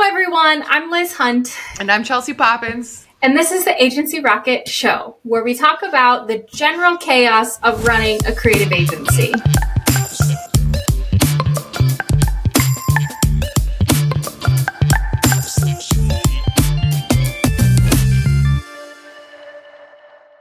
Hello, 0.00 0.08
everyone. 0.08 0.62
I'm 0.68 0.92
Liz 0.92 1.14
Hunt. 1.14 1.58
And 1.80 1.90
I'm 1.90 2.04
Chelsea 2.04 2.32
Poppins. 2.32 3.04
And 3.20 3.36
this 3.36 3.50
is 3.50 3.64
the 3.64 3.82
Agency 3.82 4.20
Rocket 4.20 4.68
Show, 4.68 5.16
where 5.24 5.42
we 5.42 5.54
talk 5.54 5.82
about 5.82 6.28
the 6.28 6.46
general 6.54 6.96
chaos 6.98 7.58
of 7.62 7.84
running 7.84 8.24
a 8.24 8.32
creative 8.32 8.70
agency. 8.70 9.32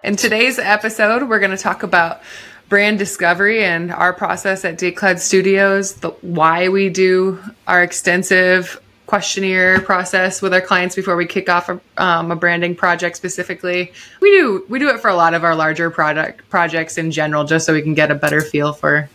In 0.04 0.16
today's 0.18 0.60
episode, 0.60 1.28
we're 1.28 1.40
going 1.40 1.50
to 1.50 1.58
talk 1.58 1.82
about 1.82 2.22
brand 2.70 3.00
discovery 3.00 3.64
and 3.64 3.92
our 3.92 4.14
process 4.14 4.64
at 4.64 4.78
DayCloud 4.78 5.18
Studios, 5.18 5.96
the, 5.96 6.12
why 6.22 6.70
we 6.70 6.90
do 6.90 7.40
our 7.66 7.82
extensive 7.82 8.80
questionnaire 9.08 9.80
process 9.82 10.42
with 10.42 10.54
our 10.54 10.62
clients 10.62 10.96
before 10.96 11.16
we 11.16 11.26
kick 11.26 11.50
off 11.50 11.70
a, 11.70 11.80
um, 11.98 12.30
a, 12.30 12.36
branding 12.36 12.76
project 12.76 13.16
specifically. 13.16 13.92
We 14.22 14.30
do 14.32 14.66
we 14.70 14.80
do 14.80 14.90
it 14.90 15.00
for 15.00 15.10
a 15.10 15.16
lot 15.16 15.34
of 15.34 15.44
our 15.44 15.56
larger 15.56 15.90
product 15.90 16.48
projects 16.50 16.98
in 16.98 17.10
general, 17.10 17.46
just 17.46 17.66
so 17.66 17.74
we 17.74 17.82
can 17.82 17.94
get 17.94 18.12
a 18.12 18.16
better 18.16 18.42
feel 18.42 18.74
for 18.74 19.10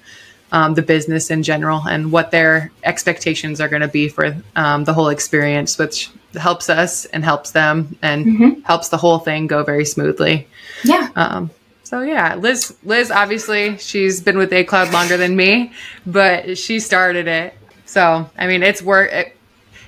um, 0.50 0.74
the 0.74 0.82
business 0.82 1.30
in 1.30 1.42
general 1.42 1.82
and 1.88 2.10
what 2.10 2.30
their 2.30 2.72
expectations 2.84 3.60
are 3.60 3.68
going 3.68 3.82
to 3.82 3.88
be 3.88 4.08
for 4.08 4.36
um, 4.56 4.84
the 4.84 4.94
whole 4.94 5.08
experience, 5.08 5.78
which 5.78 6.10
helps 6.34 6.70
us 6.70 7.04
and 7.06 7.22
helps 7.22 7.50
them 7.50 7.96
and 8.02 8.26
mm-hmm. 8.26 8.60
helps 8.62 8.88
the 8.88 8.96
whole 8.96 9.18
thing 9.18 9.46
go 9.46 9.62
very 9.62 9.84
smoothly. 9.84 10.48
Yeah. 10.84 11.10
Um, 11.16 11.50
so 11.84 12.00
yeah, 12.00 12.34
Liz. 12.36 12.74
Liz 12.82 13.10
obviously 13.10 13.76
she's 13.76 14.22
been 14.22 14.38
with 14.38 14.50
DayCloud 14.50 14.90
longer 14.90 15.18
than 15.18 15.36
me, 15.36 15.72
but 16.06 16.56
she 16.56 16.80
started 16.80 17.28
it. 17.28 17.52
So 17.84 18.30
I 18.38 18.46
mean, 18.46 18.62
it's 18.62 18.80
work. 18.80 19.12
It, 19.12 19.36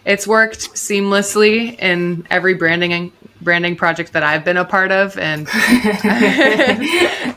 it's 0.04 0.26
worked 0.26 0.74
seamlessly 0.74 1.78
in 1.78 2.26
every 2.30 2.54
branding 2.54 3.12
branding 3.40 3.76
project 3.76 4.14
that 4.14 4.22
I've 4.22 4.44
been 4.44 4.56
a 4.56 4.64
part 4.64 4.90
of. 4.90 5.18
And 5.18 5.46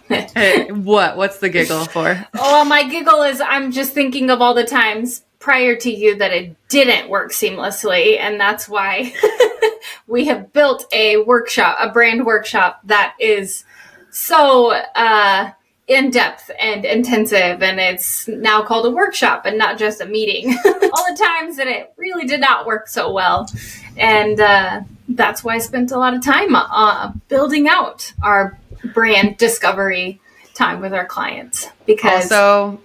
what? 0.85 1.17
What's 1.17 1.39
the 1.39 1.49
giggle 1.49 1.85
for? 1.85 2.25
Oh, 2.35 2.63
my 2.65 2.87
giggle 2.89 3.23
is 3.23 3.41
I'm 3.41 3.71
just 3.71 3.93
thinking 3.93 4.29
of 4.29 4.41
all 4.41 4.53
the 4.53 4.63
times 4.63 5.23
prior 5.39 5.75
to 5.75 5.91
you 5.91 6.15
that 6.17 6.31
it 6.31 6.55
didn't 6.69 7.09
work 7.09 7.31
seamlessly, 7.31 8.17
and 8.19 8.39
that's 8.39 8.67
why 8.67 9.13
we 10.07 10.25
have 10.25 10.51
built 10.53 10.87
a 10.91 11.17
workshop, 11.17 11.77
a 11.79 11.91
brand 11.91 12.25
workshop 12.25 12.81
that 12.85 13.15
is 13.19 13.63
so 14.09 14.71
uh, 14.71 15.51
in 15.87 16.11
depth 16.11 16.51
and 16.59 16.83
intensive, 16.83 17.63
and 17.63 17.79
it's 17.79 18.27
now 18.27 18.61
called 18.61 18.85
a 18.85 18.91
workshop 18.91 19.45
and 19.45 19.57
not 19.57 19.77
just 19.77 20.01
a 20.01 20.05
meeting. 20.05 20.49
All 20.65 21.05
the 21.09 21.17
times 21.17 21.57
that 21.57 21.67
it 21.67 21.93
really 21.97 22.25
did 22.25 22.41
not 22.41 22.65
work 22.65 22.87
so 22.89 23.11
well, 23.11 23.49
and 23.95 24.39
uh, 24.39 24.81
that's 25.09 25.43
why 25.43 25.55
I 25.55 25.59
spent 25.59 25.91
a 25.91 25.97
lot 25.97 26.13
of 26.13 26.23
time 26.23 26.55
uh, 26.55 27.11
building 27.29 27.67
out 27.67 28.13
our 28.21 28.59
brand 28.93 29.37
discovery 29.37 30.19
time 30.53 30.81
with 30.81 30.93
our 30.93 31.05
clients 31.05 31.69
because 31.85 32.31
also 32.31 32.81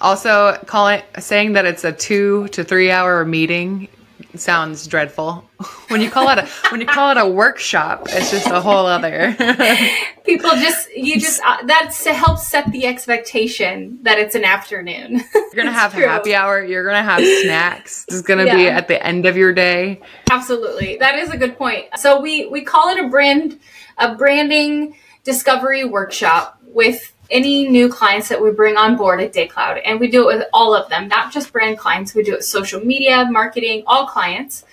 also 0.00 0.56
calling 0.66 1.02
saying 1.18 1.54
that 1.54 1.64
it's 1.64 1.84
a 1.84 1.92
two 1.92 2.48
to 2.48 2.62
three 2.62 2.90
hour 2.90 3.24
meeting 3.24 3.88
sounds 4.34 4.86
dreadful. 4.86 5.44
When 5.88 6.02
you 6.02 6.10
call 6.10 6.28
it 6.28 6.38
a 6.38 6.46
when 6.70 6.82
you 6.82 6.86
call 6.86 7.10
it 7.12 7.16
a 7.16 7.26
workshop, 7.26 8.08
it's 8.10 8.30
just 8.30 8.46
a 8.46 8.60
whole 8.60 8.84
other. 8.84 9.34
People 10.24 10.50
just 10.50 10.94
you 10.94 11.18
just 11.18 11.40
uh, 11.42 11.64
that's 11.64 12.04
to 12.04 12.12
help 12.12 12.38
set 12.38 12.70
the 12.70 12.84
expectation 12.86 13.98
that 14.02 14.18
it's 14.18 14.34
an 14.34 14.44
afternoon. 14.44 15.24
You're 15.34 15.50
gonna 15.54 15.72
have 15.72 15.94
true. 15.94 16.06
happy 16.06 16.34
hour. 16.34 16.62
You're 16.62 16.84
gonna 16.84 17.02
have 17.02 17.24
snacks. 17.42 18.04
This 18.04 18.16
is 18.16 18.22
gonna 18.22 18.44
yeah. 18.44 18.56
be 18.56 18.68
at 18.68 18.86
the 18.86 19.02
end 19.04 19.24
of 19.24 19.38
your 19.38 19.54
day. 19.54 20.02
Absolutely, 20.30 20.98
that 20.98 21.18
is 21.18 21.30
a 21.30 21.38
good 21.38 21.56
point. 21.56 21.86
So 21.96 22.20
we 22.20 22.46
we 22.46 22.60
call 22.60 22.90
it 22.90 23.02
a 23.02 23.08
brand 23.08 23.58
a 23.96 24.14
branding 24.14 24.94
discovery 25.24 25.86
workshop 25.86 26.60
with 26.66 27.14
any 27.30 27.68
new 27.68 27.88
clients 27.88 28.28
that 28.28 28.42
we 28.42 28.50
bring 28.50 28.76
on 28.76 28.96
board 28.96 29.20
at 29.20 29.32
DayCloud. 29.32 29.82
And 29.84 30.00
we 30.00 30.08
do 30.08 30.28
it 30.28 30.36
with 30.36 30.46
all 30.52 30.74
of 30.74 30.88
them, 30.88 31.08
not 31.08 31.32
just 31.32 31.52
brand 31.52 31.78
clients. 31.78 32.14
We 32.14 32.22
do 32.22 32.34
it 32.34 32.44
social 32.44 32.80
media, 32.80 33.26
marketing, 33.30 33.82
all 33.86 34.06
clients. 34.06 34.64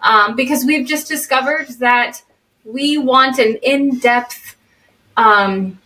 Um, 0.00 0.36
because 0.36 0.64
we've 0.64 0.86
just 0.86 1.08
discovered 1.08 1.68
that 1.78 2.22
we 2.64 2.98
want 2.98 3.38
an 3.38 3.56
in-depth 3.62 4.56
um, 5.16 5.78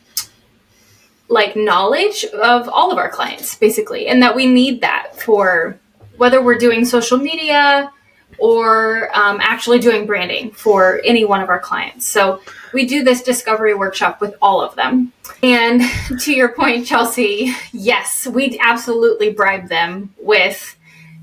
like 1.29 1.57
knowledge 1.57 2.25
of 2.25 2.69
all 2.69 2.91
of 2.91 2.99
our 2.99 3.11
clients 3.11 3.55
basically 3.55 4.09
and 4.09 4.23
that 4.23 4.35
we 4.35 4.47
need 4.47 4.81
that 4.81 5.21
for 5.21 5.79
whether 6.17 6.43
we're 6.43 6.59
doing 6.59 6.85
social 6.85 7.19
media 7.19 7.93
or 8.39 9.11
um, 9.15 9.39
actually 9.43 9.79
doing 9.79 10.07
branding 10.07 10.51
for 10.51 11.01
any 11.05 11.25
one 11.25 11.41
of 11.41 11.49
our 11.49 11.59
clients 11.59 12.07
so 12.07 12.41
we 12.73 12.87
do 12.87 13.05
this 13.05 13.23
discovery 13.23 13.75
workshop 13.75 14.21
with 14.21 14.35
all 14.41 14.61
of 14.61 14.75
them. 14.75 15.13
And 15.43 15.83
to 16.21 16.33
your 16.33 16.51
point, 16.51 16.87
Chelsea, 16.87 17.55
yes, 17.73 18.27
we 18.27 18.59
absolutely 18.61 19.33
bribe 19.33 19.69
them 19.69 20.15
with 20.21 20.77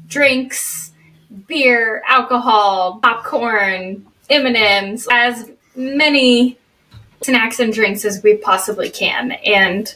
drinks, 0.08 0.92
beer, 1.48 2.04
alcohol, 2.08 3.00
popcorn, 3.02 4.06
M&Ms, 4.30 5.08
as 5.12 5.52
many 5.76 6.58
snacks 7.22 7.60
and 7.60 7.74
drinks 7.74 8.06
as 8.06 8.22
we 8.24 8.38
possibly 8.38 8.90
can. 8.90 9.32
And 9.32 9.94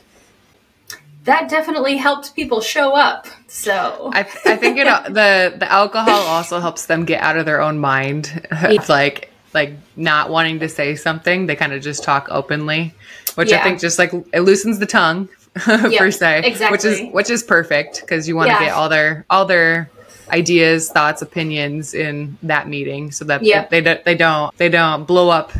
that 1.23 1.49
definitely 1.49 1.97
helps 1.97 2.29
people 2.29 2.61
show 2.61 2.95
up. 2.95 3.27
So 3.47 4.09
I, 4.13 4.19
I 4.19 4.55
think 4.55 4.77
it 4.77 4.85
the 5.05 5.53
the 5.57 5.71
alcohol 5.71 6.21
also 6.21 6.59
helps 6.59 6.85
them 6.85 7.05
get 7.05 7.21
out 7.21 7.37
of 7.37 7.45
their 7.45 7.61
own 7.61 7.79
mind. 7.79 8.47
It's 8.51 8.89
like 8.89 9.28
like 9.53 9.73
not 9.95 10.29
wanting 10.29 10.59
to 10.59 10.69
say 10.69 10.95
something. 10.95 11.45
They 11.45 11.55
kind 11.55 11.73
of 11.73 11.81
just 11.81 12.03
talk 12.03 12.27
openly, 12.29 12.93
which 13.35 13.51
yeah. 13.51 13.59
I 13.59 13.63
think 13.63 13.79
just 13.79 13.99
like 13.99 14.13
it 14.33 14.41
loosens 14.41 14.79
the 14.79 14.85
tongue 14.85 15.29
per 15.55 16.11
se, 16.11 16.43
exactly. 16.45 16.71
which 16.71 16.85
is 16.85 17.13
which 17.13 17.29
is 17.29 17.43
perfect 17.43 18.01
because 18.01 18.27
you 18.27 18.35
want 18.35 18.47
to 18.47 18.53
yeah. 18.53 18.65
get 18.65 18.73
all 18.73 18.89
their 18.89 19.25
all 19.29 19.45
their 19.45 19.89
ideas, 20.31 20.91
thoughts, 20.91 21.21
opinions 21.21 21.93
in 21.93 22.37
that 22.43 22.67
meeting, 22.67 23.11
so 23.11 23.25
that 23.25 23.43
yeah. 23.43 23.67
they, 23.67 23.81
they, 23.81 24.01
they 24.05 24.15
don't 24.15 24.55
they 24.57 24.69
don't 24.69 25.05
blow 25.05 25.29
up 25.29 25.51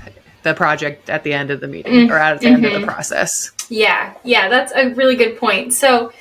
the 0.44 0.54
project 0.54 1.10
at 1.10 1.24
the 1.24 1.34
end 1.34 1.52
of 1.52 1.60
the 1.60 1.68
meeting 1.68 1.94
mm-hmm. 1.94 2.12
or 2.12 2.18
at 2.18 2.40
the 2.40 2.46
mm-hmm. 2.46 2.56
end 2.56 2.66
of 2.66 2.72
the 2.74 2.78
mm-hmm. 2.80 2.88
process. 2.88 3.52
Yeah, 3.70 4.14
yeah, 4.24 4.48
that's 4.50 4.72
a 4.74 4.94
really 4.94 5.16
good 5.16 5.38
point. 5.38 5.74
So. 5.74 6.12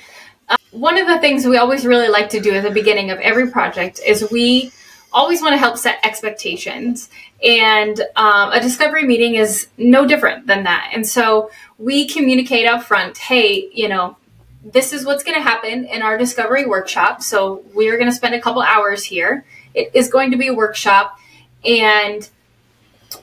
Uh, 0.50 0.56
one 0.71 0.97
of 0.97 1.06
the 1.06 1.19
things 1.19 1.47
we 1.47 1.59
always 1.59 1.85
really 1.85 2.09
like 2.09 2.31
to 2.31 2.41
do 2.41 2.55
at 2.55 2.62
the 2.62 2.71
beginning 2.71 3.11
of 3.11 3.19
every 3.19 3.50
project 3.50 4.00
is 4.06 4.27
we 4.31 4.73
always 5.12 5.41
want 5.41 5.54
to 5.54 5.58
help 5.58 5.76
set 5.76 5.98
expectations. 6.04 7.08
And 7.42 8.00
um, 8.16 8.52
a 8.52 8.60
discovery 8.60 9.04
meeting 9.04 9.36
is 9.36 9.69
no 9.76 10.06
different 10.06 10.46
than 10.46 10.64
that. 10.64 10.91
And 10.92 11.06
so 11.06 11.50
we 11.78 12.08
communicate 12.08 12.66
up 12.66 12.82
front 12.82 13.19
hey, 13.19 13.69
you 13.72 13.88
know, 13.88 14.16
this 14.64 14.92
is 14.92 15.04
what's 15.04 15.22
going 15.22 15.36
to 15.36 15.42
happen 15.42 15.84
in 15.84 16.02
our 16.02 16.19
discovery 16.19 16.66
workshop. 16.66 17.22
So 17.22 17.64
we 17.74 17.88
are 17.88 17.96
going 17.96 18.10
to 18.10 18.14
spend 18.14 18.34
a 18.34 18.41
couple 18.41 18.60
hours 18.62 19.04
here. 19.04 19.44
It 19.74 19.91
is 19.94 20.08
going 20.08 20.32
to 20.32 20.36
be 20.36 20.48
a 20.48 20.54
workshop. 20.54 21.19
And 21.64 22.28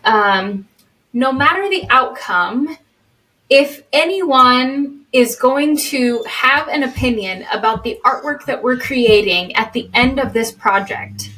um, 0.03 0.67
no 1.13 1.31
matter 1.31 1.69
the 1.69 1.85
outcome, 1.89 2.77
if 3.49 3.83
anyone 3.93 5.05
is 5.11 5.35
going 5.35 5.77
to 5.77 6.23
have 6.23 6.67
an 6.67 6.83
opinion 6.83 7.45
about 7.53 7.83
the 7.83 7.99
artwork 8.03 8.45
that 8.45 8.63
we're 8.63 8.77
creating 8.77 9.55
at 9.55 9.71
the 9.73 9.89
end 9.93 10.19
of 10.19 10.33
this 10.33 10.51
project, 10.51 11.29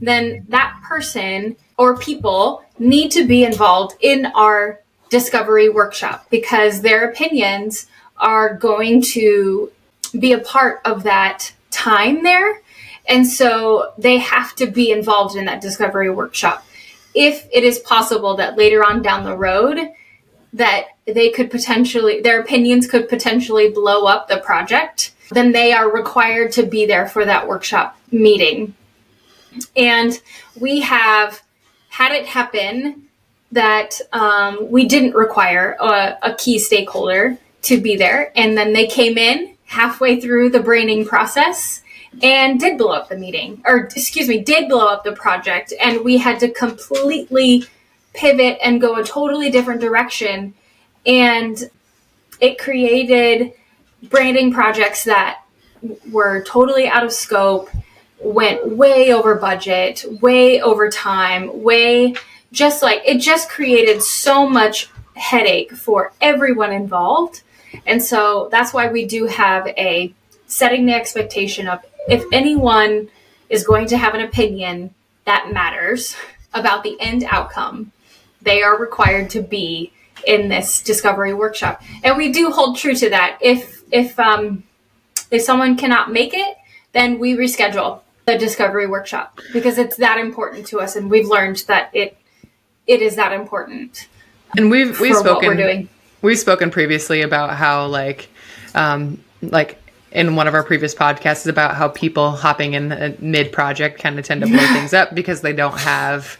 then 0.00 0.44
that 0.48 0.80
person 0.82 1.56
or 1.78 1.96
people 1.96 2.62
need 2.78 3.10
to 3.12 3.26
be 3.26 3.44
involved 3.44 3.96
in 4.00 4.26
our 4.26 4.80
discovery 5.08 5.68
workshop 5.68 6.26
because 6.30 6.80
their 6.80 7.08
opinions 7.08 7.86
are 8.16 8.54
going 8.54 9.00
to 9.00 9.70
be 10.18 10.32
a 10.32 10.38
part 10.38 10.80
of 10.84 11.02
that 11.04 11.52
time 11.70 12.22
there. 12.22 12.60
And 13.08 13.26
so 13.26 13.92
they 13.98 14.18
have 14.18 14.54
to 14.56 14.66
be 14.66 14.90
involved 14.90 15.36
in 15.36 15.44
that 15.44 15.60
discovery 15.60 16.10
workshop. 16.10 16.64
If 17.14 17.48
it 17.52 17.64
is 17.64 17.78
possible 17.78 18.36
that 18.36 18.58
later 18.58 18.84
on 18.84 19.02
down 19.02 19.24
the 19.24 19.36
road, 19.36 19.78
that 20.52 20.86
they 21.06 21.30
could 21.30 21.50
potentially, 21.50 22.20
their 22.20 22.40
opinions 22.40 22.86
could 22.86 23.08
potentially 23.08 23.70
blow 23.70 24.06
up 24.06 24.28
the 24.28 24.38
project, 24.38 25.12
then 25.30 25.52
they 25.52 25.72
are 25.72 25.90
required 25.90 26.52
to 26.52 26.64
be 26.64 26.86
there 26.86 27.06
for 27.06 27.24
that 27.24 27.46
workshop 27.46 27.98
meeting 28.10 28.74
and 29.76 30.20
we 30.58 30.80
have 30.80 31.42
had 31.88 32.12
it 32.12 32.26
happen 32.26 33.06
that 33.52 34.00
um, 34.12 34.70
we 34.70 34.86
didn't 34.86 35.14
require 35.14 35.76
a, 35.80 36.18
a 36.22 36.34
key 36.34 36.58
stakeholder 36.58 37.38
to 37.62 37.80
be 37.80 37.96
there. 37.96 38.32
And 38.36 38.56
then 38.56 38.72
they 38.72 38.86
came 38.86 39.18
in 39.18 39.56
halfway 39.64 40.20
through 40.20 40.50
the 40.50 40.60
branding 40.60 41.04
process 41.04 41.82
and 42.22 42.58
did 42.58 42.78
blow 42.78 42.92
up 42.92 43.08
the 43.08 43.16
meeting, 43.16 43.62
or 43.66 43.78
excuse 43.78 44.28
me, 44.28 44.40
did 44.40 44.68
blow 44.68 44.86
up 44.86 45.04
the 45.04 45.12
project. 45.12 45.72
And 45.80 46.04
we 46.04 46.18
had 46.18 46.40
to 46.40 46.50
completely 46.50 47.64
pivot 48.14 48.58
and 48.62 48.80
go 48.80 48.96
a 48.96 49.04
totally 49.04 49.50
different 49.50 49.80
direction. 49.80 50.54
And 51.04 51.70
it 52.40 52.58
created 52.58 53.52
branding 54.02 54.52
projects 54.52 55.04
that 55.04 55.42
were 56.10 56.42
totally 56.44 56.88
out 56.88 57.04
of 57.04 57.12
scope 57.12 57.68
went 58.18 58.76
way 58.76 59.12
over 59.12 59.34
budget, 59.34 60.04
way 60.20 60.60
over 60.60 60.88
time, 60.90 61.62
way 61.62 62.14
just 62.52 62.82
like 62.82 63.02
it 63.04 63.18
just 63.18 63.50
created 63.50 64.02
so 64.02 64.48
much 64.48 64.88
headache 65.14 65.72
for 65.72 66.12
everyone 66.20 66.72
involved. 66.72 67.42
And 67.84 68.02
so 68.02 68.48
that's 68.50 68.72
why 68.72 68.88
we 68.88 69.04
do 69.04 69.26
have 69.26 69.66
a 69.68 70.14
setting 70.46 70.86
the 70.86 70.94
expectation 70.94 71.68
of 71.68 71.80
if 72.08 72.24
anyone 72.32 73.08
is 73.48 73.64
going 73.64 73.86
to 73.88 73.96
have 73.96 74.14
an 74.14 74.20
opinion 74.20 74.94
that 75.24 75.50
matters 75.52 76.16
about 76.54 76.82
the 76.82 76.96
end 77.00 77.24
outcome, 77.24 77.92
they 78.42 78.62
are 78.62 78.78
required 78.78 79.28
to 79.30 79.42
be 79.42 79.92
in 80.26 80.48
this 80.48 80.82
discovery 80.82 81.34
workshop. 81.34 81.82
And 82.02 82.16
we 82.16 82.32
do 82.32 82.50
hold 82.50 82.76
true 82.76 82.94
to 82.94 83.10
that. 83.10 83.38
If 83.40 83.82
if 83.92 84.18
um 84.18 84.64
if 85.30 85.42
someone 85.42 85.76
cannot 85.76 86.12
make 86.12 86.32
it, 86.32 86.56
then 86.92 87.18
we 87.18 87.36
reschedule 87.36 88.00
the 88.26 88.36
discovery 88.36 88.88
workshop 88.88 89.40
because 89.52 89.78
it's 89.78 89.96
that 89.96 90.18
important 90.18 90.66
to 90.66 90.80
us 90.80 90.96
and 90.96 91.08
we've 91.08 91.28
learned 91.28 91.58
that 91.68 91.90
it 91.92 92.18
it 92.86 93.02
is 93.02 93.16
that 93.16 93.32
important. 93.32 94.08
And 94.56 94.70
we've 94.70 94.98
we've 95.00 95.16
spoken 95.16 95.88
we've 96.22 96.38
spoken 96.38 96.70
previously 96.70 97.22
about 97.22 97.54
how 97.54 97.86
like 97.86 98.28
um 98.74 99.22
like 99.42 99.78
in 100.10 100.34
one 100.34 100.48
of 100.48 100.54
our 100.54 100.64
previous 100.64 100.94
podcasts 100.94 101.40
is 101.40 101.46
about 101.46 101.76
how 101.76 101.88
people 101.88 102.32
hopping 102.32 102.74
in 102.74 103.16
mid 103.20 103.52
project 103.52 104.00
kind 104.00 104.18
of 104.18 104.24
tend 104.24 104.40
to 104.40 104.48
blow 104.48 104.66
things 104.72 104.92
up 104.92 105.14
because 105.14 105.42
they 105.42 105.52
don't 105.52 105.78
have 105.78 106.36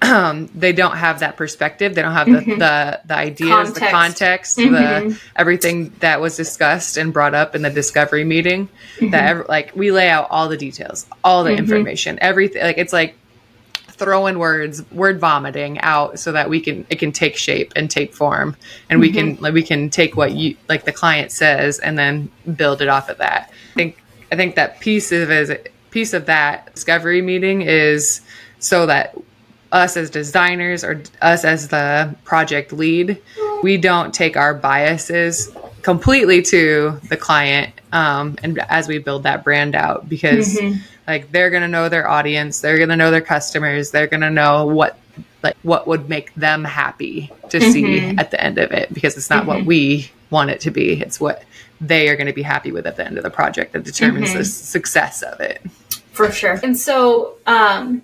they 0.00 0.72
don't 0.72 0.96
have 0.96 1.20
that 1.20 1.36
perspective. 1.36 1.94
They 1.94 2.02
don't 2.02 2.12
have 2.12 2.26
the 2.26 2.38
mm-hmm. 2.38 2.58
the, 2.58 3.00
the, 3.04 3.16
ideas, 3.16 3.50
context. 3.50 3.74
the 3.74 3.90
context, 3.90 4.58
mm-hmm. 4.58 5.08
the 5.08 5.20
everything 5.34 5.92
that 5.98 6.20
was 6.20 6.36
discussed 6.36 6.96
and 6.96 7.12
brought 7.12 7.34
up 7.34 7.56
in 7.56 7.62
the 7.62 7.70
discovery 7.70 8.22
meeting. 8.24 8.68
Mm-hmm. 8.98 9.10
That 9.10 9.48
like 9.48 9.74
we 9.74 9.90
lay 9.90 10.08
out 10.08 10.28
all 10.30 10.48
the 10.48 10.56
details, 10.56 11.06
all 11.24 11.42
the 11.42 11.50
mm-hmm. 11.50 11.58
information, 11.58 12.18
everything. 12.20 12.62
Like 12.62 12.78
it's 12.78 12.92
like 12.92 13.16
throwing 13.88 14.38
words, 14.38 14.88
word 14.92 15.18
vomiting 15.18 15.80
out 15.80 16.20
so 16.20 16.30
that 16.30 16.48
we 16.48 16.60
can 16.60 16.86
it 16.90 17.00
can 17.00 17.10
take 17.10 17.36
shape 17.36 17.72
and 17.74 17.90
take 17.90 18.14
form, 18.14 18.56
and 18.88 19.00
we 19.00 19.10
can 19.10 19.34
mm-hmm. 19.34 19.42
like 19.42 19.54
we 19.54 19.64
can 19.64 19.90
take 19.90 20.16
what 20.16 20.32
you 20.32 20.56
like 20.68 20.84
the 20.84 20.92
client 20.92 21.32
says 21.32 21.80
and 21.80 21.98
then 21.98 22.30
build 22.54 22.80
it 22.80 22.88
off 22.88 23.08
of 23.08 23.18
that. 23.18 23.50
I 23.72 23.74
think 23.74 24.02
I 24.30 24.36
think 24.36 24.54
that 24.54 24.78
piece 24.78 25.10
of 25.10 25.28
is 25.32 25.52
piece 25.90 26.12
of 26.12 26.26
that 26.26 26.72
discovery 26.74 27.20
meeting 27.20 27.62
is 27.62 28.20
so 28.60 28.86
that 28.86 29.16
us 29.72 29.96
as 29.96 30.10
designers 30.10 30.84
or 30.84 31.02
us 31.20 31.44
as 31.44 31.68
the 31.68 32.14
project 32.24 32.72
lead, 32.72 33.20
we 33.62 33.76
don't 33.76 34.14
take 34.14 34.36
our 34.36 34.54
biases 34.54 35.54
completely 35.82 36.42
to 36.42 37.00
the 37.08 37.16
client 37.16 37.72
um, 37.92 38.36
and 38.42 38.58
as 38.68 38.88
we 38.88 38.98
build 38.98 39.22
that 39.22 39.44
brand 39.44 39.74
out 39.74 40.08
because 40.08 40.56
mm-hmm. 40.56 40.78
like 41.06 41.30
they're 41.32 41.50
going 41.50 41.62
to 41.62 41.68
know 41.68 41.88
their 41.88 42.08
audience 42.08 42.60
they're 42.60 42.76
going 42.76 42.88
to 42.88 42.96
know 42.96 43.10
their 43.10 43.20
customers 43.20 43.90
they're 43.90 44.06
going 44.06 44.20
to 44.20 44.30
know 44.30 44.66
what 44.66 44.98
like 45.42 45.56
what 45.62 45.86
would 45.86 46.08
make 46.08 46.34
them 46.34 46.64
happy 46.64 47.32
to 47.48 47.58
mm-hmm. 47.58 47.70
see 47.70 48.00
at 48.18 48.30
the 48.30 48.42
end 48.42 48.58
of 48.58 48.72
it 48.72 48.92
because 48.92 49.16
it's 49.16 49.30
not 49.30 49.40
mm-hmm. 49.40 49.48
what 49.48 49.64
we 49.64 50.10
want 50.30 50.50
it 50.50 50.60
to 50.60 50.70
be 50.70 51.00
it's 51.00 51.20
what 51.20 51.44
they 51.80 52.08
are 52.08 52.16
going 52.16 52.26
to 52.26 52.32
be 52.32 52.42
happy 52.42 52.72
with 52.72 52.86
at 52.86 52.96
the 52.96 53.06
end 53.06 53.16
of 53.16 53.22
the 53.22 53.30
project 53.30 53.72
that 53.72 53.84
determines 53.84 54.32
the 54.32 54.40
mm-hmm. 54.40 54.44
success 54.44 55.22
of 55.22 55.40
it 55.40 55.62
for 56.12 56.30
sure 56.30 56.58
and 56.62 56.76
so 56.76 57.36
um 57.46 58.02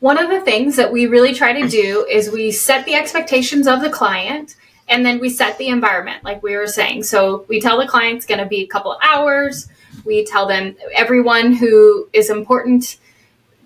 one 0.00 0.18
of 0.18 0.30
the 0.30 0.40
things 0.40 0.76
that 0.76 0.90
we 0.90 1.06
really 1.06 1.34
try 1.34 1.52
to 1.60 1.68
do 1.68 2.06
is 2.10 2.30
we 2.30 2.50
set 2.50 2.86
the 2.86 2.94
expectations 2.94 3.66
of 3.66 3.82
the 3.82 3.90
client 3.90 4.56
and 4.88 5.06
then 5.06 5.20
we 5.20 5.30
set 5.30 5.56
the 5.58 5.68
environment 5.68 6.24
like 6.24 6.42
we 6.42 6.56
were 6.56 6.66
saying. 6.66 7.04
So 7.04 7.44
we 7.48 7.60
tell 7.60 7.78
the 7.78 7.86
client 7.86 8.16
it's 8.16 8.26
going 8.26 8.40
to 8.40 8.46
be 8.46 8.62
a 8.62 8.66
couple 8.66 8.98
hours. 9.02 9.68
We 10.04 10.24
tell 10.24 10.46
them 10.46 10.74
everyone 10.94 11.52
who 11.52 12.08
is 12.12 12.30
important 12.30 12.96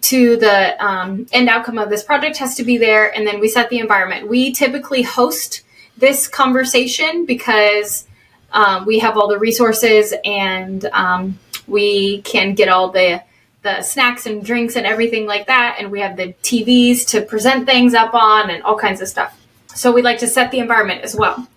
to 0.02 0.36
the 0.36 0.84
um, 0.84 1.26
end 1.32 1.48
outcome 1.48 1.78
of 1.78 1.88
this 1.88 2.02
project 2.02 2.36
has 2.38 2.56
to 2.56 2.64
be 2.64 2.76
there 2.76 3.14
and 3.16 3.26
then 3.26 3.40
we 3.40 3.48
set 3.48 3.70
the 3.70 3.78
environment. 3.78 4.28
We 4.28 4.52
typically 4.52 5.02
host 5.02 5.62
this 5.96 6.28
conversation 6.28 7.24
because 7.24 8.06
um, 8.52 8.84
we 8.84 8.98
have 8.98 9.16
all 9.16 9.28
the 9.28 9.38
resources 9.38 10.12
and 10.24 10.84
um, 10.86 11.38
we 11.66 12.22
can 12.22 12.54
get 12.54 12.68
all 12.68 12.90
the 12.90 13.22
the 13.64 13.82
snacks 13.82 14.26
and 14.26 14.44
drinks 14.44 14.76
and 14.76 14.86
everything 14.86 15.26
like 15.26 15.48
that. 15.48 15.76
And 15.80 15.90
we 15.90 16.00
have 16.00 16.16
the 16.16 16.34
TVs 16.44 17.06
to 17.08 17.22
present 17.22 17.66
things 17.66 17.94
up 17.94 18.14
on 18.14 18.50
and 18.50 18.62
all 18.62 18.78
kinds 18.78 19.00
of 19.00 19.08
stuff. 19.08 19.36
So 19.74 19.90
we 19.90 20.02
like 20.02 20.18
to 20.18 20.28
set 20.28 20.52
the 20.52 20.60
environment 20.60 21.02
as 21.02 21.16
well. 21.16 21.48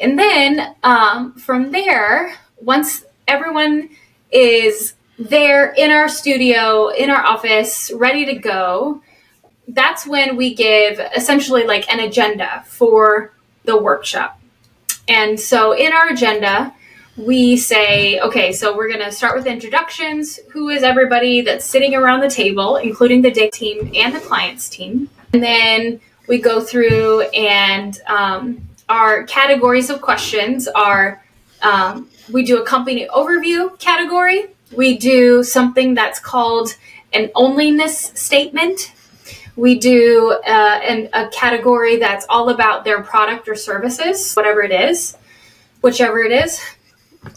And 0.00 0.18
then 0.18 0.74
um, 0.82 1.34
from 1.34 1.70
there, 1.70 2.34
once 2.60 3.04
everyone 3.28 3.90
is 4.30 4.94
there 5.18 5.72
in 5.72 5.90
our 5.90 6.08
studio, 6.08 6.88
in 6.88 7.10
our 7.10 7.22
office, 7.22 7.92
ready 7.94 8.24
to 8.26 8.34
go, 8.34 9.02
that's 9.68 10.06
when 10.06 10.36
we 10.36 10.54
give 10.54 10.98
essentially 11.14 11.64
like 11.64 11.92
an 11.92 12.00
agenda 12.00 12.64
for 12.66 13.32
the 13.64 13.76
workshop. 13.76 14.40
And 15.08 15.38
so 15.38 15.72
in 15.72 15.92
our 15.92 16.08
agenda, 16.08 16.74
we 17.16 17.56
say, 17.56 18.20
okay, 18.20 18.52
so 18.52 18.76
we're 18.76 18.88
going 18.88 19.04
to 19.04 19.12
start 19.12 19.36
with 19.36 19.46
introductions. 19.46 20.38
Who 20.52 20.70
is 20.70 20.82
everybody 20.82 21.42
that's 21.42 21.64
sitting 21.64 21.94
around 21.94 22.20
the 22.20 22.30
table, 22.30 22.76
including 22.76 23.20
the 23.22 23.30
day 23.30 23.50
team 23.50 23.92
and 23.94 24.14
the 24.14 24.20
clients 24.20 24.68
team? 24.68 25.10
And 25.32 25.42
then 25.42 26.00
we 26.26 26.40
go 26.40 26.60
through 26.60 27.22
and 27.34 28.00
um, 28.06 28.68
our 28.88 29.24
categories 29.24 29.90
of 29.90 30.00
questions 30.00 30.68
are 30.68 31.22
um, 31.62 32.08
we 32.30 32.44
do 32.44 32.60
a 32.60 32.64
company 32.64 33.08
overview 33.08 33.78
category. 33.78 34.46
We 34.74 34.96
do 34.96 35.42
something 35.42 35.94
that's 35.94 36.18
called 36.18 36.76
an 37.12 37.28
onlyness 37.36 38.16
statement. 38.16 38.92
We 39.54 39.78
do 39.78 40.38
uh, 40.46 40.80
an, 40.82 41.10
a 41.12 41.28
category 41.28 41.96
that's 41.96 42.24
all 42.30 42.48
about 42.48 42.84
their 42.84 43.02
product 43.02 43.48
or 43.48 43.54
services, 43.54 44.32
whatever 44.34 44.62
it 44.62 44.72
is, 44.72 45.16
whichever 45.82 46.20
it 46.20 46.32
is. 46.32 46.60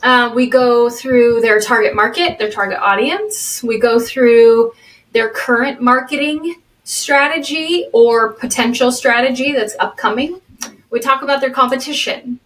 Uh, 0.02 0.32
we 0.34 0.50
go 0.50 0.90
through 0.90 1.42
their 1.42 1.60
target 1.60 1.96
market, 1.96 2.38
their 2.38 2.52
target 2.52 2.78
audience. 2.80 3.62
We 3.64 3.80
go 3.80 4.00
through 4.00 4.74
their 5.14 5.30
current 5.30 5.82
marketing 5.82 6.62
strategy 6.84 7.88
or 7.94 8.34
potential 8.34 8.92
strategy 8.92 9.52
that's 9.52 9.76
upcoming. 9.80 10.42
We 10.90 11.00
talk 11.00 11.22
about 11.24 11.42
their 11.42 11.52
competition. 11.52 12.40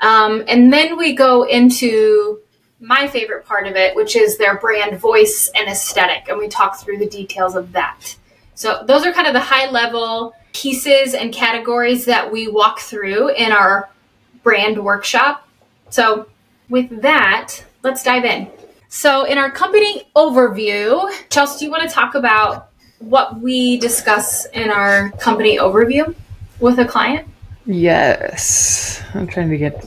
Um, 0.00 0.44
and 0.48 0.72
then 0.72 0.96
we 0.96 1.14
go 1.14 1.44
into 1.44 2.40
my 2.80 3.06
favorite 3.08 3.46
part 3.46 3.66
of 3.66 3.74
it, 3.76 3.94
which 3.96 4.16
is 4.16 4.36
their 4.36 4.58
brand 4.58 4.98
voice 5.00 5.50
and 5.54 5.68
aesthetic. 5.68 6.28
And 6.28 6.38
we 6.38 6.48
talk 6.48 6.78
through 6.78 6.98
the 6.98 7.08
details 7.08 7.54
of 7.54 7.72
that. 7.72 8.16
So, 8.54 8.84
those 8.86 9.04
are 9.04 9.12
kind 9.12 9.26
of 9.26 9.34
the 9.34 9.40
high 9.40 9.70
level 9.70 10.34
pieces 10.52 11.14
and 11.14 11.32
categories 11.32 12.06
that 12.06 12.30
we 12.30 12.48
walk 12.48 12.80
through 12.80 13.30
in 13.34 13.52
our 13.52 13.90
brand 14.42 14.82
workshop. 14.82 15.46
So, 15.90 16.26
with 16.68 17.02
that, 17.02 17.64
let's 17.82 18.02
dive 18.02 18.24
in. 18.24 18.48
So, 18.88 19.24
in 19.24 19.38
our 19.38 19.50
company 19.50 20.08
overview, 20.14 21.10
Chelsea, 21.28 21.58
do 21.60 21.64
you 21.66 21.70
want 21.70 21.88
to 21.88 21.94
talk 21.94 22.14
about 22.14 22.70
what 22.98 23.40
we 23.40 23.78
discuss 23.78 24.46
in 24.46 24.70
our 24.70 25.10
company 25.12 25.58
overview 25.58 26.14
with 26.60 26.78
a 26.78 26.84
client? 26.84 27.28
Yes. 27.66 29.02
I'm 29.14 29.26
trying 29.26 29.50
to 29.50 29.58
get 29.58 29.84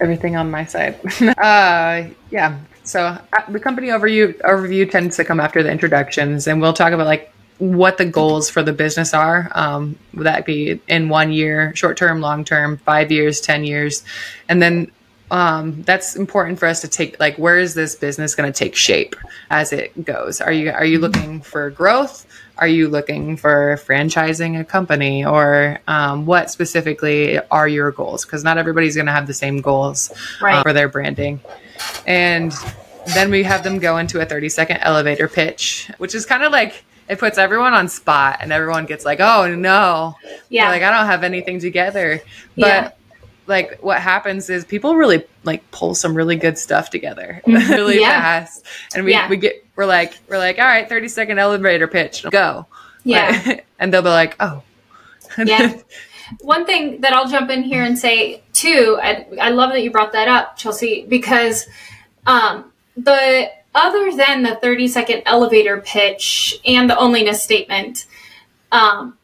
everything 0.00 0.34
on 0.36 0.50
my 0.50 0.64
side. 0.64 0.98
uh, 1.38 2.08
yeah. 2.30 2.58
So, 2.84 3.04
uh, 3.04 3.18
the 3.48 3.60
company 3.60 3.88
overview 3.88 4.36
overview 4.40 4.90
tends 4.90 5.16
to 5.16 5.24
come 5.24 5.38
after 5.38 5.62
the 5.62 5.70
introductions, 5.70 6.46
and 6.46 6.60
we'll 6.60 6.72
talk 6.72 6.92
about 6.92 7.06
like 7.06 7.32
what 7.58 7.96
the 7.96 8.04
goals 8.04 8.50
for 8.50 8.62
the 8.62 8.72
business 8.72 9.14
are. 9.14 9.48
Um, 9.54 9.96
would 10.14 10.26
that 10.26 10.44
be 10.44 10.80
in 10.88 11.08
one 11.08 11.32
year, 11.32 11.72
short 11.76 11.96
term, 11.96 12.20
long 12.20 12.44
term, 12.44 12.78
five 12.78 13.12
years, 13.12 13.40
10 13.40 13.64
years? 13.64 14.02
And 14.48 14.60
then 14.60 14.90
um, 15.32 15.82
that's 15.84 16.14
important 16.14 16.58
for 16.58 16.66
us 16.66 16.82
to 16.82 16.88
take 16.88 17.18
like 17.18 17.36
where 17.38 17.58
is 17.58 17.72
this 17.72 17.96
business 17.96 18.34
going 18.34 18.52
to 18.52 18.56
take 18.56 18.76
shape 18.76 19.16
as 19.50 19.72
it 19.72 20.04
goes? 20.04 20.42
Are 20.42 20.52
you 20.52 20.70
are 20.70 20.84
you 20.84 20.98
looking 20.98 21.40
for 21.40 21.70
growth? 21.70 22.26
Are 22.58 22.68
you 22.68 22.86
looking 22.88 23.38
for 23.38 23.80
franchising 23.82 24.60
a 24.60 24.64
company? 24.64 25.24
Or 25.24 25.80
um, 25.88 26.26
what 26.26 26.50
specifically 26.50 27.38
are 27.50 27.66
your 27.66 27.90
goals? 27.92 28.26
Because 28.26 28.44
not 28.44 28.58
everybody's 28.58 28.94
going 28.94 29.06
to 29.06 29.12
have 29.12 29.26
the 29.26 29.32
same 29.32 29.62
goals 29.62 30.12
right. 30.42 30.56
uh, 30.56 30.62
for 30.62 30.74
their 30.74 30.86
branding. 30.86 31.40
And 32.06 32.52
then 33.14 33.30
we 33.30 33.42
have 33.42 33.64
them 33.64 33.78
go 33.78 33.96
into 33.96 34.20
a 34.20 34.26
30 34.26 34.50
second 34.50 34.76
elevator 34.82 35.26
pitch 35.26 35.90
which 35.98 36.14
is 36.14 36.24
kind 36.24 36.44
of 36.44 36.52
like 36.52 36.84
it 37.08 37.18
puts 37.18 37.36
everyone 37.36 37.74
on 37.74 37.88
spot 37.88 38.36
and 38.40 38.52
everyone 38.52 38.84
gets 38.84 39.06
like 39.06 39.18
oh 39.18 39.52
no. 39.54 40.14
Yeah. 40.50 40.64
They're 40.64 40.78
like 40.78 40.82
i 40.82 40.96
don't 40.96 41.06
have 41.06 41.24
anything 41.24 41.58
together. 41.58 42.20
But 42.54 42.66
yeah 42.66 42.90
like 43.46 43.78
what 43.80 44.00
happens 44.00 44.48
is 44.50 44.64
people 44.64 44.96
really 44.96 45.24
like 45.44 45.68
pull 45.70 45.94
some 45.94 46.14
really 46.14 46.36
good 46.36 46.56
stuff 46.56 46.90
together 46.90 47.42
really 47.46 48.00
yeah. 48.00 48.20
fast. 48.20 48.64
And 48.94 49.04
we, 49.04 49.12
yeah. 49.12 49.28
we 49.28 49.36
get 49.36 49.64
we're 49.76 49.86
like 49.86 50.18
we're 50.28 50.38
like 50.38 50.58
all 50.58 50.64
right 50.64 50.88
30 50.88 51.08
second 51.08 51.38
elevator 51.38 51.88
pitch 51.88 52.24
go. 52.30 52.66
Yeah. 53.04 53.60
And 53.78 53.92
they'll 53.92 54.02
be 54.02 54.10
like 54.10 54.36
oh. 54.38 54.62
Yeah. 55.38 55.76
One 56.40 56.64
thing 56.64 57.00
that 57.00 57.12
i'll 57.12 57.28
jump 57.28 57.50
in 57.50 57.62
here 57.62 57.82
and 57.82 57.98
say 57.98 58.42
too 58.52 58.98
I, 59.02 59.26
I 59.40 59.50
love 59.50 59.70
that 59.70 59.82
you 59.82 59.90
brought 59.90 60.12
that 60.12 60.28
up 60.28 60.56
chelsea 60.56 61.04
because 61.08 61.66
um, 62.26 62.72
the 62.96 63.50
other 63.74 64.14
than 64.14 64.42
the 64.42 64.56
30 64.56 64.88
second 64.88 65.22
elevator 65.26 65.80
pitch 65.80 66.60
and 66.64 66.88
the 66.90 66.94
onlyness 66.94 67.36
statement, 67.36 68.06
um, 68.70 69.16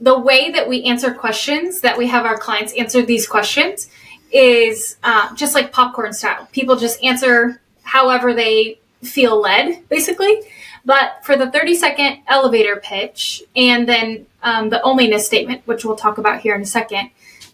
the 0.00 0.18
way 0.18 0.50
that 0.50 0.68
we 0.68 0.82
answer 0.84 1.12
questions, 1.12 1.80
that 1.80 1.96
we 1.96 2.06
have 2.08 2.24
our 2.24 2.36
clients 2.36 2.72
answer 2.74 3.02
these 3.02 3.26
questions, 3.26 3.88
is 4.32 4.96
uh, 5.04 5.34
just 5.36 5.54
like 5.54 5.72
popcorn 5.72 6.12
style. 6.12 6.48
People 6.52 6.76
just 6.76 7.02
answer 7.02 7.60
however 7.82 8.34
they 8.34 8.78
feel 9.02 9.40
led, 9.40 9.88
basically. 9.88 10.40
But 10.84 11.24
for 11.24 11.36
the 11.36 11.50
30 11.50 11.74
second 11.76 12.18
elevator 12.26 12.76
pitch 12.76 13.42
and 13.56 13.88
then 13.88 14.26
um, 14.42 14.70
the 14.70 14.80
onlyness 14.84 15.20
statement, 15.20 15.62
which 15.66 15.84
we'll 15.84 15.96
talk 15.96 16.18
about 16.18 16.40
here 16.40 16.54
in 16.54 16.62
a 16.62 16.66
second, 16.66 17.10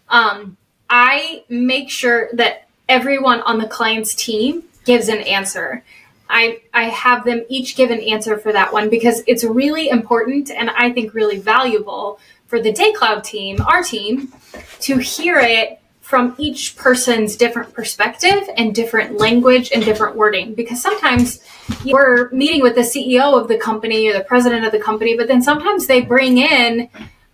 um, 0.09 0.57
I 0.89 1.43
make 1.47 1.89
sure 1.89 2.29
that 2.33 2.67
everyone 2.89 3.41
on 3.41 3.57
the 3.57 3.67
client's 3.67 4.13
team 4.13 4.63
gives 4.83 5.07
an 5.07 5.19
answer. 5.19 5.83
I, 6.31 6.61
I 6.73 6.85
have 6.85 7.25
them 7.25 7.43
each 7.49 7.75
give 7.75 7.91
an 7.91 7.99
answer 7.99 8.37
for 8.37 8.53
that 8.53 8.71
one 8.71 8.89
because 8.89 9.21
it's 9.27 9.43
really 9.43 9.89
important 9.89 10.49
and 10.49 10.69
I 10.69 10.91
think 10.91 11.13
really 11.13 11.39
valuable 11.39 12.19
for 12.47 12.59
the 12.61 12.73
DayCloud 12.73 13.23
team, 13.23 13.61
our 13.61 13.83
team, 13.83 14.33
to 14.81 14.97
hear 14.97 15.39
it 15.39 15.79
from 15.99 16.35
each 16.37 16.75
person's 16.75 17.35
different 17.35 17.73
perspective 17.73 18.49
and 18.57 18.73
different 18.73 19.17
language 19.17 19.71
and 19.73 19.85
different 19.85 20.15
wording. 20.15 20.53
Because 20.53 20.81
sometimes 20.81 21.41
you're 21.85 22.29
meeting 22.31 22.61
with 22.61 22.75
the 22.75 22.81
CEO 22.81 23.39
of 23.39 23.47
the 23.47 23.57
company 23.57 24.09
or 24.09 24.13
the 24.13 24.23
president 24.23 24.65
of 24.65 24.71
the 24.71 24.79
company, 24.79 25.15
but 25.15 25.27
then 25.27 25.41
sometimes 25.41 25.87
they 25.87 26.01
bring 26.01 26.37
in 26.37 26.89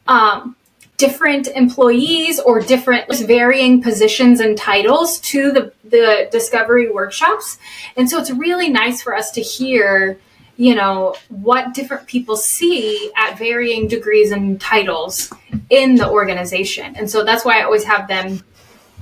um, 0.08 0.56
different 0.98 1.48
employees 1.50 2.39
or 2.39 2.60
different 2.60 3.08
varying 3.20 3.82
positions 3.82 4.39
and 4.39 4.58
titles 4.58 5.20
to 5.20 5.51
the, 5.51 5.72
the 5.84 6.27
discovery 6.32 6.89
workshops. 6.89 7.60
And 7.96 8.10
so 8.10 8.20
it's 8.20 8.32
really 8.32 8.70
nice 8.70 9.04
for 9.04 9.16
us 9.16 9.30
to 9.32 9.42
hear, 9.42 10.20
you 10.58 10.74
know, 10.74 11.16
what 11.30 11.75
different 11.75 12.08
people 12.08 12.36
see 12.36 13.12
at 13.16 13.38
varying 13.38 13.88
degrees 13.88 14.32
and 14.32 14.60
titles 14.60 15.32
in 15.70 15.96
the 15.96 16.10
organization. 16.10 16.96
And 16.96 17.10
so 17.10 17.24
that's 17.24 17.46
why 17.46 17.60
I 17.60 17.63
always 17.63 17.84
have 17.84 18.08
them, 18.08 18.44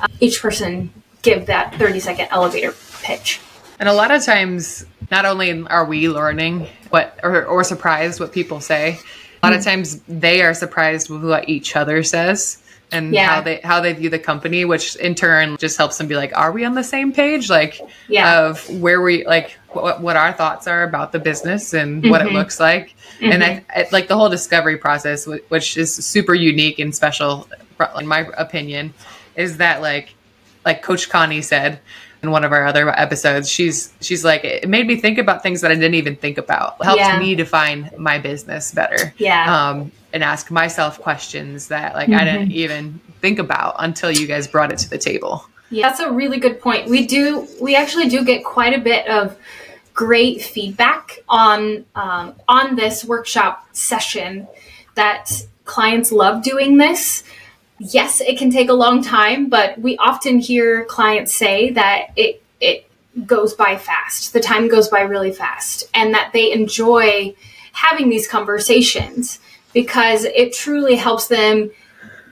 uh, 0.02 0.08
each 0.20 0.42
person 0.42 0.92
give 1.22 1.46
that 1.46 1.76
30 1.76 2.02
second 2.02 2.28
elevator 2.30 2.74
pitch. 3.04 3.40
And 3.80 3.88
a 3.88 3.94
lot 3.94 4.12
of 4.12 4.24
times, 4.24 4.86
not 5.12 5.26
only 5.26 5.66
are 5.68 5.86
we 5.86 6.10
learning 6.10 6.68
what 6.90 7.20
or, 7.24 7.46
or 7.46 7.64
surprised 7.64 8.20
what 8.20 8.34
people 8.34 8.60
say, 8.60 9.00
lot 9.46 9.58
of 9.58 9.64
times 9.64 10.02
they 10.08 10.42
are 10.42 10.54
surprised 10.54 11.10
with 11.10 11.24
what 11.24 11.48
each 11.50 11.76
other 11.76 12.04
says 12.04 12.62
and 12.92 13.14
yeah. 13.14 13.28
how 13.28 13.42
they 13.42 13.60
how 13.64 13.80
they 13.82 13.94
view 13.94 14.10
the 14.10 14.20
company, 14.20 14.66
which 14.66 14.96
in 14.98 15.16
turn 15.16 15.58
just 15.58 15.78
helps 15.78 15.98
them 15.98 16.08
be 16.08 16.16
like, 16.16 16.36
are 16.36 16.52
we 16.52 16.66
on 16.66 16.76
the 16.76 16.84
same 16.84 17.12
page? 17.12 17.50
Like, 17.50 17.80
yeah. 18.08 18.46
of 18.46 18.70
where 18.82 19.02
we 19.02 19.26
like 19.26 19.58
what 19.74 20.02
what 20.02 20.16
our 20.16 20.34
thoughts 20.34 20.68
are 20.68 20.84
about 20.84 21.12
the 21.12 21.20
business 21.20 21.74
and 21.74 22.02
mm-hmm. 22.02 22.12
what 22.12 22.22
it 22.22 22.26
mm-hmm. 22.26 22.38
looks 22.38 22.60
like, 22.60 22.96
mm-hmm. 23.20 23.32
and 23.32 23.44
I, 23.44 23.66
I, 23.70 23.88
like 23.92 24.08
the 24.08 24.16
whole 24.16 24.30
discovery 24.30 24.78
process, 24.78 25.28
which 25.50 25.78
is 25.78 25.94
super 25.94 26.34
unique 26.34 26.80
and 26.80 26.96
special, 26.96 27.48
in 27.98 28.08
my 28.08 28.30
opinion, 28.38 28.94
is 29.36 29.58
that 29.58 29.82
like 29.82 30.14
like 30.66 30.82
Coach 30.82 31.10
Connie 31.10 31.42
said, 31.42 31.80
in 32.26 32.32
one 32.32 32.44
of 32.44 32.52
our 32.52 32.66
other 32.66 32.90
episodes 32.90 33.50
she's 33.50 33.94
she's 34.02 34.26
like 34.26 34.44
it 34.44 34.68
made 34.68 34.88
me 34.88 34.96
think 34.96 35.18
about 35.18 35.44
things 35.44 35.62
that 35.62 35.72
i 35.72 35.76
didn't 35.76 35.94
even 35.94 36.16
think 36.16 36.38
about. 36.38 36.84
Helps 36.84 37.00
yeah. 37.00 37.20
me 37.20 37.36
define 37.36 37.92
my 37.98 38.18
business 38.18 38.72
better 38.72 39.14
yeah. 39.18 39.70
um 39.70 39.92
and 40.12 40.24
ask 40.24 40.50
myself 40.50 41.00
questions 41.00 41.68
that 41.68 41.94
like 41.94 42.10
mm-hmm. 42.10 42.20
i 42.20 42.26
didn't 42.26 42.52
even 42.52 43.00
think 43.22 43.40
about 43.40 43.76
until 43.80 44.12
you 44.12 44.28
guys 44.28 44.48
brought 44.48 44.72
it 44.72 44.80
to 44.80 44.90
the 44.90 44.98
table. 44.98 45.46
Yeah 45.70 45.88
that's 45.88 46.00
a 46.00 46.12
really 46.12 46.40
good 46.40 46.60
point. 46.60 46.90
We 46.90 47.06
do 47.06 47.48
we 47.62 47.76
actually 47.76 48.10
do 48.10 48.26
get 48.26 48.44
quite 48.44 48.74
a 48.74 48.82
bit 48.82 49.08
of 49.08 49.38
great 49.94 50.42
feedback 50.42 51.20
on 51.30 51.86
um, 51.96 52.36
on 52.48 52.76
this 52.76 53.06
workshop 53.06 53.66
session 53.72 54.48
that 54.96 55.32
clients 55.64 56.12
love 56.12 56.44
doing 56.44 56.78
this 56.78 57.24
yes, 57.80 58.22
it 58.22 58.38
can 58.38 58.50
take 58.50 58.70
a 58.70 58.74
long 58.74 59.04
time, 59.04 59.50
but 59.50 59.80
we 59.80 59.98
often 59.98 60.40
hear 60.40 60.86
clients 60.86 61.34
say 61.34 61.72
that 61.72 62.08
it 62.16 62.42
it 62.60 62.90
goes 63.26 63.54
by 63.54 63.78
fast. 63.78 64.34
The 64.34 64.40
time 64.40 64.68
goes 64.68 64.90
by 64.90 65.02
really 65.02 65.32
fast 65.32 65.86
and 65.94 66.14
that 66.14 66.32
they 66.34 66.52
enjoy 66.52 67.36
having 67.72 68.10
these 68.10 68.28
conversations 68.28 69.40
because 69.74 70.24
it 70.26 70.54
truly 70.54 70.96
helps 70.96 71.28
them 71.28 71.72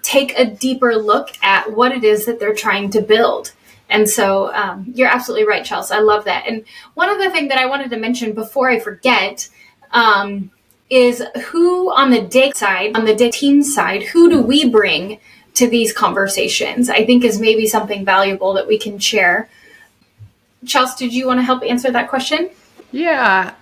take 0.02 0.38
a 0.38 0.46
deeper 0.46 0.96
look 0.96 1.32
at 1.42 1.74
what 1.74 1.92
it 1.92 2.04
is 2.04 2.26
that 2.26 2.40
they're 2.40 2.54
trying 2.56 2.90
to 2.92 3.02
build. 3.02 3.54
And 3.90 4.10
so 4.10 4.54
um, 4.54 4.92
you're 4.96 5.10
absolutely 5.10 5.48
right, 5.48 5.64
Chelsea. 5.64 5.94
I 5.94 6.00
love 6.00 6.26
that. 6.26 6.46
And 6.48 6.66
one 6.94 7.10
other 7.10 7.30
thing 7.30 7.50
that 7.50 7.58
I 7.58 7.66
wanted 7.66 7.90
to 7.92 7.98
mention 7.98 8.34
before 8.34 8.70
I 8.70 8.80
forget 8.80 9.50
um, 9.92 10.52
is 10.90 11.24
who 11.46 11.92
on 11.94 12.12
the 12.12 12.22
day 12.22 12.52
side, 12.54 12.96
on 12.96 13.06
the 13.06 13.16
day 13.16 13.32
team 13.32 13.63
side, 13.63 14.04
who 14.04 14.30
do 14.30 14.42
we 14.42 14.70
bring 14.70 15.20
to 15.56 15.68
these 15.68 15.94
conversations, 15.94 16.90
I 16.90 17.06
think 17.06 17.24
is 17.24 17.40
maybe 17.40 17.68
something 17.68 18.04
valuable 18.04 18.54
that 18.54 18.68
we 18.68 18.78
can 18.78 19.00
share. 19.00 19.50
Chelsea, 20.66 21.06
did 21.06 21.13
you 21.13 21.28
want 21.28 21.40
to 21.40 21.44
help 21.44 21.63
answer 21.63 21.92
that 21.92 22.10
question? 22.10 22.50
Yeah. 22.92 23.54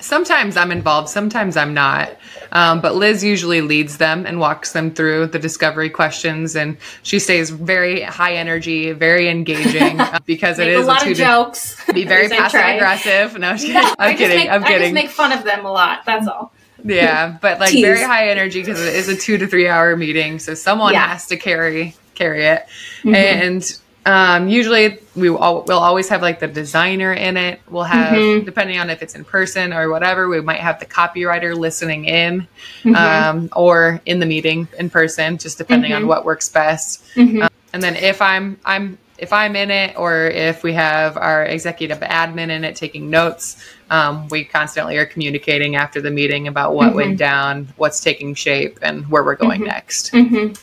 Sometimes 0.00 0.56
I'm 0.56 0.72
involved, 0.72 1.08
sometimes 1.08 1.56
I'm 1.56 1.74
not. 1.74 2.10
Um, 2.52 2.80
but 2.80 2.94
Liz 2.94 3.22
usually 3.22 3.60
leads 3.60 3.98
them 3.98 4.26
and 4.26 4.40
walks 4.40 4.72
them 4.72 4.92
through 4.92 5.26
the 5.26 5.38
discovery 5.38 5.90
questions, 5.90 6.56
and 6.56 6.78
she 7.02 7.18
stays 7.18 7.50
very 7.50 8.00
high 8.00 8.34
energy, 8.34 8.92
very 8.92 9.28
engaging 9.28 10.00
uh, 10.00 10.18
because 10.24 10.58
it 10.58 10.68
is 10.68 10.84
a 10.84 10.88
lot 10.88 11.06
of 11.06 11.16
jokes. 11.16 11.84
Be 11.92 12.04
very 12.04 12.28
passive 12.30 12.60
aggressive. 12.60 13.38
No, 13.38 13.50
I'm 13.50 13.58
kidding. 13.58 13.98
I'm 13.98 14.16
kidding. 14.16 14.38
Make, 14.38 14.50
I'm 14.50 14.62
kidding. 14.62 14.76
I 14.76 14.78
just 14.80 14.94
make 14.94 15.10
fun 15.10 15.32
of 15.32 15.44
them 15.44 15.64
a 15.64 15.70
lot. 15.70 16.04
That's 16.06 16.26
all 16.26 16.52
yeah, 16.84 17.38
but 17.40 17.60
like 17.60 17.70
Tease. 17.70 17.84
very 17.84 18.02
high 18.02 18.28
energy 18.28 18.60
because 18.60 18.80
it 18.80 18.94
is 18.94 19.08
a 19.08 19.16
two 19.16 19.38
to 19.38 19.46
three 19.46 19.68
hour 19.68 19.96
meeting, 19.96 20.38
so 20.38 20.54
someone 20.54 20.92
yeah. 20.92 21.08
has 21.08 21.26
to 21.26 21.36
carry 21.36 21.94
carry 22.14 22.46
it, 22.46 22.66
mm-hmm. 23.02 23.14
and 23.14 23.80
um, 24.06 24.48
usually 24.48 24.98
we 25.14 25.28
all, 25.28 25.62
we'll 25.66 25.78
always 25.78 26.08
have 26.08 26.22
like 26.22 26.40
the 26.40 26.48
designer 26.48 27.12
in 27.12 27.36
it. 27.36 27.60
We'll 27.68 27.84
have 27.84 28.14
mm-hmm. 28.14 28.44
depending 28.44 28.78
on 28.78 28.88
if 28.88 29.02
it's 29.02 29.14
in 29.14 29.24
person 29.24 29.72
or 29.72 29.90
whatever. 29.90 30.28
We 30.28 30.40
might 30.40 30.60
have 30.60 30.80
the 30.80 30.86
copywriter 30.86 31.54
listening 31.54 32.06
in, 32.06 32.48
mm-hmm. 32.82 32.94
um, 32.94 33.50
or 33.54 34.00
in 34.06 34.18
the 34.18 34.26
meeting 34.26 34.68
in 34.78 34.88
person, 34.88 35.36
just 35.38 35.58
depending 35.58 35.92
on 35.92 36.02
mm-hmm. 36.02 36.08
what 36.08 36.24
works 36.24 36.48
best. 36.48 37.04
Mm-hmm. 37.14 37.42
Um, 37.42 37.48
and 37.72 37.82
then 37.82 37.96
if 37.96 38.22
I'm 38.22 38.58
I'm 38.64 38.98
if 39.20 39.32
I'm 39.32 39.54
in 39.54 39.70
it 39.70 39.96
or 39.96 40.26
if 40.26 40.62
we 40.62 40.72
have 40.72 41.16
our 41.16 41.44
executive 41.44 41.98
admin 42.00 42.50
in 42.50 42.64
it 42.64 42.74
taking 42.74 43.10
notes, 43.10 43.62
um, 43.90 44.28
we 44.28 44.44
constantly 44.44 44.96
are 44.96 45.06
communicating 45.06 45.76
after 45.76 46.00
the 46.00 46.10
meeting 46.10 46.48
about 46.48 46.74
what 46.74 46.88
mm-hmm. 46.88 46.96
went 46.96 47.18
down, 47.18 47.68
what's 47.76 48.00
taking 48.00 48.34
shape, 48.34 48.78
and 48.82 49.08
where 49.08 49.22
we're 49.22 49.36
going 49.36 49.60
mm-hmm. 49.60 49.68
next. 49.68 50.12
Mm-hmm. 50.12 50.54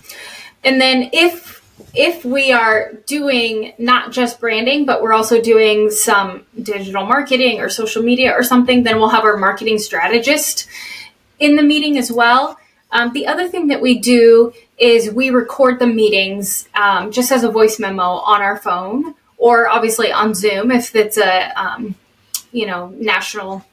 And 0.64 0.82
then 0.82 1.10
if 1.14 1.58
if 1.94 2.26
we 2.26 2.52
are 2.52 2.94
doing 3.06 3.74
not 3.78 4.12
just 4.12 4.40
branding, 4.40 4.86
but 4.86 5.02
we're 5.02 5.14
also 5.14 5.42
doing 5.42 5.90
some 5.90 6.46
digital 6.62 7.06
marketing 7.06 7.60
or 7.60 7.70
social 7.70 8.04
media 8.04 8.34
or 8.34 8.44
something, 8.44 8.84
then 8.84 8.98
we'll 8.98 9.10
have 9.10 9.24
our 9.24 9.38
marketing 9.38 9.78
strategist 9.78 10.68
in 11.40 11.56
the 11.56 11.64
meeting 11.64 11.98
as 11.98 12.12
well. 12.12 12.58
Um, 12.92 13.12
the 13.14 13.28
other 13.28 13.48
thing 13.48 13.68
that 13.68 13.82
we 13.82 14.00
do 14.00 14.54
is 14.78 15.12
we 15.12 15.30
record 15.30 15.80
the 15.80 15.88
meetings 15.88 16.70
um, 16.74 17.12
just 17.12 17.32
as 17.32 17.44
a 17.44 17.52
voice 17.52 17.80
memo 17.80 18.04
on 18.04 18.42
our 18.42 18.58
phone 18.58 19.16
or 19.38 19.68
obviously 19.68 20.12
on 20.12 20.34
Zoom 20.34 20.72
if 20.72 20.96
it's 20.96 21.18
a 21.18 21.52
um, 21.62 21.96
you 22.52 22.66
know 22.66 22.90
national 22.98 23.66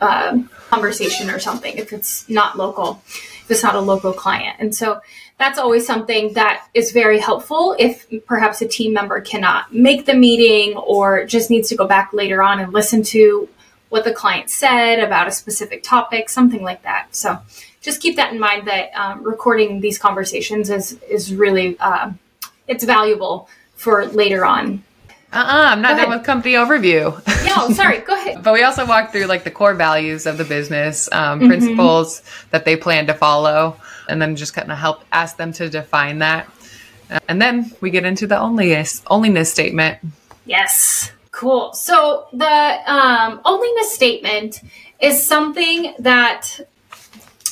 uh, 0.00 0.38
conversation 0.70 1.30
or 1.30 1.38
something 1.38 1.76
if 1.76 1.92
it's 1.92 2.28
not 2.28 2.56
local 2.56 3.02
if 3.44 3.50
it's 3.50 3.62
not 3.62 3.74
a 3.74 3.80
local 3.80 4.12
client. 4.12 4.56
And 4.58 4.74
so 4.74 5.00
that's 5.38 5.58
always 5.58 5.86
something 5.86 6.32
that 6.32 6.66
is 6.72 6.92
very 6.92 7.18
helpful 7.18 7.76
if 7.78 8.06
perhaps 8.24 8.62
a 8.62 8.68
team 8.68 8.94
member 8.94 9.20
cannot 9.20 9.74
make 9.74 10.06
the 10.06 10.14
meeting 10.14 10.76
or 10.76 11.26
just 11.26 11.50
needs 11.50 11.68
to 11.68 11.76
go 11.76 11.86
back 11.86 12.12
later 12.14 12.42
on 12.42 12.60
and 12.60 12.72
listen 12.72 13.02
to 13.02 13.48
what 13.90 14.04
the 14.04 14.12
client 14.12 14.48
said 14.48 14.98
about 14.98 15.28
a 15.28 15.30
specific 15.30 15.82
topic 15.82 16.30
something 16.30 16.62
like 16.62 16.82
that. 16.82 17.08
So 17.14 17.38
just 17.84 18.00
keep 18.00 18.16
that 18.16 18.32
in 18.32 18.40
mind 18.40 18.66
that 18.66 18.90
um, 18.94 19.22
recording 19.22 19.80
these 19.80 19.98
conversations 19.98 20.70
is 20.70 20.98
is 21.02 21.34
really 21.34 21.76
uh, 21.78 22.10
it's 22.66 22.82
valuable 22.82 23.48
for 23.76 24.06
later 24.06 24.44
on. 24.44 24.82
Uh-uh, 25.32 25.72
I'm 25.72 25.82
not 25.82 25.96
done 25.96 26.10
with 26.10 26.24
company 26.24 26.54
overview. 26.54 27.10
no, 27.44 27.74
sorry, 27.74 27.98
go 27.98 28.14
ahead. 28.14 28.42
but 28.44 28.54
we 28.54 28.62
also 28.62 28.86
walked 28.86 29.12
through 29.12 29.26
like 29.26 29.42
the 29.42 29.50
core 29.50 29.74
values 29.74 30.26
of 30.26 30.38
the 30.38 30.44
business, 30.44 31.08
um, 31.10 31.40
mm-hmm. 31.40 31.48
principles 31.48 32.22
that 32.50 32.64
they 32.64 32.76
plan 32.76 33.08
to 33.08 33.14
follow, 33.14 33.76
and 34.08 34.22
then 34.22 34.36
just 34.36 34.54
kind 34.54 34.70
of 34.70 34.78
help 34.78 35.02
ask 35.12 35.36
them 35.36 35.52
to 35.54 35.68
define 35.68 36.20
that. 36.20 36.48
And 37.28 37.42
then 37.42 37.72
we 37.80 37.90
get 37.90 38.04
into 38.04 38.26
the 38.26 38.36
onlyness 38.36 39.02
onlyness 39.04 39.46
statement. 39.46 39.98
Yes. 40.46 41.10
Cool. 41.32 41.72
So 41.72 42.28
the 42.32 42.46
um, 42.46 43.40
onlyness 43.44 43.90
statement 43.90 44.60
is 45.00 45.20
something 45.20 45.94
that 45.98 46.60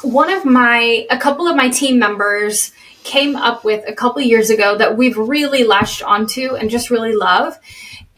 one 0.02 0.30
of 0.30 0.44
my 0.44 1.06
a 1.10 1.18
couple 1.18 1.46
of 1.46 1.56
my 1.56 1.68
team 1.68 1.98
members 1.98 2.72
came 3.04 3.34
up 3.34 3.64
with 3.64 3.84
a 3.88 3.92
couple 3.92 4.20
years 4.22 4.50
ago 4.50 4.76
that 4.76 4.96
we've 4.96 5.16
really 5.16 5.64
latched 5.64 6.02
onto 6.02 6.54
and 6.54 6.70
just 6.70 6.90
really 6.90 7.14
love. 7.14 7.58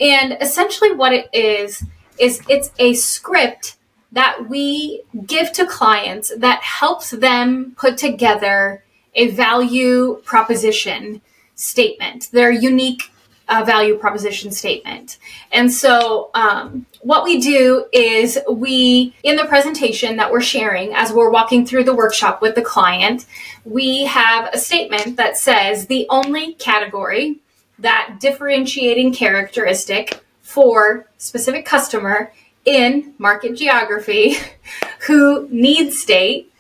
And 0.01 0.37
essentially 0.41 0.93
what 0.93 1.13
it 1.13 1.29
is 1.33 1.85
is 2.19 2.43
it's 2.49 2.71
a 2.79 2.95
script 2.95 3.77
that 4.13 4.49
we 4.49 5.03
give 5.27 5.53
to 5.53 5.67
clients 5.67 6.33
that 6.37 6.63
helps 6.63 7.11
them 7.11 7.75
put 7.77 7.97
together 7.99 8.85
a 9.15 9.31
value 9.31 10.21
proposition 10.25 11.21
statement, 11.55 12.31
their 12.33 12.51
unique 12.51 13.11
uh, 13.49 13.63
value 13.65 13.97
proposition 13.97 14.51
statement. 14.51 15.19
And 15.53 15.73
so, 15.73 16.31
um, 16.35 16.87
what 17.01 17.25
we 17.25 17.39
do 17.39 17.85
is 17.93 18.39
we, 18.51 19.15
in 19.23 19.37
the 19.37 19.45
presentation 19.45 20.17
that 20.17 20.33
we're 20.33 20.41
sharing 20.41 20.95
as 20.95 21.13
we're 21.13 21.31
walking 21.31 21.67
through 21.67 21.85
the 21.85 21.95
workshop 21.95 22.41
with 22.41 22.55
the 22.55 22.63
client, 22.63 23.27
we 23.65 24.05
have 24.05 24.49
a 24.55 24.59
statement 24.59 25.17
that 25.17 25.37
says 25.37 25.87
the 25.87 26.07
only 26.09 26.55
category 26.55 27.41
that 27.79 28.17
differentiating 28.21 29.13
characteristic 29.13 30.25
for 30.41 31.07
specific 31.19 31.67
customer 31.67 32.33
in 32.65 33.13
market 33.19 33.55
geography 33.55 34.37
who 35.01 35.47
needs 35.51 35.99
state 35.99 36.51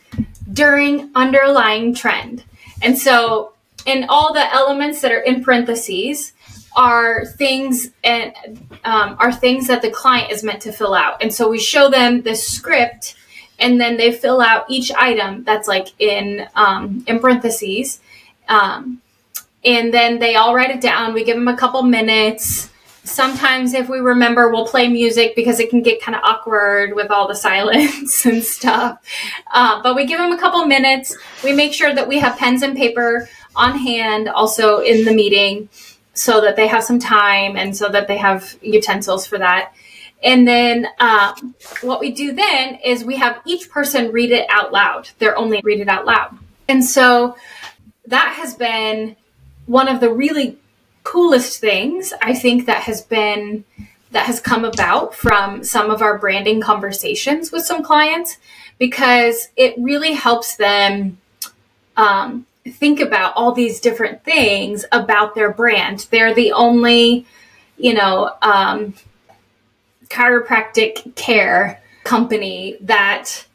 during 0.53 1.11
underlying 1.15 1.95
trend. 1.95 2.45
And 2.83 2.99
so, 2.99 3.55
in 3.87 4.05
all 4.09 4.35
the 4.35 4.53
elements 4.53 5.01
that 5.01 5.13
are 5.13 5.21
in 5.21 5.43
parentheses 5.43 6.34
are 6.77 7.25
things 7.25 7.91
and 8.03 8.35
um, 8.85 9.17
are 9.19 9.33
things 9.33 9.67
that 9.69 9.83
the 9.83 9.91
client 9.91 10.33
is 10.33 10.43
meant 10.43 10.63
to 10.63 10.73
fill 10.73 10.95
out. 10.95 11.23
And 11.23 11.33
so 11.33 11.49
we 11.49 11.59
show 11.59 11.89
them 11.89 12.23
the 12.23 12.35
script, 12.35 13.17
and 13.59 13.81
then 13.81 13.97
they 13.97 14.13
fill 14.13 14.41
out 14.41 14.67
each 14.69 14.91
item 14.93 15.45
that's 15.45 15.69
like 15.69 15.89
in 15.99 16.47
um, 16.55 17.05
in 17.07 17.19
parentheses. 17.19 18.01
Um, 18.49 19.01
and 19.65 19.95
then 19.95 20.19
they 20.19 20.35
all 20.35 20.55
write 20.55 20.71
it 20.71 20.81
down. 20.81 21.15
We 21.15 21.25
give 21.25 21.37
them 21.37 21.49
a 21.49 21.57
couple 21.57 21.83
minutes 21.83 22.71
sometimes 23.05 23.75
if 23.75 23.89
we 23.89 23.99
remember 23.99 24.51
we'll 24.51 24.67
play 24.67 24.89
music 24.89 25.37
because 25.37 25.61
it 25.61 25.69
can 25.69 25.83
get 25.83 26.01
kind 26.01 26.17
of 26.17 26.23
awkward 26.25 26.95
with 26.95 27.11
all 27.11 27.29
the 27.29 27.35
silence 27.35 28.25
and 28.25 28.43
stuff 28.43 28.99
uh, 29.53 29.81
but 29.83 29.95
we 29.95 30.07
give 30.07 30.19
them 30.19 30.33
a 30.33 30.39
couple 30.39 30.65
minutes 30.65 31.17
we 31.45 31.53
make 31.53 31.73
sure 31.73 31.95
that 31.95 32.09
we 32.09 32.19
have 32.19 32.37
pens 32.39 32.63
and 32.63 32.77
paper 32.77 33.29
on 33.55 33.79
hand 33.79 34.29
also 34.29 34.79
in 34.79 35.05
the 35.05 35.13
meeting 35.13 35.69
so 36.15 36.41
that 36.41 36.57
they 36.57 36.67
have 36.69 36.85
some 36.85 36.99
time 36.99 37.57
and 37.57 37.77
so 37.77 37.89
that 37.89 38.09
they 38.09 38.17
have 38.17 38.57
utensils 38.63 39.27
for 39.27 39.39
that. 39.39 39.75
And 40.23 40.49
then 40.49 40.87
um, 41.01 41.55
what 41.83 42.01
we 42.01 42.11
do 42.13 42.33
then 42.33 42.77
is 42.77 43.05
we 43.05 43.17
have 43.17 43.41
each 43.45 43.71
person 43.71 44.11
read 44.11 44.31
it 44.31 44.47
out 44.49 44.73
loud. 44.73 45.11
They're 45.19 45.37
only 45.37 45.61
read 45.63 45.81
it 45.81 45.89
out 45.89 46.07
loud. 46.07 46.39
And 46.67 46.83
so 46.83 47.37
that 48.07 48.35
has 48.39 48.55
been 48.55 49.17
one 49.67 49.89
of 49.89 50.01
the 50.01 50.13
really 50.13 50.59
coolest 51.03 51.61
things 51.61 52.15
I 52.23 52.35
think 52.35 52.67
that 52.67 52.83
has 52.85 53.03
been 53.03 53.65
that 54.13 54.27
has 54.27 54.41
come 54.41 54.65
about 54.65 55.15
from 55.15 55.65
some 55.65 55.91
of 55.91 56.01
our 56.01 56.19
branding 56.19 56.61
conversations 56.61 57.51
with 57.51 57.65
some 57.65 57.83
clients 57.83 58.39
because 58.79 59.49
it 59.57 59.75
really 59.77 60.13
helps 60.13 60.57
them 60.57 61.19
um, 61.97 62.47
think 62.73 63.01
about 63.01 63.35
all 63.37 63.53
these 63.53 63.81
different 63.81 64.25
things 64.25 64.85
about 64.93 65.35
their 65.35 65.53
brand. 65.53 66.07
They're 66.11 66.35
the 66.35 66.53
only, 66.53 67.27
you 67.77 67.95
know, 67.95 68.35
um, 68.43 68.95
chiropractic 70.09 71.15
care 71.15 71.83
company 72.05 72.77
that 72.81 73.47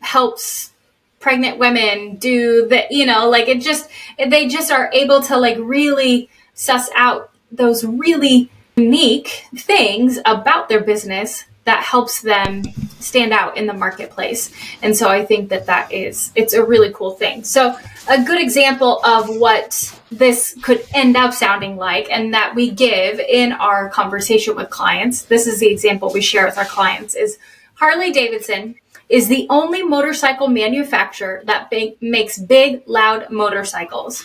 helps 0.00 0.72
pregnant 1.20 1.58
women 1.58 2.16
do 2.16 2.66
the, 2.68 2.86
you 2.90 3.06
know, 3.06 3.28
like 3.28 3.48
it 3.48 3.60
just, 3.60 3.88
they 4.18 4.46
just 4.48 4.70
are 4.70 4.90
able 4.92 5.20
to 5.22 5.36
like 5.36 5.56
really 5.58 6.28
suss 6.54 6.88
out 6.96 7.30
those 7.50 7.84
really 7.84 8.50
unique 8.76 9.46
things 9.56 10.18
about 10.24 10.68
their 10.68 10.80
business 10.80 11.44
that 11.66 11.82
helps 11.82 12.22
them 12.22 12.62
stand 13.00 13.32
out 13.32 13.56
in 13.56 13.66
the 13.66 13.74
marketplace. 13.74 14.50
And 14.82 14.96
so 14.96 15.08
I 15.08 15.24
think 15.24 15.50
that 15.50 15.66
that 15.66 15.92
is 15.92 16.32
it's 16.34 16.54
a 16.54 16.64
really 16.64 16.92
cool 16.92 17.10
thing. 17.10 17.44
So 17.44 17.76
a 18.08 18.24
good 18.24 18.40
example 18.40 19.00
of 19.04 19.28
what 19.28 20.00
this 20.10 20.56
could 20.62 20.84
end 20.94 21.16
up 21.16 21.34
sounding 21.34 21.76
like 21.76 22.10
and 22.10 22.32
that 22.32 22.54
we 22.54 22.70
give 22.70 23.18
in 23.20 23.52
our 23.52 23.90
conversation 23.90 24.56
with 24.56 24.70
clients. 24.70 25.22
This 25.22 25.46
is 25.46 25.60
the 25.60 25.68
example 25.68 26.10
we 26.12 26.20
share 26.20 26.46
with 26.46 26.56
our 26.56 26.64
clients 26.64 27.14
is 27.14 27.38
Harley 27.74 28.12
Davidson 28.12 28.76
is 29.08 29.28
the 29.28 29.46
only 29.50 29.82
motorcycle 29.82 30.48
manufacturer 30.48 31.42
that 31.44 31.70
big, 31.70 32.00
makes 32.00 32.38
big 32.38 32.82
loud 32.86 33.30
motorcycles 33.30 34.24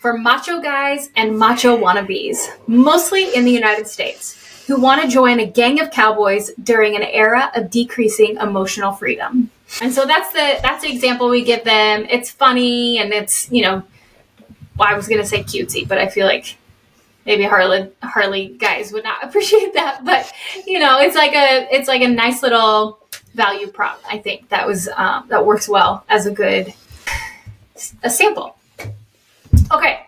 for 0.00 0.18
macho 0.18 0.60
guys 0.60 1.10
and 1.16 1.38
macho 1.38 1.76
wannabes, 1.76 2.48
mostly 2.66 3.34
in 3.34 3.44
the 3.44 3.50
United 3.50 3.86
States, 3.86 4.41
who 4.66 4.80
want 4.80 5.02
to 5.02 5.08
join 5.08 5.40
a 5.40 5.46
gang 5.46 5.80
of 5.80 5.90
cowboys 5.90 6.50
during 6.62 6.96
an 6.96 7.02
era 7.02 7.50
of 7.54 7.70
decreasing 7.70 8.36
emotional 8.36 8.92
freedom. 8.92 9.50
And 9.80 9.92
so 9.92 10.04
that's 10.06 10.32
the 10.32 10.58
that's 10.62 10.82
the 10.82 10.92
example 10.92 11.28
we 11.28 11.42
give 11.42 11.64
them. 11.64 12.06
It's 12.10 12.30
funny 12.30 12.98
and 12.98 13.12
it's, 13.12 13.50
you 13.50 13.62
know, 13.62 13.82
well, 14.76 14.88
I 14.88 14.94
was 14.94 15.08
gonna 15.08 15.24
say 15.24 15.42
cutesy, 15.42 15.86
but 15.86 15.98
I 15.98 16.08
feel 16.08 16.26
like 16.26 16.56
maybe 17.24 17.44
Harley 17.44 17.90
Harley 18.02 18.48
guys 18.48 18.92
would 18.92 19.04
not 19.04 19.24
appreciate 19.24 19.74
that. 19.74 20.04
But 20.04 20.30
you 20.66 20.78
know, 20.78 21.00
it's 21.00 21.16
like 21.16 21.32
a 21.32 21.68
it's 21.74 21.88
like 21.88 22.02
a 22.02 22.08
nice 22.08 22.42
little 22.42 22.98
value 23.34 23.68
prop. 23.68 24.02
I 24.08 24.18
think 24.18 24.48
that 24.50 24.66
was 24.66 24.88
um, 24.96 25.26
that 25.28 25.44
works 25.44 25.68
well 25.68 26.04
as 26.08 26.26
a 26.26 26.30
good 26.30 26.74
a 28.02 28.10
sample. 28.10 28.56
Okay. 29.70 30.06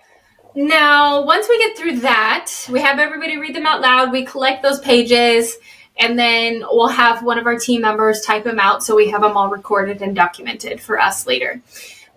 Now, 0.55 1.25
once 1.25 1.49
we 1.49 1.59
get 1.59 1.77
through 1.77 2.01
that, 2.01 2.53
we 2.71 2.81
have 2.81 3.01
everybody 3.01 3.39
read 3.39 3.57
them 3.57 3.67
out 3.67 3.81
loud. 3.81 4.13
We 4.13 4.25
collect 4.25 4.63
those 4.63 4.79
pages, 4.79 5.57
and 5.99 6.17
then 6.17 6.63
we'll 6.71 6.89
have 6.89 7.25
one 7.25 7.39
of 7.39 7.47
our 7.47 7.59
team 7.59 7.81
members 7.81 8.21
type 8.21 8.45
them 8.45 8.61
out 8.61 8.85
so 8.85 8.95
we 8.95 9.11
have 9.11 9.23
them 9.23 9.37
all 9.37 9.49
recorded 9.49 10.01
and 10.01 10.15
documented 10.15 10.81
for 10.81 11.01
us 11.01 11.27
later. 11.27 11.61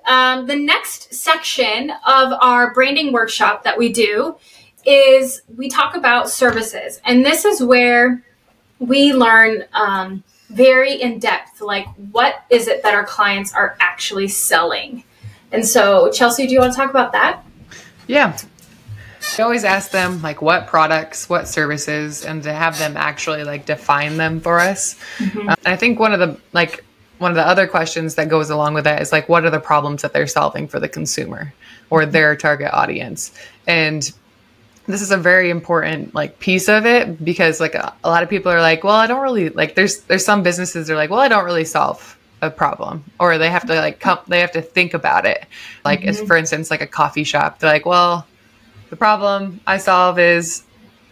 Um, 0.06 0.46
the 0.46 0.56
next 0.56 1.14
section 1.16 1.92
of 2.06 2.32
our 2.40 2.74
branding 2.74 3.12
workshop 3.12 3.64
that 3.64 3.78
we 3.78 3.92
do 3.92 4.38
is 4.86 5.42
we 5.56 5.68
talk 5.68 5.96
about 5.96 6.30
services. 6.30 7.02
And 7.04 7.26
this 7.26 7.44
is 7.44 7.62
where 7.62 8.24
we 8.80 9.14
learn 9.14 9.66
um, 9.74 10.24
very 10.50 10.94
in 10.94 11.20
depth 11.20 11.60
like, 11.60 11.88
what 12.12 12.44
is 12.50 12.68
it 12.68 12.84
that 12.84 12.94
our 12.94 13.04
clients 13.04 13.54
are 13.54 13.76
actually 13.82 14.28
selling? 14.28 15.04
And 15.52 15.66
so, 15.66 16.12
Chelsea, 16.12 16.46
do 16.46 16.54
you 16.54 16.60
want 16.60 16.74
to 16.74 16.78
talk 16.78 16.90
about 16.90 17.12
that? 17.14 17.44
Yeah. 18.08 18.38
I 19.38 19.44
always 19.44 19.64
ask 19.64 19.92
them 19.92 20.22
like 20.22 20.42
what 20.42 20.68
products, 20.68 21.30
what 21.30 21.48
services, 21.48 22.24
and 22.26 22.44
to 22.44 22.54
have 22.54 22.78
them 22.80 22.98
actually 22.98 23.44
like 23.44 23.66
define 23.66 24.18
them 24.18 24.40
for 24.40 24.60
us. 24.60 24.96
Mm-hmm. 25.18 25.50
And 25.50 25.58
I 25.66 25.76
think 25.76 26.00
one 26.00 26.14
of 26.14 26.20
the 26.20 26.40
like 26.54 26.84
one 27.18 27.32
of 27.32 27.36
the 27.36 27.46
other 27.46 27.68
questions 27.68 28.16
that 28.16 28.30
goes 28.30 28.50
along 28.50 28.74
with 28.74 28.84
that 28.86 29.02
is 29.02 29.12
like 29.12 29.28
what 29.28 29.44
are 29.46 29.50
the 29.50 29.60
problems 29.60 30.02
that 30.04 30.14
they're 30.14 30.28
solving 30.28 30.68
for 30.68 30.80
the 30.80 30.90
consumer 30.90 31.54
or 31.90 32.06
their 32.06 32.36
target 32.36 32.72
audience? 32.74 33.32
And 33.66 34.10
this 34.88 35.02
is 35.02 35.12
a 35.12 35.18
very 35.18 35.50
important 35.50 36.16
like 36.16 36.40
piece 36.40 36.70
of 36.70 36.86
it 36.86 37.24
because 37.24 37.60
like 37.60 37.76
a, 37.76 37.94
a 38.04 38.10
lot 38.10 38.24
of 38.24 38.30
people 38.30 38.52
are 38.52 38.62
like, 38.62 38.84
well, 38.84 38.96
I 38.96 39.08
don't 39.08 39.22
really 39.22 39.50
like 39.50 39.76
there's 39.76 40.02
there's 40.02 40.26
some 40.26 40.44
businesses 40.44 40.88
that 40.88 40.94
are 40.94 40.98
like, 40.98 41.10
well, 41.10 41.20
I 41.20 41.28
don't 41.28 41.46
really 41.46 41.66
solve 41.66 42.17
a 42.42 42.50
problem 42.52 43.04
or 43.20 43.38
they 43.38 43.50
have 43.50 43.66
to 43.66 43.74
like 43.76 44.00
come 44.00 44.20
they 44.28 44.40
have 44.40 44.52
to 44.52 44.62
think 44.62 44.94
about 44.94 45.26
it 45.26 45.46
like 45.84 46.02
mm-hmm. 46.02 46.10
as 46.10 46.22
for 46.22 46.38
instance 46.38 46.70
like 46.70 46.82
a 46.82 46.88
coffee 46.88 47.24
shop 47.24 47.60
they're 47.60 47.72
like 47.72 47.86
well 47.86 48.28
the 48.90 48.96
problem 48.96 49.60
i 49.66 49.78
solve 49.78 50.20
is 50.20 50.64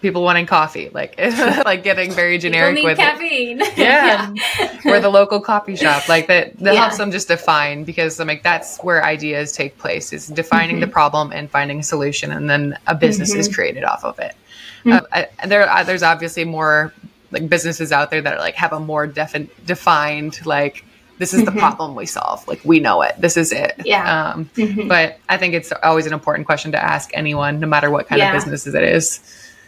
people 0.02 0.22
wanting 0.22 0.46
coffee 0.46 0.90
like 0.94 1.16
like 1.66 1.84
getting 1.84 2.12
very 2.12 2.38
generic 2.38 2.84
with 2.84 2.98
caffeine 2.98 3.60
it. 3.60 3.76
yeah, 3.78 4.32
yeah. 4.60 4.80
or 4.86 5.00
the 5.00 5.10
local 5.10 5.40
coffee 5.40 5.76
shop 5.76 6.08
like 6.08 6.28
that 6.28 6.56
that 6.60 6.76
yeah. 6.76 6.82
helps 6.82 6.98
them 6.98 7.10
just 7.10 7.28
define 7.28 7.84
because 7.84 8.20
i'm 8.20 8.28
like 8.28 8.44
that's 8.44 8.78
where 8.84 9.04
ideas 9.04 9.52
take 9.52 9.76
place 9.80 10.14
is 10.14 10.28
defining 10.28 10.76
mm-hmm. 10.76 10.82
the 10.82 10.88
problem 10.88 11.32
and 11.32 11.50
finding 11.50 11.80
a 11.80 11.84
solution 11.84 12.32
and 12.32 12.48
then 12.48 12.78
a 12.86 12.94
business 12.94 13.32
mm-hmm. 13.32 13.40
is 13.40 13.54
created 13.54 13.84
off 13.84 14.04
of 14.04 14.20
it 14.20 14.36
mm-hmm. 14.84 14.92
uh, 14.92 15.02
I, 15.12 15.48
there 15.48 15.68
uh, 15.68 15.84
there's 15.84 16.04
obviously 16.04 16.46
more 16.46 16.94
like 17.32 17.50
businesses 17.50 17.92
out 17.92 18.12
there 18.12 18.22
that 18.22 18.36
are, 18.36 18.40
like 18.40 18.56
have 18.56 18.74
a 18.74 18.80
more 18.80 19.08
defi- 19.08 19.50
defined 19.66 20.46
like 20.46 20.86
this 21.18 21.34
is 21.34 21.46
the 21.46 21.52
mm-hmm. 21.52 21.60
problem 21.60 21.96
we 21.96 22.06
solve. 22.06 22.48
Like 22.48 22.62
we 22.64 22.80
know 22.80 23.02
it. 23.02 23.16
This 23.18 23.38
is 23.38 23.52
it. 23.52 23.74
Yeah. 23.86 24.34
Um, 24.34 24.50
mm-hmm. 24.56 24.88
But 24.88 25.20
I 25.30 25.38
think 25.38 25.54
it's 25.54 25.72
always 25.84 26.06
an 26.06 26.14
important 26.14 26.46
question 26.46 26.72
to 26.74 26.84
ask 26.84 27.10
anyone, 27.14 27.60
no 27.60 27.68
matter 27.68 27.90
what 27.90 28.08
kind 28.08 28.20
yeah. 28.20 28.30
of 28.30 28.34
business 28.34 28.68
it 28.68 28.84
is. 28.84 29.22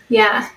Yeah. 0.09 0.49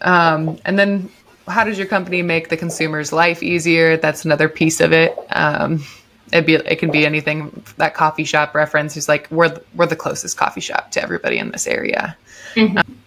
Um, 0.00 0.58
and 0.64 0.78
then 0.78 1.10
how 1.46 1.64
does 1.64 1.78
your 1.78 1.86
company 1.86 2.22
make 2.22 2.48
the 2.48 2.56
consumer's 2.56 3.12
life 3.12 3.42
easier? 3.42 3.96
That's 3.96 4.24
another 4.24 4.48
piece 4.48 4.80
of 4.80 4.92
it. 4.92 5.16
Um, 5.30 5.84
it 6.32 6.46
be 6.46 6.54
it 6.54 6.76
can 6.78 6.90
be 6.90 7.04
anything 7.04 7.62
that 7.76 7.94
coffee 7.94 8.24
shop 8.24 8.54
reference 8.54 8.96
is 8.96 9.08
like 9.08 9.30
we're 9.30 9.56
we're 9.74 9.86
the 9.86 9.96
closest 9.96 10.36
coffee 10.36 10.60
shop 10.60 10.90
to 10.92 11.02
everybody 11.02 11.38
in 11.38 11.50
this 11.50 11.66
area. 11.66 12.16
Mm-hmm. 12.54 12.78
Um, 12.78 12.98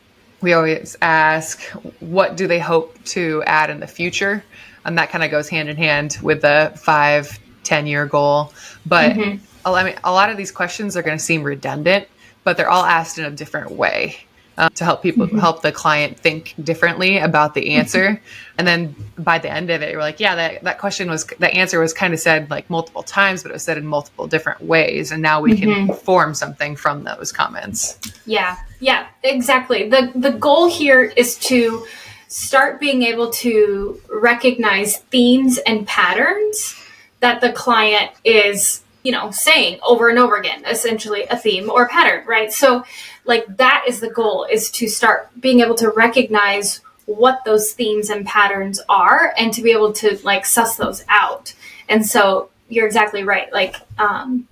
we 0.41 0.53
always 0.53 0.95
ask 1.01 1.62
what 1.99 2.38
do 2.38 2.47
they 2.47 2.60
hope 2.60 3.03
to 3.06 3.43
add 3.47 3.69
in 3.69 3.80
the 3.80 3.88
future 3.88 4.43
and 4.88 4.97
that 4.97 5.12
kind 5.12 5.23
of 5.23 5.30
goes 5.30 5.47
hand 5.50 5.69
in 5.69 5.78
hand 5.78 6.17
with 6.23 6.41
the 6.41 6.73
five, 6.78 7.39
10 7.63 7.86
year 7.86 8.06
goal. 8.08 8.52
But 8.86 9.12
mm-hmm. 9.13 9.45
I 9.67 9.84
mean, 9.84 9.95
a 10.04 10.12
lot 10.12 10.30
of 10.32 10.38
these 10.38 10.52
questions 10.52 10.97
are 10.97 11.04
going 11.04 11.17
to 11.17 11.23
seem 11.23 11.43
redundant, 11.43 12.08
but 12.43 12.58
they're 12.58 12.69
all 12.69 12.86
asked 12.86 13.19
in 13.19 13.26
a 13.26 13.32
different 13.32 13.71
way. 13.71 14.17
uh, 14.58 14.69
to 14.73 14.84
help 14.84 15.04
people 15.04 15.28
Mm-hmm. 15.28 15.38
help 15.38 15.62
the 15.62 15.71
client 15.71 16.17
think 16.19 16.56
differently 16.63 17.19
about 17.19 17.54
the 17.54 17.76
answer. 17.76 18.19
And 18.58 18.65
then 18.67 18.95
by 19.19 19.38
the 19.38 19.52
end 19.52 19.69
of 19.69 19.84
it, 19.84 19.91
you're 19.91 20.02
like, 20.02 20.19
yeah, 20.19 20.34
that, 20.34 20.63
that 20.63 20.80
question 20.80 21.12
was 21.12 21.26
the 21.38 21.54
answer 21.54 21.80
was 21.80 21.93
kind 21.93 22.12
of 22.12 22.19
said 22.19 22.50
like 22.50 22.67
multiple 22.67 23.04
times, 23.04 23.43
but 23.43 23.52
it 23.52 23.54
was 23.54 23.62
said 23.62 23.78
in 23.78 23.86
multiple 23.86 24.26
different 24.26 24.62
ways. 24.63 25.12
And 25.12 25.21
now 25.21 25.41
we 25.41 25.52
Mm-hmm. 25.54 25.88
can 25.88 25.93
form 25.95 26.34
something 26.34 26.76
from 26.76 27.04
those 27.04 27.32
comments. 27.32 28.00
Yeah, 28.26 28.56
yeah, 28.80 29.06
exactly. 29.21 29.89
The 29.89 30.12
the 30.15 30.32
goal 30.32 30.65
here 30.67 31.04
is 31.04 31.38
to 31.50 31.86
start 32.28 32.80
being 32.80 33.04
able 33.04 33.30
to 33.30 34.02
recognize 34.10 34.98
themes 34.98 35.58
and 35.60 35.88
patterns 35.88 36.76
that 37.20 37.42
the 37.42 37.52
client 37.52 38.12
is, 38.24 38.84
you 39.04 39.12
know, 39.12 39.32
saying 39.32 39.80
over 39.82 40.10
and 40.10 40.20
over 40.20 40.36
again, 40.36 40.63
essentially 40.66 41.24
a 41.30 41.38
theme 41.38 41.70
or 41.70 41.84
a 41.84 41.90
pattern, 41.90 42.26
right? 42.28 42.52
So 42.52 42.84
like 43.26 43.46
that 43.58 43.86
is 43.88 44.00
the 44.00 44.10
goal 44.10 44.46
is 44.50 44.70
to 44.72 44.88
start 44.88 45.30
being 45.40 45.62
able 45.62 45.76
to 45.76 45.90
recognize 45.90 46.82
what 47.06 47.44
those 47.46 47.72
themes 47.72 48.10
and 48.10 48.26
patterns 48.26 48.82
are 48.90 49.34
and 49.38 49.54
to 49.54 49.62
be 49.62 49.72
able 49.72 49.94
to 49.94 50.20
like 50.24 50.46
suss 50.46 50.76
those 50.76 51.06
out. 51.08 51.54
And 51.88 52.06
so 52.06 52.50
you're 52.68 52.86
exactly 52.86 53.24
right. 53.24 53.52
Like 53.54 53.76
um 53.98 54.48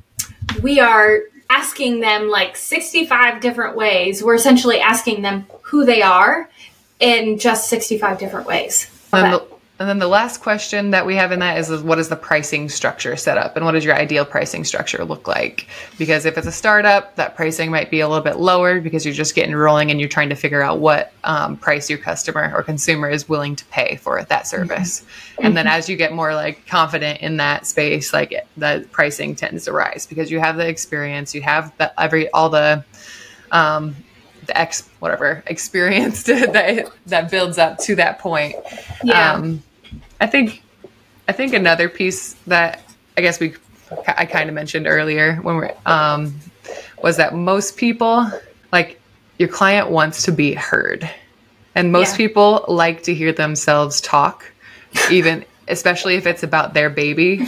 we 0.62 0.80
are 0.80 1.20
asking 1.50 2.00
them 2.00 2.30
like 2.30 2.56
65 2.56 3.42
different 3.42 3.76
ways. 3.76 4.24
We're 4.24 4.36
essentially 4.36 4.80
asking 4.80 5.22
them 5.22 5.46
who 5.64 5.86
they 5.86 6.02
are 6.02 6.50
in 7.00 7.38
just 7.38 7.70
65 7.70 8.18
different 8.20 8.48
ways. 8.48 8.90
And, 9.14 9.34
Okay. 9.34 9.46
the, 9.46 9.56
and 9.78 9.90
then 9.90 10.00
the 10.00 10.08
last 10.08 10.40
question 10.42 10.92
that 10.92 11.06
we 11.06 11.18
have 11.18 11.34
in 11.34 11.40
that 11.40 11.58
is, 11.58 11.70
is 11.70 11.82
what 11.82 12.00
is 12.00 12.08
the 12.08 12.16
pricing 12.16 12.70
structure 12.70 13.18
set 13.18 13.38
up 13.38 13.58
and 13.58 13.66
what 13.66 13.74
does 13.74 13.84
your 13.84 13.94
ideal 13.94 14.24
pricing 14.24 14.64
structure 14.64 15.04
look 15.04 15.28
like? 15.28 15.68
Because 15.98 16.26
if 16.26 16.38
it's 16.38 16.48
a 16.48 16.52
startup, 16.52 17.18
that 17.18 17.36
pricing 17.36 17.72
might 17.72 17.92
be 17.92 18.00
a 18.00 18.08
little 18.08 18.24
bit 18.24 18.38
lower 18.38 18.80
because 18.80 19.04
you're 19.06 19.14
just 19.14 19.36
getting 19.36 19.54
rolling 19.54 19.92
and 19.92 20.00
you're 20.00 20.08
trying 20.08 20.30
to 20.30 20.36
figure 20.36 20.62
out 20.62 20.80
what 20.80 21.12
um, 21.26 21.58
price 21.58 21.90
your 21.90 22.00
customer 22.00 22.54
or 22.56 22.64
consumer 22.64 23.10
is 23.10 23.28
willing 23.28 23.54
to 23.58 23.66
pay 23.66 23.98
for 23.98 24.24
that 24.24 24.48
service. 24.48 25.04
And 25.42 25.58
then 25.58 25.68
as 25.68 25.90
you 25.90 25.98
get 25.98 26.14
more 26.14 26.34
like 26.34 26.66
confident 26.66 27.20
in 27.20 27.36
that 27.38 27.68
space, 27.68 28.14
like 28.14 28.48
the 28.56 28.88
pricing 28.92 29.36
tends 29.36 29.66
to 29.66 29.74
rise 29.74 30.08
because 30.08 30.32
you 30.32 30.40
have 30.40 30.56
the 30.56 30.66
experience, 30.66 31.36
you 31.36 31.42
have 31.42 31.78
the 31.78 32.02
every 32.02 32.30
all 32.30 32.50
the 32.50 32.86
um, 33.52 33.94
the 34.48 34.58
ex 34.58 34.88
whatever 35.00 35.44
experience 35.48 36.24
that 36.24 36.90
that 37.08 37.32
builds 37.32 37.58
up 37.58 37.78
to 37.80 37.96
that 37.96 38.20
point. 38.20 38.56
Yeah. 39.04 39.34
Um, 39.34 39.64
I 40.22 40.28
think 40.28 40.62
I 41.28 41.32
think 41.32 41.54
another 41.54 41.90
piece 41.90 42.34
that 42.48 42.82
I 43.18 43.22
guess 43.22 43.40
we 43.40 43.56
I 44.08 44.26
kind 44.26 44.50
of 44.50 44.56
mentioned 44.56 44.88
earlier 44.88 45.36
when 45.38 45.56
we're 45.56 45.74
um, 45.86 46.40
was 47.04 47.18
that 47.18 47.34
most 47.36 47.78
people 47.78 48.30
like 48.72 49.00
your 49.38 49.50
client 49.50 49.90
wants 49.90 50.24
to 50.24 50.32
be 50.32 50.54
heard, 50.54 51.10
and 51.76 51.92
most 51.92 52.12
Yeah. 52.14 52.18
people 52.18 52.66
like 52.68 53.04
to 53.04 53.14
hear 53.14 53.32
themselves 53.34 54.02
talk, 54.02 54.46
even 55.12 55.46
especially 55.68 56.16
if 56.16 56.26
it's 56.26 56.44
about 56.44 56.74
their 56.74 56.90
baby 56.90 57.42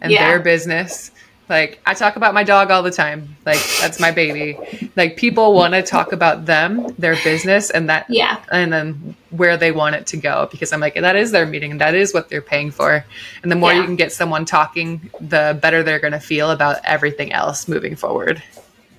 and 0.00 0.10
Yeah. 0.10 0.28
their 0.28 0.40
business. 0.40 1.10
Like 1.48 1.80
I 1.84 1.92
talk 1.94 2.16
about 2.16 2.32
my 2.32 2.42
dog 2.42 2.70
all 2.70 2.82
the 2.82 2.90
time. 2.90 3.36
Like 3.44 3.60
that's 3.80 4.00
my 4.00 4.10
baby. 4.10 4.58
Like 4.96 5.16
people 5.16 5.52
want 5.54 5.74
to 5.74 5.82
talk 5.82 6.12
about 6.12 6.46
them, 6.46 6.94
their 6.98 7.16
business, 7.22 7.70
and 7.70 7.88
that 7.90 8.06
Yeah. 8.08 8.40
and 8.50 8.72
then 8.72 9.14
where 9.30 9.56
they 9.56 9.70
want 9.72 9.94
it 9.94 10.06
to 10.08 10.16
go 10.16 10.48
because 10.50 10.72
I'm 10.72 10.80
like 10.80 10.94
that 10.94 11.16
is 11.16 11.32
their 11.32 11.44
meeting 11.44 11.72
and 11.72 11.80
that 11.80 11.94
is 11.94 12.14
what 12.14 12.28
they're 12.30 12.40
paying 12.40 12.70
for. 12.70 13.04
And 13.42 13.52
the 13.52 13.56
more 13.56 13.72
Yeah. 13.72 13.80
you 13.80 13.84
can 13.84 13.96
get 13.96 14.12
someone 14.12 14.44
talking, 14.46 15.10
the 15.20 15.58
better 15.60 15.82
they're 15.82 15.98
going 15.98 16.12
to 16.12 16.20
feel 16.20 16.50
about 16.50 16.78
everything 16.84 17.32
else 17.32 17.68
moving 17.68 17.94
forward. 17.96 18.42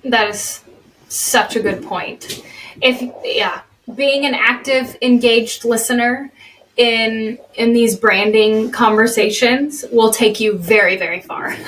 That 0.04 0.28
is 0.28 0.62
such 1.08 1.56
a 1.56 1.60
good 1.60 1.82
point. 1.82 2.42
If 2.80 3.02
yeah, 3.24 3.62
being 3.94 4.24
an 4.24 4.34
active, 4.34 4.96
engaged 5.02 5.64
listener 5.64 6.30
in 6.76 7.38
in 7.54 7.72
these 7.72 7.96
branding 7.96 8.70
conversations 8.70 9.84
will 9.90 10.10
take 10.10 10.40
you 10.40 10.58
very, 10.58 10.96
very 10.96 11.20
far. 11.20 11.54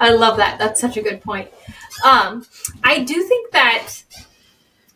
I 0.00 0.10
love 0.10 0.38
that. 0.38 0.58
That's 0.58 0.80
such 0.80 0.96
a 0.96 1.02
good 1.02 1.22
point. 1.22 1.48
Um, 2.04 2.46
I 2.82 3.00
do 3.00 3.22
think 3.22 3.52
that 3.52 3.92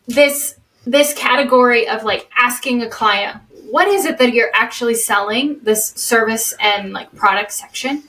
this 0.07 0.55
this 0.85 1.13
category 1.13 1.87
of 1.87 2.03
like 2.03 2.29
asking 2.37 2.81
a 2.81 2.89
client 2.89 3.37
what 3.69 3.87
is 3.87 4.05
it 4.05 4.17
that 4.19 4.33
you're 4.33 4.51
actually 4.53 4.93
selling 4.93 5.59
this 5.63 5.89
service 5.91 6.53
and 6.59 6.93
like 6.93 7.13
product 7.15 7.51
section 7.51 8.03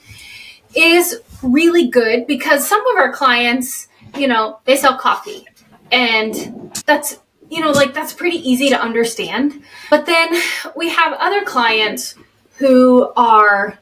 is 0.75 1.21
really 1.41 1.87
good 1.87 2.27
because 2.27 2.67
some 2.67 2.85
of 2.87 2.97
our 2.97 3.11
clients, 3.11 3.87
you 4.17 4.27
know, 4.27 4.59
they 4.65 4.75
sell 4.75 4.97
coffee 4.97 5.45
and 5.91 6.71
that's, 6.85 7.19
you 7.49 7.61
know, 7.61 7.71
like 7.71 7.93
that's 7.93 8.13
pretty 8.13 8.37
easy 8.37 8.69
to 8.69 8.79
understand. 8.79 9.63
But 9.89 10.05
then 10.05 10.41
we 10.75 10.89
have 10.89 11.13
other 11.13 11.43
clients 11.43 12.15
who 12.57 13.11
are 13.15 13.79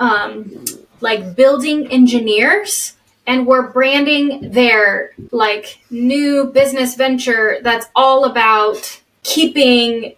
um, 0.00 0.64
like 1.00 1.36
building 1.36 1.86
engineers 1.88 2.94
and 3.26 3.46
we're 3.46 3.70
branding 3.70 4.50
their 4.50 5.12
like 5.30 5.80
new 5.90 6.46
business 6.46 6.94
venture 6.94 7.58
that's 7.62 7.86
all 7.94 8.24
about 8.24 9.00
keeping 9.22 10.14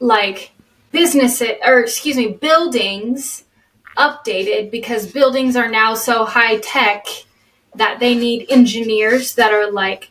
like 0.00 0.52
business 0.90 1.42
or 1.64 1.80
excuse 1.80 2.16
me 2.16 2.28
buildings 2.28 3.44
updated 3.96 4.70
because 4.70 5.10
buildings 5.10 5.56
are 5.56 5.68
now 5.68 5.94
so 5.94 6.24
high 6.24 6.58
tech 6.58 7.06
that 7.74 8.00
they 8.00 8.14
need 8.14 8.46
engineers 8.50 9.34
that 9.34 9.52
are 9.52 9.70
like 9.70 10.10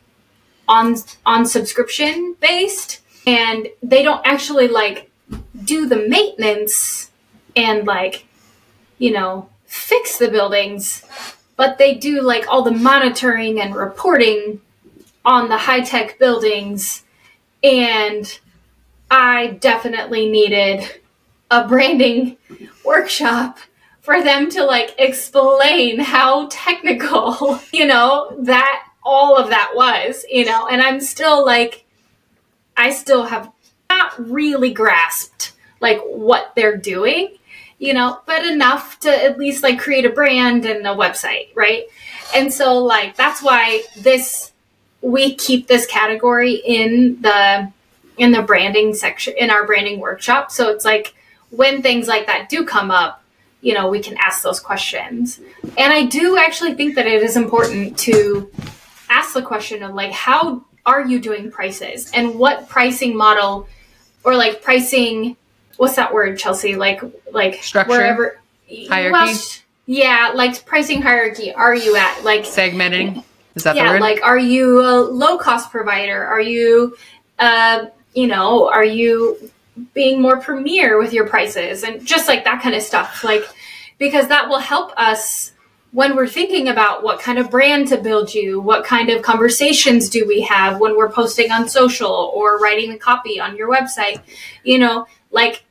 on 0.68 0.96
on 1.26 1.44
subscription 1.46 2.36
based 2.40 3.00
and 3.26 3.68
they 3.82 4.02
don't 4.02 4.24
actually 4.24 4.68
like 4.68 5.10
do 5.64 5.86
the 5.86 6.08
maintenance 6.08 7.10
and 7.56 7.86
like 7.86 8.26
you 8.98 9.12
know 9.12 9.48
fix 9.66 10.18
the 10.18 10.28
buildings 10.28 11.04
but 11.56 11.78
they 11.78 11.94
do 11.94 12.22
like 12.22 12.46
all 12.48 12.62
the 12.62 12.70
monitoring 12.70 13.60
and 13.60 13.74
reporting 13.74 14.60
on 15.24 15.48
the 15.48 15.58
high 15.58 15.80
tech 15.80 16.18
buildings 16.18 17.04
and 17.62 18.38
I 19.10 19.58
definitely 19.60 20.30
needed 20.30 20.88
a 21.50 21.68
branding 21.68 22.38
workshop 22.84 23.58
for 24.00 24.22
them 24.22 24.50
to 24.50 24.64
like 24.64 24.94
explain 24.98 26.00
how 26.00 26.48
technical, 26.50 27.60
you 27.72 27.86
know, 27.86 28.34
that 28.40 28.88
all 29.04 29.36
of 29.36 29.48
that 29.50 29.72
was, 29.74 30.24
you 30.30 30.44
know, 30.44 30.68
and 30.68 30.80
I'm 30.80 31.00
still 31.00 31.44
like, 31.44 31.84
I 32.76 32.90
still 32.90 33.24
have 33.24 33.50
not 33.90 34.30
really 34.30 34.72
grasped 34.72 35.52
like 35.80 36.00
what 36.00 36.52
they're 36.54 36.76
doing, 36.76 37.36
you 37.78 37.92
know, 37.92 38.20
but 38.26 38.44
enough 38.46 39.00
to 39.00 39.10
at 39.10 39.38
least 39.38 39.62
like 39.62 39.78
create 39.78 40.04
a 40.04 40.10
brand 40.10 40.64
and 40.64 40.86
a 40.86 40.94
website, 40.94 41.48
right? 41.54 41.84
And 42.34 42.52
so, 42.52 42.78
like, 42.78 43.16
that's 43.16 43.42
why 43.42 43.82
this, 43.98 44.52
we 45.00 45.34
keep 45.34 45.66
this 45.66 45.86
category 45.86 46.54
in 46.54 47.20
the, 47.20 47.70
in 48.16 48.30
the 48.30 48.42
branding 48.42 48.94
section 48.94 49.34
in 49.36 49.50
our 49.50 49.66
branding 49.66 49.98
workshop. 50.00 50.50
So 50.50 50.70
it's 50.70 50.84
like 50.84 51.14
when 51.50 51.82
things 51.82 52.06
like 52.06 52.26
that 52.26 52.48
do 52.48 52.64
come 52.64 52.90
up, 52.90 53.22
you 53.60 53.74
know, 53.74 53.88
we 53.88 54.00
can 54.00 54.16
ask 54.18 54.42
those 54.42 54.60
questions. 54.60 55.40
And 55.76 55.92
I 55.92 56.04
do 56.04 56.36
actually 56.36 56.74
think 56.74 56.94
that 56.96 57.06
it 57.06 57.22
is 57.22 57.36
important 57.36 57.98
to 58.00 58.50
ask 59.32 59.40
the 59.42 59.46
question 59.46 59.82
of 59.82 59.94
like, 59.94 60.12
how 60.12 60.62
are 60.84 61.06
you 61.06 61.18
doing 61.20 61.50
prices 61.50 62.10
and 62.12 62.38
what 62.38 62.68
pricing 62.68 63.16
model 63.16 63.66
or 64.24 64.36
like 64.36 64.62
pricing, 64.62 65.36
what's 65.78 65.96
that 65.96 66.12
word, 66.12 66.38
Chelsea? 66.38 66.76
Like, 66.76 67.00
like 67.32 67.62
Structure? 67.62 67.90
wherever 67.90 68.40
Hierarchy? 68.68 69.34
sh- 69.34 69.62
yeah, 69.86 70.32
like 70.34 70.64
pricing 70.66 71.02
hierarchy. 71.02 71.52
Are 71.52 71.74
you 71.74 71.96
at 71.96 72.22
like 72.24 72.42
Segmenting 72.42 73.24
is 73.54 73.64
that 73.64 73.72
the 73.72 73.78
yeah 73.78 73.92
word? 73.92 74.00
like 74.00 74.22
are 74.22 74.38
you 74.38 74.80
a 74.80 74.96
low 75.00 75.36
cost 75.36 75.70
provider 75.70 76.24
are 76.24 76.40
you 76.40 76.96
uh 77.38 77.84
you 78.14 78.26
know 78.26 78.70
are 78.70 78.84
you 78.84 79.50
being 79.92 80.22
more 80.22 80.40
premier 80.40 80.98
with 80.98 81.12
your 81.12 81.26
prices 81.28 81.82
and 81.82 82.02
just 82.06 82.28
like 82.28 82.44
that 82.44 82.62
kind 82.62 82.74
of 82.74 82.80
stuff 82.80 83.22
like 83.22 83.44
because 83.98 84.28
that 84.28 84.48
will 84.48 84.58
help 84.58 84.90
us 84.96 85.51
when 85.92 86.16
we're 86.16 86.26
thinking 86.26 86.68
about 86.68 87.02
what 87.02 87.20
kind 87.20 87.38
of 87.38 87.50
brand 87.50 87.88
to 87.88 87.96
build 87.98 88.32
you 88.34 88.60
what 88.60 88.84
kind 88.84 89.10
of 89.10 89.22
conversations 89.22 90.08
do 90.08 90.26
we 90.26 90.40
have 90.40 90.80
when 90.80 90.96
we're 90.96 91.10
posting 91.10 91.50
on 91.50 91.68
social 91.68 92.32
or 92.34 92.58
writing 92.58 92.90
the 92.90 92.98
copy 92.98 93.38
on 93.38 93.56
your 93.56 93.70
website 93.70 94.20
you 94.64 94.78
know 94.78 95.06
like 95.30 95.64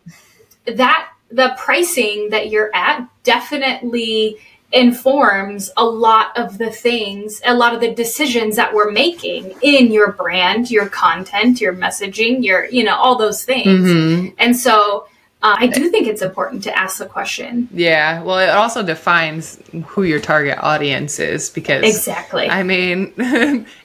that 0.65 1.09
the 1.31 1.55
pricing 1.57 2.29
that 2.29 2.49
you're 2.49 2.73
at 2.75 3.07
definitely 3.23 4.37
informs 4.73 5.69
a 5.75 5.83
lot 5.83 6.37
of 6.37 6.57
the 6.57 6.69
things, 6.69 7.41
a 7.45 7.53
lot 7.53 7.73
of 7.73 7.81
the 7.81 7.93
decisions 7.93 8.55
that 8.55 8.73
we're 8.73 8.91
making 8.91 9.53
in 9.61 9.91
your 9.91 10.13
brand, 10.13 10.71
your 10.71 10.87
content, 10.87 11.59
your 11.59 11.73
messaging, 11.73 12.43
your, 12.43 12.65
you 12.65 12.83
know, 12.83 12.95
all 12.95 13.17
those 13.17 13.43
things. 13.43 13.87
Mhm. 13.89 14.33
And 14.37 14.55
so 14.55 15.07
uh, 15.43 15.55
I 15.57 15.67
do 15.67 15.89
think 15.89 16.07
it's 16.07 16.21
important 16.21 16.63
to 16.65 16.77
ask 16.77 16.99
the 16.99 17.07
question. 17.07 17.67
Yeah, 17.73 18.21
well, 18.21 18.37
it 18.37 18.49
also 18.49 18.83
defines 18.83 19.57
who 19.87 20.03
your 20.03 20.19
target 20.19 20.59
audience 20.59 21.17
is 21.19 21.49
because 21.49 21.83
exactly. 21.83 22.47
I 22.47 22.61
mean, 22.61 23.11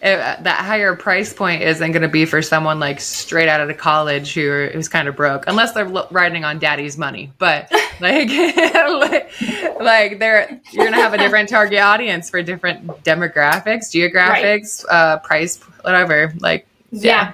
that 0.02 0.44
higher 0.44 0.94
price 0.94 1.32
point 1.32 1.62
isn't 1.62 1.92
going 1.92 2.02
to 2.02 2.08
be 2.08 2.26
for 2.26 2.42
someone 2.42 2.78
like 2.78 3.00
straight 3.00 3.48
out 3.48 3.62
of 3.68 3.74
college 3.78 4.34
who 4.34 4.68
who's 4.70 4.88
kind 4.88 5.08
of 5.08 5.16
broke, 5.16 5.44
unless 5.46 5.72
they're 5.72 5.88
riding 6.10 6.44
on 6.44 6.58
daddy's 6.58 6.98
money. 6.98 7.32
But 7.38 7.72
like, 8.00 8.28
like, 8.28 9.80
like, 9.80 10.18
they're 10.18 10.60
you're 10.72 10.84
going 10.84 10.92
to 10.92 11.00
have 11.00 11.14
a 11.14 11.18
different 11.18 11.48
target 11.48 11.78
audience 11.78 12.28
for 12.28 12.42
different 12.42 12.86
demographics, 13.02 13.90
geographics, 13.90 14.84
right. 14.86 14.94
uh, 14.94 15.18
price, 15.20 15.56
whatever. 15.80 16.34
Like, 16.38 16.66
yeah. 16.90 17.02
yeah. 17.02 17.32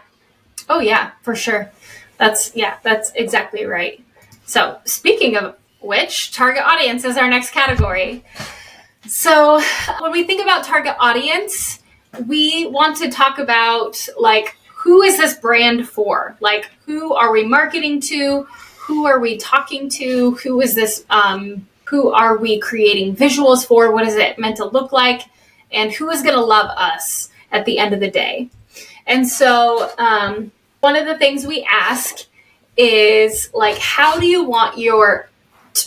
Oh 0.68 0.78
yeah, 0.78 1.10
for 1.22 1.34
sure. 1.34 1.72
That's 2.18 2.54
yeah, 2.54 2.76
that's 2.84 3.10
exactly 3.16 3.64
right. 3.64 4.00
So, 4.46 4.78
speaking 4.84 5.36
of 5.36 5.56
which, 5.80 6.32
target 6.32 6.62
audience 6.64 7.04
is 7.04 7.16
our 7.16 7.28
next 7.28 7.50
category. 7.50 8.24
So, 9.06 9.60
when 10.00 10.12
we 10.12 10.24
think 10.24 10.42
about 10.42 10.64
target 10.64 10.96
audience, 10.98 11.80
we 12.26 12.66
want 12.66 12.96
to 12.98 13.10
talk 13.10 13.38
about 13.38 13.98
like 14.18 14.56
who 14.82 15.02
is 15.02 15.16
this 15.16 15.34
brand 15.34 15.88
for? 15.88 16.36
Like, 16.40 16.68
who 16.86 17.14
are 17.14 17.30
we 17.30 17.44
marketing 17.44 18.00
to? 18.02 18.48
Who 18.78 19.06
are 19.06 19.20
we 19.20 19.36
talking 19.36 19.88
to? 19.90 20.32
Who 20.32 20.60
is 20.60 20.74
this? 20.74 21.04
Um, 21.08 21.68
who 21.84 22.10
are 22.10 22.36
we 22.36 22.58
creating 22.58 23.14
visuals 23.14 23.64
for? 23.64 23.92
What 23.92 24.08
is 24.08 24.16
it 24.16 24.38
meant 24.40 24.56
to 24.56 24.64
look 24.64 24.90
like? 24.90 25.22
And 25.70 25.92
who 25.92 26.10
is 26.10 26.22
going 26.22 26.34
to 26.34 26.44
love 26.44 26.66
us 26.76 27.28
at 27.52 27.64
the 27.64 27.78
end 27.78 27.94
of 27.94 28.00
the 28.00 28.10
day? 28.10 28.50
And 29.06 29.28
so, 29.28 29.90
um, 29.98 30.50
one 30.80 30.96
of 30.96 31.06
the 31.06 31.16
things 31.16 31.46
we 31.46 31.66
ask 31.70 32.26
is 32.76 33.50
like 33.54 33.78
how 33.78 34.18
do 34.18 34.26
you 34.26 34.44
want 34.44 34.78
your 34.78 35.28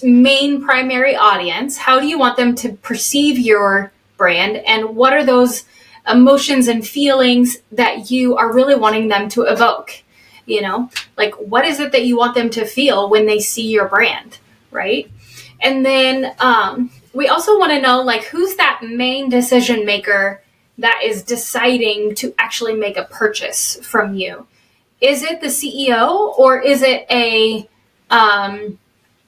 main 0.04 0.64
primary 0.64 1.16
audience 1.16 1.78
how 1.78 2.00
do 2.00 2.08
you 2.08 2.18
want 2.18 2.38
them 2.38 2.56
to 2.56 2.74
perceive 2.74 3.38
your 3.40 3.92
brand 4.18 4.58
and 4.58 4.96
what 4.96 5.14
are 5.14 5.26
those 5.26 5.66
emotions 6.08 6.68
and 6.68 6.88
feelings 6.88 7.58
that 7.72 8.12
you 8.12 8.36
are 8.38 8.54
really 8.54 8.76
wanting 8.76 9.08
them 9.08 9.28
to 9.28 9.42
evoke? 9.44 10.04
You 10.46 10.62
know 10.62 10.90
like 11.18 11.34
what 11.36 11.66
is 11.66 11.80
it 11.80 11.92
that 11.92 12.06
you 12.06 12.18
want 12.18 12.36
them 12.36 12.50
to 12.52 12.66
feel 12.66 13.10
when 13.10 13.26
they 13.26 13.40
see 13.40 13.68
your 13.72 13.88
brand 13.88 14.40
right? 14.76 15.10
And 15.62 15.86
then 15.86 16.36
um, 16.40 16.92
we 17.14 17.28
also 17.28 17.58
want 17.58 17.72
to 17.72 17.82
know 17.82 18.02
like 18.02 18.26
who's 18.26 18.56
that 18.58 18.82
main 18.84 19.30
decision 19.30 19.86
maker 19.86 20.42
that 20.78 21.02
is 21.04 21.24
deciding 21.24 22.14
to 22.16 22.36
actually 22.38 22.76
make 22.76 22.98
a 22.98 23.06
purchase 23.06 23.78
from 23.82 24.16
you 24.16 24.46
is 25.06 25.22
it 25.22 25.40
the 25.40 25.48
CEO 25.48 26.38
or 26.38 26.60
is 26.60 26.82
it 26.82 27.06
a 27.12 27.70
um, 28.10 28.80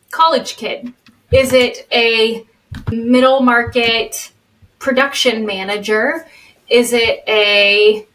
college 0.10 0.58
kid? 0.58 0.92
Is 1.32 1.54
it 1.54 1.88
a 1.92 2.46
middle 2.92 3.42
market 3.42 4.32
production 4.80 5.46
manager? 5.46 6.28
Is 6.68 6.94
it 6.94 7.24
a 7.28 8.08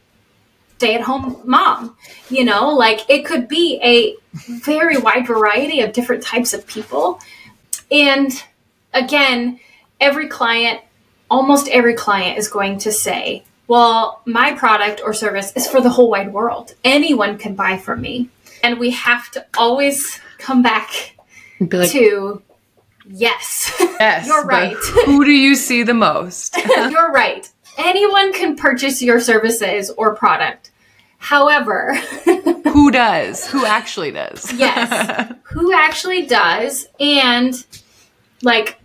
stay 0.77 0.97
at 0.97 1.03
home 1.03 1.41
mom? 1.45 1.97
You 2.31 2.45
know, 2.45 2.71
like 2.71 3.09
it 3.09 3.25
could 3.25 3.47
be 3.47 3.79
a 3.81 4.17
very 4.35 4.99
wide 4.99 5.29
variety 5.29 5.83
of 5.83 5.93
different 5.93 6.25
types 6.25 6.53
of 6.53 6.67
people. 6.67 7.21
And 7.93 8.43
again, 8.93 9.61
every 10.01 10.27
client, 10.27 10.81
almost 11.31 11.69
every 11.69 11.95
client 11.95 12.39
is 12.39 12.49
going 12.49 12.79
to 12.79 12.91
say, 12.91 13.45
well, 13.73 14.21
my 14.27 14.53
product 14.53 15.01
or 15.03 15.15
service 15.15 15.51
is 15.57 15.67
for 15.67 15.81
the 15.81 15.89
whole 15.89 16.11
wide 16.11 16.31
world. 16.31 16.75
Anyone 16.85 17.39
can 17.39 17.55
buy 17.55 17.79
from 17.79 18.03
me. 18.03 18.29
And 18.63 18.79
we 18.79 18.91
have 18.91 19.31
to 19.31 19.47
always 19.57 20.21
come 20.37 20.61
back 20.61 21.17
like, 21.59 21.89
to 21.89 22.43
yes. 23.07 23.73
Yes. 23.81 24.27
You're 24.29 24.45
right. 24.45 24.77
Who 25.07 25.25
do 25.25 25.31
you 25.31 25.55
see 25.55 25.85
the 25.85 25.95
most? 25.95 26.55
You're 26.77 27.13
right. 27.13 27.51
Anyone 27.79 28.35
can 28.35 28.57
purchase 28.57 29.01
your 29.01 29.21
services 29.21 29.89
or 29.89 30.15
product. 30.15 30.71
However, 31.17 31.95
who 32.75 32.91
does? 32.91 33.49
Who 33.49 33.65
actually 33.65 34.11
does? 34.11 34.53
yes. 34.53 35.33
Who 35.45 35.73
actually 35.73 36.27
does? 36.27 36.89
And 37.01 37.55
like 38.43 38.82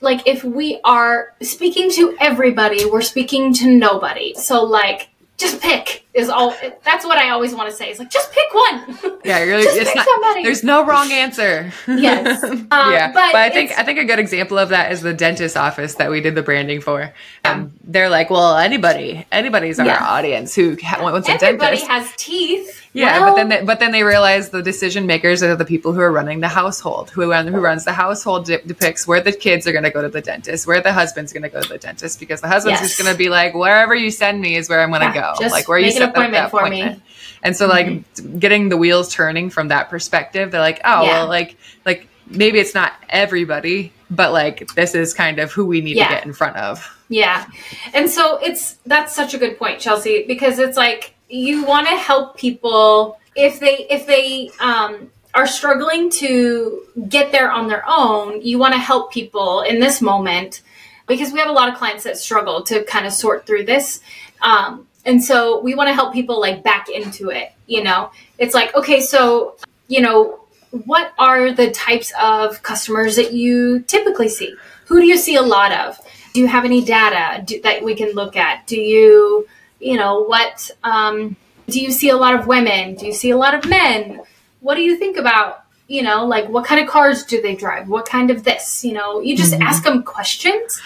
like 0.00 0.26
if 0.26 0.44
we 0.44 0.80
are 0.84 1.34
speaking 1.42 1.90
to 1.92 2.16
everybody, 2.20 2.84
we're 2.84 3.02
speaking 3.02 3.52
to 3.54 3.70
nobody. 3.70 4.34
So 4.34 4.64
like 4.64 5.08
just 5.40 5.62
pick 5.62 6.04
is 6.12 6.28
all 6.28 6.54
that's 6.84 7.04
what 7.04 7.16
I 7.16 7.30
always 7.30 7.54
want 7.54 7.70
to 7.70 7.74
say. 7.74 7.90
It's 7.90 7.98
like 7.98 8.10
just 8.10 8.30
pick 8.32 8.52
one. 8.52 8.98
Yeah, 9.22 9.44
you're 9.44 9.58
like, 9.58 9.66
it's 9.68 9.94
not, 9.94 10.06
somebody. 10.06 10.44
there's 10.44 10.64
no 10.64 10.86
wrong 10.86 11.12
answer. 11.12 11.72
Yes. 11.86 12.42
Um, 12.42 12.66
yeah. 12.70 13.12
But, 13.12 13.32
but 13.32 13.36
I 13.36 13.50
think 13.50 13.78
I 13.78 13.82
think 13.82 13.98
a 13.98 14.04
good 14.04 14.18
example 14.18 14.58
of 14.58 14.70
that 14.70 14.92
is 14.92 15.02
the 15.02 15.12
dentist 15.12 15.56
office 15.56 15.96
that 15.96 16.10
we 16.10 16.20
did 16.20 16.34
the 16.34 16.42
branding 16.42 16.80
for. 16.80 17.12
Um, 17.44 17.72
they're 17.84 18.08
like, 18.08 18.30
well, 18.30 18.56
anybody 18.56 19.26
anybody's 19.30 19.78
our 19.78 19.86
yeah. 19.86 20.02
audience 20.02 20.54
who 20.54 20.78
wants 21.00 21.28
a 21.28 21.32
dentist. 21.32 21.42
Everybody 21.42 21.80
has 21.84 22.10
teeth. 22.16 22.79
Yeah, 22.92 23.20
well, 23.20 23.30
but 23.30 23.36
then 23.36 23.48
they, 23.48 23.64
but 23.64 23.78
then 23.78 23.92
they 23.92 24.02
realize 24.02 24.50
the 24.50 24.62
decision 24.62 25.06
makers 25.06 25.44
are 25.44 25.54
the 25.54 25.64
people 25.64 25.92
who 25.92 26.00
are 26.00 26.10
running 26.10 26.40
the 26.40 26.48
household. 26.48 27.10
Who 27.10 27.32
who 27.32 27.60
runs 27.60 27.84
the 27.84 27.92
household 27.92 28.46
de- 28.46 28.62
depicts 28.62 29.06
where 29.06 29.20
the 29.20 29.30
kids 29.30 29.66
are 29.68 29.72
going 29.72 29.84
to 29.84 29.90
go 29.90 30.02
to 30.02 30.08
the 30.08 30.20
dentist, 30.20 30.66
where 30.66 30.80
the 30.80 30.92
husband's 30.92 31.32
going 31.32 31.44
to 31.44 31.48
go 31.48 31.60
to 31.60 31.68
the 31.68 31.78
dentist, 31.78 32.18
because 32.18 32.40
the 32.40 32.48
husband's 32.48 32.80
yes. 32.80 32.88
just 32.88 33.00
going 33.00 33.12
to 33.12 33.16
be 33.16 33.28
like, 33.28 33.54
wherever 33.54 33.94
you 33.94 34.10
send 34.10 34.40
me 34.40 34.56
is 34.56 34.68
where 34.68 34.80
I'm 34.80 34.90
going 34.90 35.02
to 35.02 35.06
yeah, 35.14 35.34
go. 35.38 35.46
Like 35.46 35.68
where 35.68 35.78
you 35.78 35.92
set 35.92 36.02
an 36.02 36.08
appointment 36.08 36.32
that, 36.32 36.50
that 36.50 36.56
appointment. 36.56 36.98
Me. 36.98 37.02
And 37.42 37.56
so 37.56 37.68
like 37.68 37.86
mm-hmm. 37.86 38.38
getting 38.38 38.70
the 38.70 38.76
wheels 38.76 39.14
turning 39.14 39.50
from 39.50 39.68
that 39.68 39.88
perspective, 39.88 40.50
they're 40.50 40.60
like, 40.60 40.80
oh 40.84 41.04
yeah. 41.04 41.08
well, 41.08 41.28
like 41.28 41.56
like 41.86 42.08
maybe 42.26 42.58
it's 42.58 42.74
not 42.74 42.92
everybody, 43.08 43.92
but 44.10 44.32
like 44.32 44.68
this 44.74 44.94
is 44.94 45.14
kind 45.14 45.38
of 45.38 45.52
who 45.52 45.64
we 45.64 45.80
need 45.80 45.96
yeah. 45.96 46.08
to 46.08 46.14
get 46.14 46.26
in 46.26 46.32
front 46.32 46.56
of. 46.56 46.96
Yeah, 47.08 47.46
and 47.94 48.10
so 48.10 48.38
it's 48.38 48.78
that's 48.84 49.14
such 49.14 49.32
a 49.32 49.38
good 49.38 49.58
point, 49.58 49.80
Chelsea, 49.80 50.26
because 50.26 50.58
it's 50.58 50.76
like 50.76 51.14
you 51.30 51.64
want 51.64 51.86
to 51.86 51.96
help 51.96 52.36
people 52.36 53.18
if 53.36 53.60
they 53.60 53.86
if 53.88 54.06
they 54.06 54.50
um, 54.60 55.10
are 55.34 55.46
struggling 55.46 56.10
to 56.10 56.82
get 57.08 57.30
there 57.30 57.50
on 57.50 57.68
their 57.68 57.84
own 57.86 58.42
you 58.42 58.58
want 58.58 58.74
to 58.74 58.80
help 58.80 59.12
people 59.12 59.60
in 59.62 59.78
this 59.80 60.02
moment 60.02 60.62
because 61.06 61.32
we 61.32 61.38
have 61.38 61.48
a 61.48 61.52
lot 61.52 61.68
of 61.68 61.76
clients 61.76 62.04
that 62.04 62.16
struggle 62.16 62.62
to 62.62 62.84
kind 62.84 63.04
of 63.04 63.12
sort 63.12 63.44
through 63.44 63.64
this. 63.64 64.00
Um, 64.42 64.86
and 65.04 65.22
so 65.22 65.60
we 65.60 65.74
want 65.74 65.88
to 65.88 65.94
help 65.94 66.12
people 66.12 66.40
like 66.40 66.62
back 66.62 66.88
into 66.88 67.30
it 67.30 67.52
you 67.70 67.82
know? 67.82 68.10
It's 68.36 68.54
like 68.54 68.74
okay 68.74 69.00
so 69.00 69.56
you 69.88 70.02
know 70.02 70.40
what 70.70 71.12
are 71.18 71.52
the 71.52 71.70
types 71.70 72.12
of 72.20 72.62
customers 72.62 73.16
that 73.16 73.32
you 73.32 73.80
typically 73.80 74.28
see? 74.28 74.54
Who 74.86 75.00
do 75.00 75.06
you 75.06 75.16
see 75.16 75.36
a 75.36 75.42
lot 75.42 75.72
of? 75.72 75.98
Do 76.32 76.40
you 76.40 76.46
have 76.46 76.64
any 76.64 76.84
data 76.84 77.42
do, 77.42 77.60
that 77.62 77.82
we 77.82 77.96
can 77.96 78.12
look 78.12 78.36
at? 78.36 78.66
Do 78.68 78.80
you 78.80 79.48
you 79.80 79.96
know, 79.96 80.22
what 80.22 80.70
um, 80.84 81.36
do 81.68 81.80
you 81.80 81.90
see 81.90 82.10
a 82.10 82.16
lot 82.16 82.34
of 82.34 82.46
women? 82.46 82.94
Do 82.94 83.06
you 83.06 83.12
see 83.12 83.30
a 83.30 83.36
lot 83.36 83.54
of 83.54 83.68
men? 83.68 84.20
What 84.60 84.74
do 84.74 84.82
you 84.82 84.96
think 84.96 85.16
about, 85.16 85.64
you 85.88 86.02
know, 86.02 86.26
like 86.26 86.48
what 86.48 86.66
kind 86.66 86.80
of 86.80 86.88
cars 86.88 87.24
do 87.24 87.40
they 87.40 87.54
drive? 87.54 87.88
What 87.88 88.06
kind 88.06 88.30
of 88.30 88.44
this? 88.44 88.84
You 88.84 88.92
know, 88.92 89.20
you 89.20 89.36
just 89.36 89.52
mm-hmm. 89.52 89.62
ask 89.62 89.82
them 89.82 90.02
questions 90.02 90.80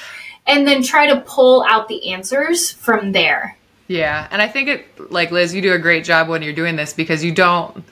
and 0.47 0.67
then 0.67 0.83
try 0.83 1.07
to 1.07 1.21
pull 1.21 1.65
out 1.69 1.89
the 1.89 2.13
answers 2.13 2.71
from 2.71 3.13
there. 3.13 3.57
Yeah, 3.87 4.29
and 4.31 4.41
I 4.41 4.49
think 4.49 4.69
it 4.69 5.13
like 5.13 5.31
Liz, 5.31 5.55
you 5.55 5.61
do 5.61 5.73
a 5.73 5.79
great 5.79 6.05
job 6.05 6.29
when 6.29 6.43
you're 6.43 6.55
doing 6.55 6.77
this 6.77 6.93
because 6.93 7.23
you 7.23 7.33
don't 7.33 7.85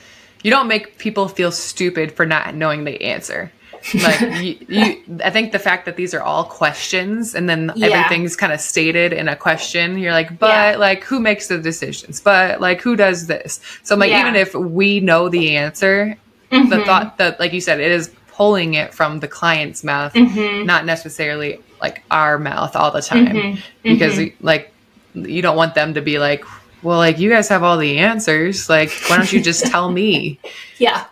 you 0.43 0.51
don't 0.51 0.69
make 0.69 0.99
people 0.99 1.29
feel 1.29 1.53
stupid 1.53 2.13
for 2.13 2.25
not 2.25 2.55
knowing 2.55 2.85
the 2.85 3.03
answer 3.03 3.53
like 3.95 4.21
you, 4.43 4.59
you, 4.69 5.03
i 5.25 5.31
think 5.31 5.53
the 5.53 5.59
fact 5.59 5.85
that 5.85 5.97
these 5.97 6.15
are 6.15 6.23
all 6.23 6.45
questions 6.45 7.35
and 7.35 7.49
then 7.49 7.73
yeah. 7.75 7.89
everything's 7.89 8.37
kind 8.37 8.53
of 8.53 8.61
stated 8.61 9.13
in 9.13 9.29
a 9.29 9.37
question 9.37 9.99
you're 9.99 10.13
like 10.13 10.39
but 10.39 10.51
yeah. 10.51 10.77
like 10.77 11.05
who 11.05 11.21
makes 11.21 11.49
the 11.49 11.59
decisions 11.59 12.21
but 12.21 12.61
like 12.61 12.81
who 12.81 12.97
does 12.97 13.27
this 13.27 13.61
so 13.83 13.95
i'm 13.95 14.01
like 14.01 14.11
yeah. 14.11 14.21
even 14.21 14.37
if 14.37 14.55
we 14.55 15.01
know 15.01 15.29
the 15.29 15.57
answer 15.57 16.17
mm-hmm. 16.51 16.69
the 16.69 16.85
thought 16.85 17.19
that 17.19 17.39
like 17.41 17.53
you 17.53 17.61
said 17.61 17.81
it 17.81 17.91
is 17.91 18.11
pulling 18.29 18.75
it 18.75 18.95
from 18.95 19.21
the 19.21 19.29
client's 19.29 19.85
mouth 19.85 20.13
mm-hmm. 20.15 20.65
not 20.65 20.87
necessarily 20.87 21.61
like 21.81 22.03
our 22.11 22.39
mouth 22.39 22.75
all 22.77 22.91
the 22.91 23.03
time 23.03 23.27
mm-hmm. 23.27 23.61
because 23.83 24.15
mm-hmm. 24.15 24.47
like 24.47 24.73
you 25.15 25.43
don't 25.43 25.57
want 25.57 25.75
them 25.75 25.95
to 25.95 26.01
be 26.01 26.19
like 26.19 26.45
well 26.83 26.99
like 26.99 27.19
you 27.19 27.29
guys 27.29 27.49
have 27.49 27.63
all 27.63 27.77
the 27.77 27.99
answers 27.99 28.69
like 28.69 28.91
why 29.09 29.17
don't 29.17 29.33
you 29.33 29.43
just 29.43 29.67
tell 29.67 29.91
me 29.91 30.39
yeah 30.79 31.05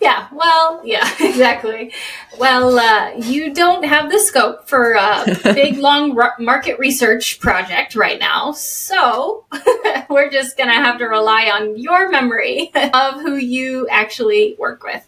yeah, 0.00 0.28
well, 0.32 0.80
yeah, 0.84 1.08
exactly. 1.20 1.92
Well, 2.38 2.78
uh, 2.78 3.12
you 3.16 3.52
don't 3.54 3.84
have 3.84 4.10
the 4.10 4.18
scope 4.18 4.68
for 4.68 4.92
a 4.92 5.24
big, 5.44 5.78
long 5.78 6.18
market 6.38 6.78
research 6.78 7.40
project 7.40 7.94
right 7.94 8.18
now. 8.18 8.52
So 8.52 9.44
we're 10.10 10.30
just 10.30 10.56
going 10.56 10.68
to 10.68 10.74
have 10.74 10.98
to 10.98 11.06
rely 11.06 11.50
on 11.50 11.76
your 11.76 12.08
memory 12.10 12.70
of 12.74 13.20
who 13.20 13.36
you 13.36 13.88
actually 13.88 14.56
work 14.58 14.82
with. 14.82 15.06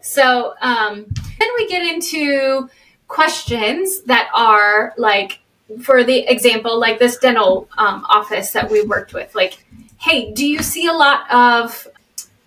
So 0.00 0.54
um, 0.60 1.06
then 1.38 1.48
we 1.56 1.68
get 1.68 1.82
into 1.82 2.68
questions 3.08 4.02
that 4.02 4.28
are 4.34 4.94
like, 4.96 5.40
for 5.80 6.04
the 6.04 6.30
example, 6.30 6.78
like 6.78 6.98
this 6.98 7.16
dental 7.16 7.68
um, 7.76 8.04
office 8.08 8.52
that 8.52 8.70
we 8.70 8.82
worked 8.82 9.12
with, 9.12 9.34
like, 9.34 9.64
hey, 9.98 10.32
do 10.32 10.46
you 10.46 10.62
see 10.62 10.86
a 10.86 10.92
lot 10.92 11.30
of 11.32 11.88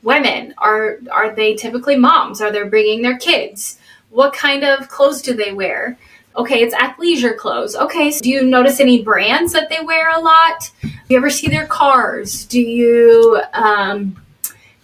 women? 0.04 0.54
Are 0.58 1.00
are 1.12 1.34
they 1.36 1.56
typically 1.56 1.96
moms? 1.96 2.42
Are 2.42 2.52
they 2.52 2.64
bringing 2.64 3.02
their 3.02 3.18
kids? 3.18 3.80
What 4.10 4.34
kind 4.34 4.64
of 4.64 4.90
clothes 4.90 5.22
do 5.22 5.34
they 5.34 5.54
wear? 5.54 5.98
Okay, 6.36 6.62
it's 6.62 6.76
athleisure 6.76 7.36
clothes. 7.36 7.76
Okay, 7.76 8.12
so 8.12 8.22
do 8.22 8.30
you 8.30 8.44
notice 8.44 8.80
any 8.80 9.04
brands 9.04 9.52
that 9.54 9.70
they 9.70 9.82
wear 9.82 10.10
a 10.10 10.20
lot? 10.20 10.72
Do 10.82 10.90
you 11.10 11.18
ever 11.18 11.30
see 11.30 11.48
their 11.48 11.68
cars? 11.68 12.46
Do 12.46 12.62
you 12.62 13.42
um, 13.54 14.16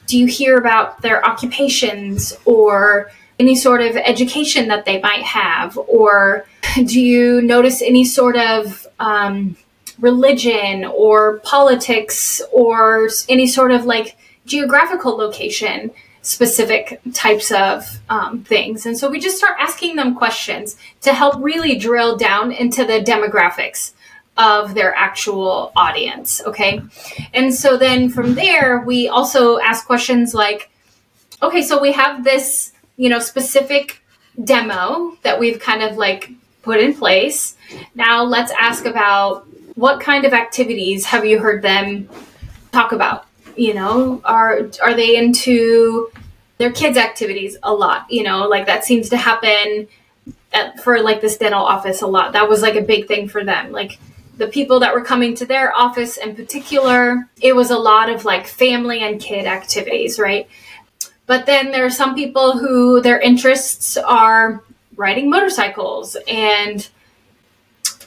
do 0.07 0.17
you 0.17 0.27
hear 0.27 0.57
about 0.57 1.01
their 1.01 1.25
occupations 1.25 2.33
or 2.45 3.11
any 3.39 3.55
sort 3.55 3.81
of 3.81 3.95
education 3.97 4.67
that 4.67 4.85
they 4.85 4.99
might 4.99 5.23
have? 5.23 5.77
Or 5.77 6.45
do 6.85 6.99
you 6.99 7.41
notice 7.41 7.81
any 7.81 8.05
sort 8.05 8.37
of 8.37 8.87
um, 8.99 9.55
religion 9.99 10.85
or 10.85 11.39
politics 11.39 12.41
or 12.51 13.09
any 13.29 13.47
sort 13.47 13.71
of 13.71 13.85
like 13.85 14.17
geographical 14.45 15.17
location 15.17 15.91
specific 16.25 16.99
types 17.13 17.51
of 17.51 17.99
um, 18.09 18.43
things. 18.43 18.85
And 18.85 18.97
so 18.97 19.09
we 19.09 19.19
just 19.19 19.37
start 19.37 19.57
asking 19.59 19.95
them 19.95 20.15
questions 20.15 20.75
to 21.01 21.13
help 21.13 21.35
really 21.39 21.77
drill 21.77 22.17
down 22.17 22.51
into 22.51 22.83
the 22.83 22.99
demographics 22.99 23.93
of 24.37 24.73
their 24.73 24.93
actual 24.95 25.71
audience. 25.75 26.41
Okay. 26.45 26.81
And 27.33 27.53
so 27.53 27.77
then 27.77 28.09
from 28.09 28.33
there, 28.33 28.81
we 28.81 29.07
also 29.07 29.59
ask 29.59 29.85
questions 29.85 30.33
like, 30.33 30.69
okay, 31.41 31.61
so 31.61 31.79
we 31.79 31.91
have 31.93 32.23
this, 32.23 32.73
you 32.97 33.07
know, 33.07 33.19
specific 33.19 34.01
demo 34.43 35.17
that 35.21 35.39
we've 35.39 35.59
kind 35.59 35.83
of 35.83 35.95
like 35.95 36.31
put 36.63 36.79
in 36.79 36.93
place. 36.95 37.55
Now 37.93 38.23
let's 38.23 38.51
ask 38.59 38.85
about 38.85 39.47
what 39.75 40.01
kind 40.01 40.25
of 40.25 40.33
activities 40.33 41.05
have 41.05 41.23
you 41.25 41.39
heard 41.39 41.61
them 41.61 42.09
talk 42.71 42.91
about? 42.91 43.24
You 43.55 43.73
know, 43.73 44.21
are 44.23 44.69
are 44.83 44.93
they 44.93 45.15
into 45.15 46.11
their 46.57 46.71
kids' 46.71 46.97
activities 46.97 47.57
a 47.63 47.73
lot? 47.73 48.09
You 48.09 48.23
know, 48.23 48.47
like 48.47 48.65
that 48.65 48.85
seems 48.85 49.09
to 49.09 49.17
happen 49.17 49.87
at, 50.53 50.79
for 50.83 51.01
like 51.01 51.21
this 51.21 51.37
dental 51.37 51.63
office 51.63 52.01
a 52.01 52.07
lot. 52.07 52.33
That 52.33 52.49
was 52.49 52.61
like 52.61 52.75
a 52.75 52.81
big 52.81 53.07
thing 53.07 53.27
for 53.27 53.43
them. 53.43 53.71
Like 53.71 53.99
the 54.37 54.47
people 54.47 54.79
that 54.81 54.93
were 54.93 55.03
coming 55.03 55.35
to 55.35 55.45
their 55.45 55.75
office 55.75 56.17
in 56.17 56.35
particular, 56.35 57.29
it 57.41 57.55
was 57.55 57.71
a 57.71 57.77
lot 57.77 58.09
of 58.09 58.25
like 58.25 58.47
family 58.47 58.99
and 58.99 59.19
kid 59.19 59.45
activities, 59.45 60.19
right? 60.19 60.47
But 61.25 61.45
then 61.45 61.71
there 61.71 61.85
are 61.85 61.89
some 61.91 62.15
people 62.15 62.57
who 62.57 63.01
their 63.01 63.19
interests 63.19 63.97
are 63.97 64.63
riding 64.95 65.29
motorcycles 65.29 66.15
and 66.27 66.87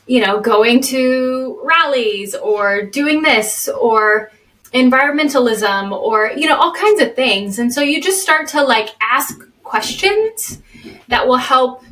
you 0.07 0.25
know, 0.25 0.41
going 0.41 0.81
to 0.81 1.61
rallies 1.63 2.35
or 2.35 2.83
doing 2.83 3.21
this 3.21 3.69
or 3.69 4.33
environmentalism 4.73 5.93
or, 5.93 6.33
you 6.37 6.47
know, 6.47 6.57
all 6.57 6.73
kinds 6.75 7.01
of 7.01 7.15
things. 7.15 7.59
And 7.59 7.73
so 7.73 7.81
you 7.81 8.01
just 8.01 8.23
start 8.23 8.49
to 8.49 8.63
like 8.63 8.91
ask 9.01 9.41
questions 9.63 10.61
that 11.09 11.27
will 11.27 11.37
help 11.37 11.85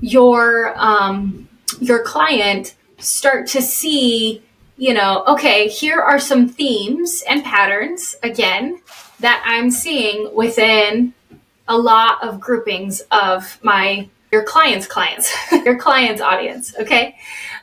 your, 0.00 0.74
um, 0.76 1.48
your 1.80 2.02
client 2.02 2.74
start 2.98 3.46
to 3.48 3.62
see, 3.62 4.42
you 4.76 4.94
know, 4.94 5.24
okay, 5.26 5.68
here 5.68 6.00
are 6.00 6.18
some 6.18 6.48
themes 6.48 7.22
and 7.28 7.44
patterns 7.44 8.16
again 8.22 8.80
that 9.20 9.42
I'm 9.46 9.70
seeing 9.70 10.34
within 10.34 11.14
a 11.66 11.76
lot 11.76 12.22
of 12.22 12.40
groupings 12.40 13.00
of 13.10 13.58
my 13.62 14.08
your 14.30 14.44
clients 14.44 14.86
clients 14.86 15.34
your 15.64 15.78
clients 15.78 16.20
audience 16.20 16.74
okay 16.78 17.16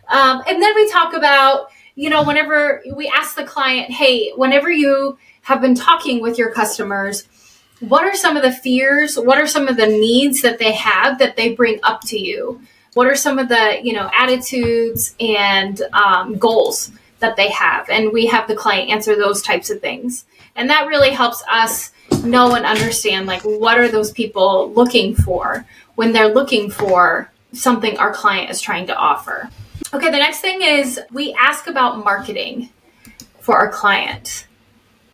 um, 0.08 0.44
and 0.48 0.62
then 0.62 0.76
we 0.76 0.90
talk 0.90 1.14
about, 1.14 1.72
you 1.96 2.10
know, 2.10 2.24
whenever 2.24 2.84
we 2.94 3.08
ask 3.08 3.36
the 3.36 3.44
client, 3.44 3.92
hey, 3.92 4.32
whenever 4.36 4.70
you 4.70 5.18
have 5.42 5.62
been 5.62 5.76
talking 5.76 6.22
with 6.22 6.38
your 6.38 6.52
customers, 6.52 7.28
what 7.80 8.04
are 8.04 8.16
some 8.16 8.38
of 8.38 8.44
the 8.44 8.52
fears? 8.52 9.18
What 9.18 9.38
are 9.38 9.48
some 9.48 9.68
of 9.68 9.78
the 9.78 9.88
needs 9.88 10.42
that 10.42 10.60
they 10.60 10.74
have 10.74 11.20
that 11.20 11.36
they 11.36 11.54
bring 11.54 11.80
up 11.84 12.02
to 12.06 12.20
you? 12.20 12.62
What 12.94 13.08
are 13.08 13.16
some 13.16 13.40
of 13.40 13.50
the, 13.50 13.80
you 13.84 13.94
know, 13.94 14.10
attitudes 14.18 15.16
and 15.20 15.82
um, 15.94 16.38
goals 16.38 16.92
that 17.20 17.36
they 17.36 17.50
have? 17.50 17.90
And 17.90 18.14
we 18.14 18.26
have 18.28 18.48
the 18.48 18.56
client 18.56 18.90
answer 18.90 19.16
those 19.16 19.42
types 19.42 19.70
of 19.70 19.82
things. 19.82 20.26
And 20.56 20.70
that 20.70 20.88
really 20.88 21.12
helps 21.12 21.44
us 21.50 21.92
know 22.24 22.56
and 22.56 22.66
understand, 22.66 23.26
like, 23.26 23.42
what 23.42 23.78
are 23.78 23.90
those 23.90 24.12
people 24.12 24.72
looking 24.72 25.16
for 25.16 25.66
when 25.96 26.14
they're 26.14 26.34
looking 26.34 26.70
for 26.72 27.30
something 27.54 27.98
our 27.98 28.14
client 28.14 28.50
is 28.50 28.62
trying 28.62 28.88
to 28.88 28.96
offer. 28.96 29.50
Okay, 29.96 30.12
the 30.12 30.18
next 30.18 30.42
thing 30.42 30.62
is 30.62 31.00
we 31.14 31.34
ask 31.40 31.68
about 31.68 32.04
marketing 32.04 32.70
for 33.40 33.56
our 33.56 33.72
client. 33.72 34.46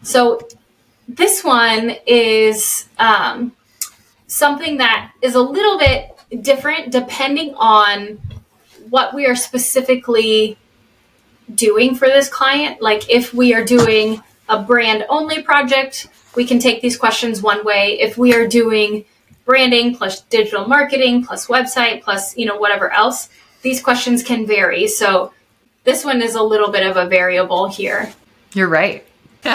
So 0.01 0.39
this 1.07 1.43
one 1.43 1.97
is 2.07 2.89
um, 2.97 3.51
something 4.25 4.77
that 4.77 5.11
is 5.21 5.35
a 5.35 5.39
little 5.39 5.77
bit 5.77 6.17
different 6.41 6.91
depending 6.91 7.53
on 7.57 8.19
what 8.89 9.13
we 9.13 9.27
are 9.27 9.35
specifically 9.35 10.57
doing 11.53 11.93
for 11.93 12.07
this 12.07 12.27
client. 12.27 12.81
Like 12.81 13.07
if 13.07 13.35
we 13.35 13.53
are 13.53 13.63
doing 13.63 14.23
a 14.49 14.63
brand 14.63 15.05
only 15.09 15.43
project, 15.43 16.07
we 16.35 16.43
can 16.43 16.57
take 16.57 16.81
these 16.81 16.97
questions 16.97 17.43
one 17.43 17.63
way. 17.63 17.99
If 18.01 18.17
we 18.17 18.33
are 18.33 18.47
doing 18.47 19.05
branding 19.45 19.95
plus 19.95 20.21
digital 20.21 20.67
marketing 20.67 21.23
plus 21.23 21.45
website 21.45 22.01
plus, 22.01 22.35
you 22.35 22.47
know, 22.47 22.57
whatever 22.57 22.91
else, 22.91 23.29
these 23.62 23.82
questions 23.82 24.24
can 24.24 24.45
vary. 24.47 24.88
So 24.88 25.34
this 25.84 26.06
one 26.06 26.21
is 26.21 26.36
a 26.36 26.43
little 26.43 26.71
bit 26.71 26.86
of 26.86 26.97
a 26.97 27.08
variable 27.08 27.67
here. 27.67 28.12
You're 28.54 28.67
right. 28.67 29.06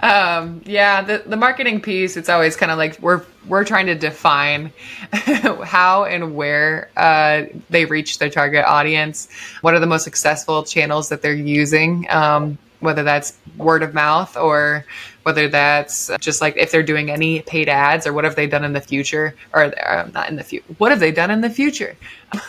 um, 0.00 0.62
yeah, 0.64 1.02
the, 1.02 1.22
the 1.26 1.36
marketing 1.36 1.82
piece, 1.82 2.16
it's 2.16 2.30
always 2.30 2.56
kind 2.56 2.72
of 2.72 2.78
like 2.78 2.98
we're 3.00 3.22
we're 3.46 3.64
trying 3.64 3.84
to 3.86 3.94
define 3.94 4.72
how 5.12 6.04
and 6.04 6.34
where 6.34 6.90
uh, 6.96 7.42
they 7.68 7.84
reach 7.84 8.18
their 8.18 8.30
target 8.30 8.64
audience. 8.64 9.28
What 9.60 9.74
are 9.74 9.80
the 9.80 9.86
most 9.86 10.04
successful 10.04 10.62
channels 10.62 11.10
that 11.10 11.20
they're 11.20 11.34
using? 11.34 12.06
Um, 12.08 12.56
whether 12.80 13.02
that's 13.02 13.36
word 13.58 13.82
of 13.82 13.92
mouth 13.92 14.36
or 14.36 14.84
whether 15.22 15.48
that's 15.48 16.10
just 16.20 16.40
like 16.40 16.56
if 16.56 16.70
they're 16.70 16.82
doing 16.82 17.10
any 17.10 17.40
paid 17.42 17.68
ads 17.68 18.06
or 18.06 18.12
what 18.12 18.24
have 18.24 18.36
they 18.36 18.46
done 18.46 18.64
in 18.64 18.72
the 18.72 18.80
future 18.80 19.34
or 19.52 19.64
uh, 19.64 20.08
not 20.12 20.28
in 20.28 20.36
the 20.36 20.44
future 20.44 20.64
what 20.78 20.90
have 20.90 21.00
they 21.00 21.12
done 21.12 21.30
in 21.30 21.40
the 21.40 21.50
future 21.50 21.96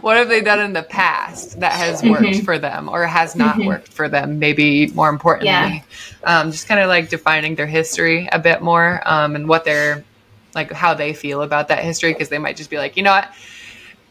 what 0.00 0.16
have 0.16 0.28
they 0.28 0.40
done 0.40 0.60
in 0.60 0.72
the 0.72 0.82
past 0.82 1.58
that 1.60 1.72
has 1.72 2.02
worked 2.02 2.22
mm-hmm. 2.22 2.44
for 2.44 2.58
them 2.58 2.88
or 2.88 3.06
has 3.06 3.34
not 3.36 3.56
mm-hmm. 3.56 3.66
worked 3.66 3.88
for 3.88 4.08
them 4.08 4.38
maybe 4.38 4.86
more 4.88 5.08
importantly 5.08 5.48
yeah. 5.48 5.80
um, 6.24 6.50
just 6.50 6.68
kind 6.68 6.80
of 6.80 6.88
like 6.88 7.08
defining 7.08 7.54
their 7.54 7.66
history 7.66 8.28
a 8.32 8.38
bit 8.38 8.62
more 8.62 9.02
um, 9.04 9.36
and 9.36 9.48
what 9.48 9.64
they're 9.64 10.04
like 10.54 10.72
how 10.72 10.94
they 10.94 11.12
feel 11.12 11.42
about 11.42 11.68
that 11.68 11.84
history 11.84 12.12
because 12.12 12.28
they 12.28 12.38
might 12.38 12.56
just 12.56 12.70
be 12.70 12.78
like 12.78 12.96
you 12.96 13.02
know 13.02 13.12
what 13.12 13.32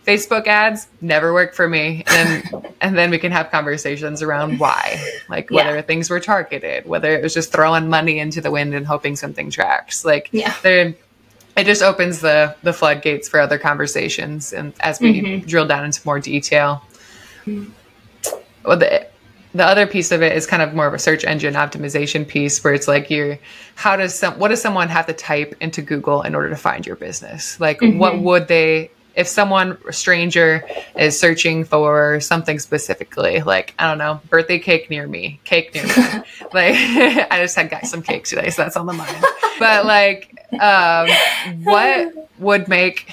Facebook 0.09 0.47
ads 0.47 0.87
never 1.01 1.33
work 1.33 1.53
for 1.53 1.69
me. 1.69 2.03
And 2.07 2.65
and 2.81 2.97
then 2.97 3.11
we 3.11 3.19
can 3.19 3.31
have 3.31 3.51
conversations 3.51 4.23
around 4.23 4.59
why. 4.59 4.99
Like 5.29 5.51
whether 5.51 5.75
yeah. 5.75 5.81
things 5.83 6.09
were 6.09 6.19
targeted, 6.19 6.87
whether 6.87 7.11
it 7.15 7.21
was 7.21 7.33
just 7.33 7.51
throwing 7.51 7.89
money 7.89 8.17
into 8.19 8.41
the 8.41 8.49
wind 8.49 8.73
and 8.73 8.87
hoping 8.87 9.15
something 9.15 9.51
tracks. 9.51 10.03
Like 10.03 10.29
yeah. 10.31 10.55
there 10.63 10.95
it 11.55 11.65
just 11.65 11.83
opens 11.83 12.21
the 12.21 12.55
the 12.63 12.73
floodgates 12.73 13.29
for 13.29 13.39
other 13.39 13.59
conversations 13.59 14.51
and 14.51 14.73
as 14.79 14.99
we 14.99 15.21
mm-hmm. 15.21 15.47
drill 15.47 15.67
down 15.67 15.85
into 15.85 16.01
more 16.05 16.19
detail. 16.19 16.81
Mm-hmm. 17.45 17.71
Well 18.65 18.77
the 18.77 19.07
the 19.53 19.65
other 19.65 19.85
piece 19.85 20.11
of 20.11 20.21
it 20.23 20.35
is 20.35 20.47
kind 20.47 20.61
of 20.61 20.73
more 20.73 20.87
of 20.87 20.93
a 20.93 20.99
search 20.99 21.23
engine 21.23 21.55
optimization 21.55 22.27
piece 22.27 22.63
where 22.63 22.73
it's 22.73 22.87
like 22.87 23.11
you're 23.11 23.37
how 23.75 23.95
does 23.95 24.17
some 24.17 24.39
what 24.39 24.47
does 24.47 24.61
someone 24.61 24.87
have 24.87 25.05
to 25.05 25.13
type 25.13 25.55
into 25.59 25.83
Google 25.83 26.23
in 26.23 26.33
order 26.33 26.49
to 26.49 26.55
find 26.55 26.87
your 26.87 26.95
business? 26.95 27.59
Like 27.59 27.79
mm-hmm. 27.79 27.99
what 27.99 28.19
would 28.19 28.47
they 28.47 28.89
if 29.15 29.27
someone 29.27 29.77
a 29.87 29.93
stranger 29.93 30.63
is 30.97 31.19
searching 31.19 31.63
for 31.63 32.19
something 32.19 32.59
specifically, 32.59 33.41
like 33.41 33.73
I 33.79 33.87
don't 33.87 33.97
know, 33.97 34.21
birthday 34.29 34.59
cake 34.59 34.89
near 34.89 35.07
me, 35.07 35.39
cake 35.43 35.73
near 35.73 35.85
me, 35.85 35.93
like 36.53 36.75
I 37.31 37.39
just 37.41 37.55
had 37.55 37.69
got 37.69 37.85
some 37.85 38.01
cake 38.01 38.25
today, 38.25 38.49
so 38.49 38.63
that's 38.63 38.77
on 38.77 38.85
the 38.85 38.93
mind. 38.93 39.23
But 39.59 39.85
like, 39.85 40.35
um, 40.59 41.09
what 41.63 42.29
would 42.39 42.67
make 42.67 43.11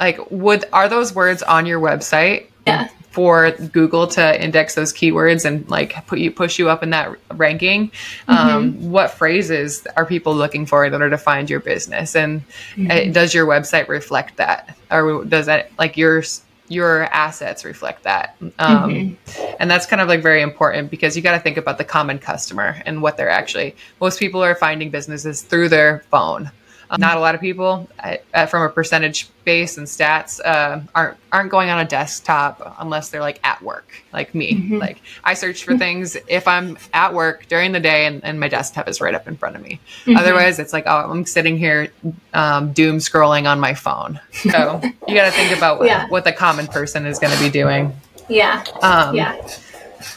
like 0.00 0.30
would 0.30 0.64
are 0.72 0.88
those 0.88 1.14
words 1.14 1.42
on 1.42 1.66
your 1.66 1.80
website? 1.80 2.46
Yeah 2.66 2.88
for 3.12 3.50
Google 3.50 4.06
to 4.06 4.42
index 4.42 4.74
those 4.74 4.92
keywords 4.92 5.44
and 5.44 5.68
like 5.68 6.06
put 6.06 6.18
you 6.18 6.30
push 6.30 6.58
you 6.58 6.70
up 6.70 6.82
in 6.82 6.90
that 6.90 7.14
ranking. 7.32 7.90
Mm-hmm. 7.90 8.32
Um, 8.32 8.90
what 8.90 9.10
phrases 9.10 9.86
are 9.96 10.06
people 10.06 10.34
looking 10.34 10.64
for 10.64 10.84
in 10.86 10.94
order 10.94 11.10
to 11.10 11.18
find 11.18 11.48
your 11.48 11.60
business? 11.60 12.16
And 12.16 12.40
mm-hmm. 12.74 12.90
uh, 12.90 13.12
does 13.12 13.34
your 13.34 13.46
website 13.46 13.88
reflect 13.88 14.36
that, 14.38 14.76
or 14.90 15.24
does 15.24 15.46
that 15.46 15.70
like 15.78 15.98
your 15.98 16.22
your 16.68 17.04
assets 17.04 17.66
reflect 17.66 18.04
that? 18.04 18.34
Um, 18.58 18.90
mm-hmm. 18.90 19.54
And 19.60 19.70
that's 19.70 19.84
kind 19.84 20.00
of 20.00 20.08
like 20.08 20.22
very 20.22 20.40
important 20.40 20.90
because 20.90 21.14
you 21.14 21.22
got 21.22 21.32
to 21.32 21.40
think 21.40 21.58
about 21.58 21.76
the 21.76 21.84
common 21.84 22.18
customer 22.18 22.80
and 22.86 23.02
what 23.02 23.18
they're 23.18 23.28
actually. 23.28 23.76
Most 24.00 24.18
people 24.18 24.42
are 24.42 24.54
finding 24.54 24.88
businesses 24.88 25.42
through 25.42 25.68
their 25.68 26.02
phone 26.10 26.50
Um, 26.92 27.00
not 27.00 27.16
a 27.16 27.20
lot 27.20 27.34
of 27.34 27.40
people, 27.40 27.88
uh, 28.34 28.46
from 28.46 28.62
a 28.64 28.68
percentage 28.68 29.30
base 29.44 29.78
and 29.78 29.86
stats, 29.86 30.40
uh, 30.44 30.80
aren't 30.94 31.16
aren't 31.32 31.50
going 31.50 31.70
on 31.70 31.78
a 31.78 31.86
desktop 31.86 32.76
unless 32.78 33.08
they're 33.08 33.22
like 33.22 33.40
at 33.42 33.62
work, 33.62 33.90
like 34.12 34.34
me. 34.34 34.52
Mm-hmm. 34.52 34.76
Like 34.76 35.00
I 35.24 35.32
search 35.32 35.64
for 35.64 35.78
things 35.78 36.18
if 36.28 36.46
I'm 36.46 36.76
at 36.92 37.14
work 37.14 37.46
during 37.48 37.72
the 37.72 37.80
day 37.80 38.04
and, 38.04 38.22
and 38.22 38.38
my 38.38 38.48
desktop 38.48 38.88
is 38.88 39.00
right 39.00 39.14
up 39.14 39.26
in 39.26 39.38
front 39.38 39.56
of 39.56 39.62
me. 39.62 39.80
Mm-hmm. 40.04 40.18
Otherwise, 40.18 40.58
it's 40.58 40.74
like 40.74 40.84
oh, 40.86 41.10
I'm 41.10 41.24
sitting 41.24 41.56
here 41.56 41.90
um, 42.34 42.74
doom 42.74 42.98
scrolling 42.98 43.50
on 43.50 43.58
my 43.58 43.72
phone. 43.72 44.20
So 44.32 44.80
you 45.08 45.14
got 45.14 45.24
to 45.24 45.30
think 45.30 45.56
about 45.56 45.78
what, 45.78 45.88
yeah. 45.88 46.08
what 46.08 46.24
the 46.24 46.32
common 46.32 46.66
person 46.66 47.06
is 47.06 47.18
going 47.18 47.32
to 47.32 47.42
be 47.42 47.48
doing. 47.48 47.96
Yeah. 48.28 48.64
Um, 48.82 49.16
yeah. 49.16 49.40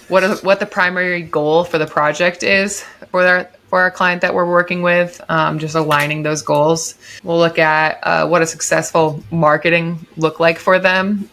What 0.10 0.44
what 0.44 0.60
the 0.60 0.66
primary 0.66 1.22
goal 1.22 1.64
for 1.64 1.78
the 1.78 1.88
project 1.88 2.44
is 2.44 2.84
for 3.12 3.24
their 3.24 3.50
for 3.76 3.82
our 3.82 3.92
client 3.92 4.22
that 4.22 4.34
we're 4.34 4.50
working 4.50 4.84
with, 4.84 5.20
um, 5.28 5.60
just 5.60 5.76
aligning 5.76 6.24
those 6.24 6.42
goals. 6.42 6.96
We'll 7.26 7.38
look 7.38 7.60
at 7.60 8.00
uh, 8.04 8.26
what 8.26 8.42
a 8.42 8.48
successful 8.48 9.22
marketing 9.32 10.08
look 10.16 10.40
like 10.40 10.60
for 10.60 10.80
them, 10.80 11.30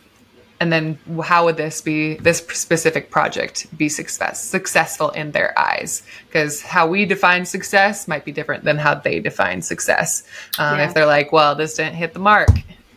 and 0.59 0.73
then 0.73 0.99
how 1.23 1.45
would 1.45 1.57
this 1.57 1.81
be 1.81 2.15
this 2.17 2.39
specific 2.39 3.13
project 3.13 3.69
be 3.79 3.89
success 3.89 4.43
successful 4.43 5.11
in 5.11 5.31
their 5.31 5.57
eyes? 5.57 6.03
Because 6.27 6.63
how 6.63 6.89
we 6.89 7.07
define 7.07 7.45
success 7.45 8.09
might 8.09 8.25
be 8.25 8.33
different 8.33 8.65
than 8.65 8.77
how 8.77 8.97
they 8.97 9.21
define 9.21 9.63
success. 9.63 10.25
Um, 10.59 10.79
yeah. 10.79 10.87
If 10.87 10.95
they're 10.95 11.07
like, 11.07 11.31
"Well, 11.31 11.55
this 11.55 11.75
didn't 11.77 11.95
hit 11.95 12.13
the 12.13 12.19
mark," 12.19 12.51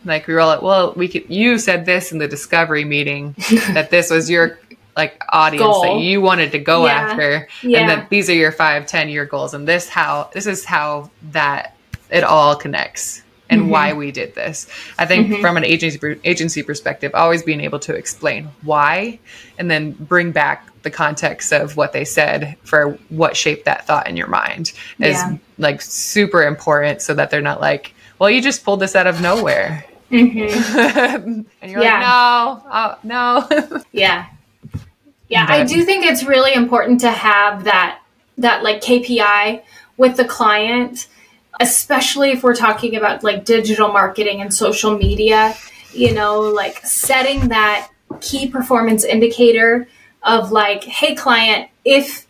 like 0.04 0.26
we 0.26 0.34
roll 0.34 0.50
it. 0.50 0.60
Well, 0.60 0.92
we 0.96 1.06
could. 1.06 1.30
You 1.30 1.58
said 1.58 1.86
this 1.86 2.10
in 2.10 2.18
the 2.18 2.26
discovery 2.26 2.84
meeting 2.84 3.36
that 3.74 3.90
this 3.90 4.10
was 4.10 4.28
your 4.28 4.58
like 4.96 5.22
audience 5.28 5.62
Goal. 5.62 5.82
that 5.82 6.00
you 6.00 6.20
wanted 6.20 6.52
to 6.52 6.58
go 6.58 6.86
yeah. 6.86 6.92
after 6.92 7.48
yeah. 7.62 7.80
and 7.80 7.90
that 7.90 8.10
these 8.10 8.30
are 8.30 8.34
your 8.34 8.52
five 8.52 8.86
ten 8.86 9.08
year 9.08 9.24
goals 9.24 9.54
and 9.54 9.68
this 9.68 9.88
how 9.88 10.30
this 10.32 10.46
is 10.46 10.64
how 10.64 11.10
that 11.30 11.76
it 12.10 12.24
all 12.24 12.56
connects 12.56 13.22
and 13.48 13.62
mm-hmm. 13.62 13.70
why 13.70 13.92
we 13.92 14.10
did 14.10 14.34
this 14.34 14.66
i 14.98 15.06
think 15.06 15.28
mm-hmm. 15.28 15.40
from 15.40 15.56
an 15.56 15.64
agency 15.64 16.18
agency 16.24 16.62
perspective 16.62 17.12
always 17.14 17.42
being 17.42 17.60
able 17.60 17.78
to 17.78 17.94
explain 17.94 18.48
why 18.62 19.18
and 19.58 19.70
then 19.70 19.92
bring 19.92 20.32
back 20.32 20.68
the 20.82 20.90
context 20.90 21.52
of 21.52 21.76
what 21.76 21.92
they 21.92 22.04
said 22.04 22.56
for 22.62 22.92
what 23.08 23.36
shaped 23.36 23.64
that 23.64 23.86
thought 23.86 24.08
in 24.08 24.16
your 24.16 24.28
mind 24.28 24.72
is 25.00 25.16
yeah. 25.16 25.36
like 25.58 25.82
super 25.82 26.44
important 26.44 27.02
so 27.02 27.12
that 27.12 27.30
they're 27.30 27.42
not 27.42 27.60
like 27.60 27.94
well 28.18 28.30
you 28.30 28.40
just 28.40 28.64
pulled 28.64 28.80
this 28.80 28.96
out 28.96 29.06
of 29.06 29.20
nowhere 29.20 29.84
mm-hmm. 30.10 31.40
and 31.60 31.70
you're 31.70 31.82
yeah. 31.82 32.54
like 32.94 33.02
no 33.04 33.48
oh, 33.52 33.68
no 33.68 33.82
yeah 33.92 34.26
yeah, 35.28 35.46
I 35.48 35.64
do 35.64 35.84
think 35.84 36.04
it's 36.04 36.22
really 36.24 36.54
important 36.54 37.00
to 37.00 37.10
have 37.10 37.64
that 37.64 38.00
that 38.38 38.62
like 38.62 38.80
KPI 38.80 39.62
with 39.96 40.16
the 40.16 40.24
client, 40.24 41.08
especially 41.58 42.30
if 42.30 42.42
we're 42.42 42.54
talking 42.54 42.96
about 42.96 43.24
like 43.24 43.44
digital 43.44 43.88
marketing 43.88 44.40
and 44.40 44.52
social 44.52 44.96
media, 44.96 45.54
you 45.92 46.14
know, 46.14 46.40
like 46.40 46.84
setting 46.84 47.48
that 47.48 47.90
key 48.20 48.48
performance 48.48 49.04
indicator 49.04 49.88
of 50.22 50.52
like, 50.52 50.84
hey 50.84 51.14
client, 51.14 51.70
if 51.84 52.26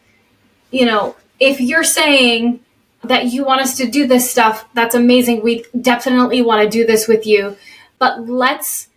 you 0.70 0.86
know, 0.86 1.16
if 1.38 1.60
you're 1.60 1.84
saying 1.84 2.60
that 3.04 3.26
you 3.26 3.44
want 3.44 3.60
us 3.60 3.76
to 3.76 3.86
do 3.86 4.06
this 4.06 4.30
stuff, 4.30 4.68
that's 4.74 4.94
amazing. 4.94 5.42
We 5.42 5.64
definitely 5.80 6.42
want 6.42 6.62
to 6.62 6.68
do 6.68 6.86
this 6.86 7.06
with 7.06 7.26
you. 7.26 7.56
But 7.98 8.28
let's 8.28 8.88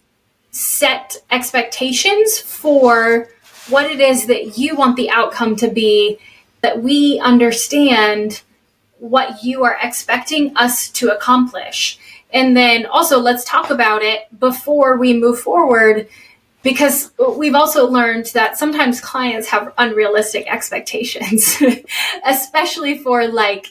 set 0.52 1.18
expectations 1.32 2.40
for 2.40 3.30
what 3.70 3.90
it 3.90 4.00
is 4.00 4.28
that 4.28 4.58
you 4.58 4.76
want 4.76 4.96
the 4.96 5.10
outcome 5.10 5.56
to 5.58 5.70
be, 5.70 6.20
that 6.62 6.82
we 6.82 7.20
understand 7.20 8.42
what 9.00 9.44
you 9.44 9.64
are 9.64 9.78
expecting 9.82 10.56
us 10.58 10.90
to 10.90 11.10
accomplish. 11.10 11.98
And 12.32 12.56
then 12.56 12.86
also, 12.86 13.20
let's 13.20 13.44
talk 13.44 13.70
about 13.70 14.04
it 14.04 14.28
before 14.40 14.98
we 14.98 15.14
move 15.14 15.40
forward 15.40 16.08
because 16.62 17.12
we've 17.38 17.56
also 17.56 17.88
learned 17.88 18.26
that 18.28 18.58
sometimes 18.58 19.00
clients 19.00 19.48
have 19.48 19.74
unrealistic 19.78 20.46
expectations, 20.52 21.62
especially 22.26 22.98
for 22.98 23.28
like 23.28 23.68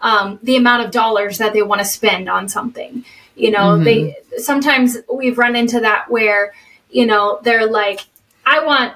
um, 0.00 0.38
the 0.42 0.56
amount 0.56 0.84
of 0.84 0.90
dollars 0.90 1.38
that 1.38 1.52
they 1.52 1.62
want 1.62 1.80
to 1.80 1.84
spend 1.84 2.28
on 2.28 2.48
something. 2.48 3.04
You 3.36 3.52
know, 3.52 3.76
mm-hmm. 3.76 3.84
they 3.84 4.16
sometimes 4.38 4.98
we've 5.12 5.38
run 5.38 5.56
into 5.56 5.80
that 5.80 6.10
where, 6.10 6.54
you 6.90 7.06
know, 7.06 7.40
they're 7.42 7.66
like, 7.66 8.00
I 8.44 8.64
want 8.64 8.94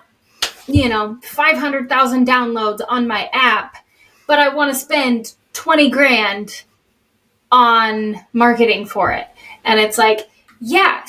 you 0.68 0.88
know, 0.88 1.18
500,000 1.22 2.26
downloads 2.26 2.80
on 2.88 3.08
my 3.08 3.28
app, 3.32 3.76
but 4.26 4.38
I 4.38 4.54
want 4.54 4.72
to 4.72 4.78
spend 4.78 5.34
20 5.54 5.90
grand 5.90 6.62
on 7.50 8.20
marketing 8.32 8.86
for 8.86 9.10
it. 9.10 9.26
And 9.64 9.80
it's 9.80 9.96
like, 9.96 10.28
yeah, 10.60 11.04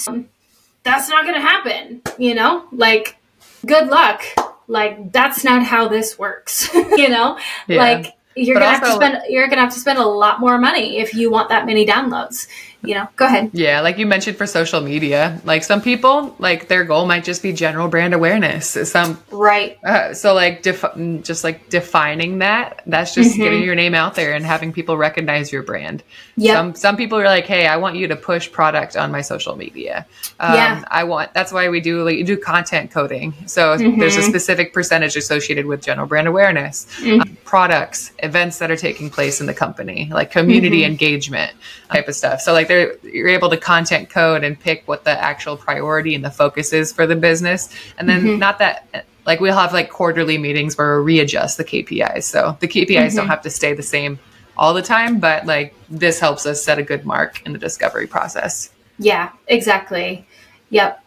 that's 0.84 1.10
not 1.10 1.24
going 1.24 1.36
to 1.36 1.42
happen, 1.42 2.02
you 2.18 2.34
know? 2.34 2.66
Like, 2.72 3.18
good 3.66 3.90
luck. 3.90 4.24
Like, 4.68 5.12
that's 5.12 5.44
not 5.44 5.64
how 5.64 5.90
this 5.90 6.18
works, 6.18 6.74
you 6.74 7.10
know? 7.10 7.38
Yeah. 7.68 7.78
Like, 7.78 8.16
you're 8.36 8.56
but 8.56 8.62
gonna 8.62 8.76
also, 8.76 8.86
have 8.86 9.00
to 9.00 9.06
spend 9.20 9.34
you're 9.34 9.48
gonna 9.48 9.62
have 9.62 9.74
to 9.74 9.80
spend 9.80 10.00
a 10.00 10.06
lot 10.06 10.40
more 10.40 10.58
money 10.58 11.00
if 11.00 11.14
you 11.14 11.30
want 11.30 11.50
that 11.50 11.66
many 11.66 11.86
downloads 11.86 12.48
you 12.82 12.96
know 12.96 13.08
go 13.18 13.26
ahead 13.26 13.50
yeah 13.52 13.82
like 13.82 13.98
you 13.98 14.06
mentioned 14.06 14.38
for 14.38 14.48
social 14.48 14.80
media 14.80 15.42
like 15.44 15.64
some 15.64 15.82
people 15.82 16.34
like 16.40 16.70
their 16.70 16.86
goal 16.86 17.06
might 17.06 17.26
just 17.26 17.44
be 17.44 17.52
general 17.52 17.90
brand 17.90 18.14
awareness 18.14 18.78
some 18.90 19.22
right 19.32 19.78
uh, 19.84 20.14
so 20.14 20.34
like 20.34 20.62
def- 20.62 20.96
just 21.22 21.44
like 21.44 21.68
defining 21.70 22.40
that 22.40 22.82
that's 22.86 23.14
just 23.14 23.32
mm-hmm. 23.32 23.44
getting 23.44 23.64
your 23.64 23.76
name 23.76 23.94
out 23.94 24.16
there 24.16 24.34
and 24.34 24.46
having 24.46 24.72
people 24.72 24.96
recognize 24.96 25.52
your 25.52 25.62
brand 25.62 26.04
Yeah. 26.38 26.54
some 26.54 26.76
some 26.76 26.98
people 26.98 27.20
are 27.20 27.26
like 27.26 27.46
hey 27.46 27.68
i 27.68 27.76
want 27.76 27.98
you 27.98 28.08
to 28.08 28.16
push 28.16 28.50
product 28.50 28.96
on 28.96 29.12
my 29.12 29.22
social 29.22 29.58
media 29.58 30.06
um, 30.40 30.54
yeah. 30.54 30.84
i 30.88 31.04
want 31.04 31.34
that's 31.34 31.52
why 31.52 31.68
we 31.68 31.82
do 31.82 32.04
like 32.04 32.18
you 32.18 32.24
do 32.24 32.38
content 32.38 32.92
coding 32.92 33.34
so 33.46 33.76
mm-hmm. 33.76 34.00
there's 34.00 34.16
a 34.16 34.24
specific 34.24 34.74
percentage 34.74 35.18
associated 35.18 35.66
with 35.66 35.82
general 35.82 36.08
brand 36.08 36.30
awareness 36.30 36.88
mm-hmm. 37.02 37.22
um, 37.22 37.38
products 37.44 38.14
events 38.20 38.60
that 38.60 38.72
are 38.72 38.78
taking 38.78 39.10
place 39.10 39.42
in 39.42 39.48
the 39.48 39.54
company 39.54 40.10
like 40.14 40.32
community 40.32 40.84
mm-hmm. 40.84 40.92
engagement 40.92 41.52
type 41.90 42.08
of 42.08 42.16
stuff 42.16 42.40
so 42.40 42.54
like 42.54 42.69
they're 42.70 42.98
you're 43.00 43.28
able 43.28 43.50
to 43.50 43.58
content 43.58 44.10
code 44.10 44.46
and 44.46 44.58
pick 44.58 44.88
what 44.88 45.04
the 45.04 45.12
actual 45.12 45.58
priority 45.58 46.16
and 46.16 46.24
the 46.24 46.32
focus 46.32 46.72
is 46.72 46.94
for 46.94 47.06
the 47.06 47.18
business. 47.18 47.68
And 47.98 48.08
then 48.08 48.22
mm-hmm. 48.22 48.40
not 48.40 48.60
that 48.60 49.06
like 49.26 49.42
we'll 49.42 49.56
have 49.56 49.74
like 49.74 49.90
quarterly 49.90 50.38
meetings 50.38 50.78
where 50.78 51.02
we 51.02 51.18
readjust 51.18 51.58
the 51.58 51.66
KPIs 51.66 52.24
so 52.24 52.58
the 52.62 52.68
KPIs 52.68 52.88
mm-hmm. 52.88 53.18
don't 53.18 53.28
have 53.28 53.42
to 53.42 53.50
stay 53.50 53.74
the 53.74 53.84
same 53.84 54.18
all 54.56 54.74
the 54.74 54.82
time 54.82 55.20
but 55.20 55.46
like 55.46 55.74
this 55.90 56.20
helps 56.20 56.46
us 56.46 56.64
set 56.64 56.80
a 56.80 56.84
good 56.84 57.06
mark 57.06 57.46
in 57.46 57.52
the 57.52 57.60
discovery 57.60 58.08
process. 58.08 58.72
Yeah 58.98 59.32
exactly. 59.48 60.26
Yep 60.70 61.04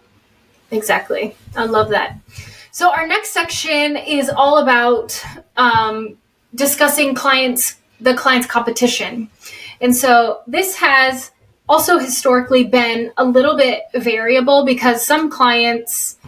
exactly. 0.70 1.34
I 1.56 1.64
love 1.64 1.88
that. 1.90 2.18
So 2.70 2.90
our 2.90 3.06
next 3.06 3.30
section 3.30 3.96
is 3.96 4.28
all 4.28 4.58
about 4.58 5.22
um, 5.56 6.16
discussing 6.54 7.14
clients 7.14 7.76
the 8.02 8.14
client's 8.14 8.46
competition. 8.46 9.30
And 9.80 9.94
so 9.94 10.42
this 10.46 10.76
has 10.76 11.31
also 11.72 11.98
historically 11.98 12.64
been 12.64 13.10
a 13.16 13.24
little 13.24 13.56
bit 13.56 13.84
variable 13.94 14.62
because 14.62 15.04
some 15.04 15.30
clients 15.30 16.18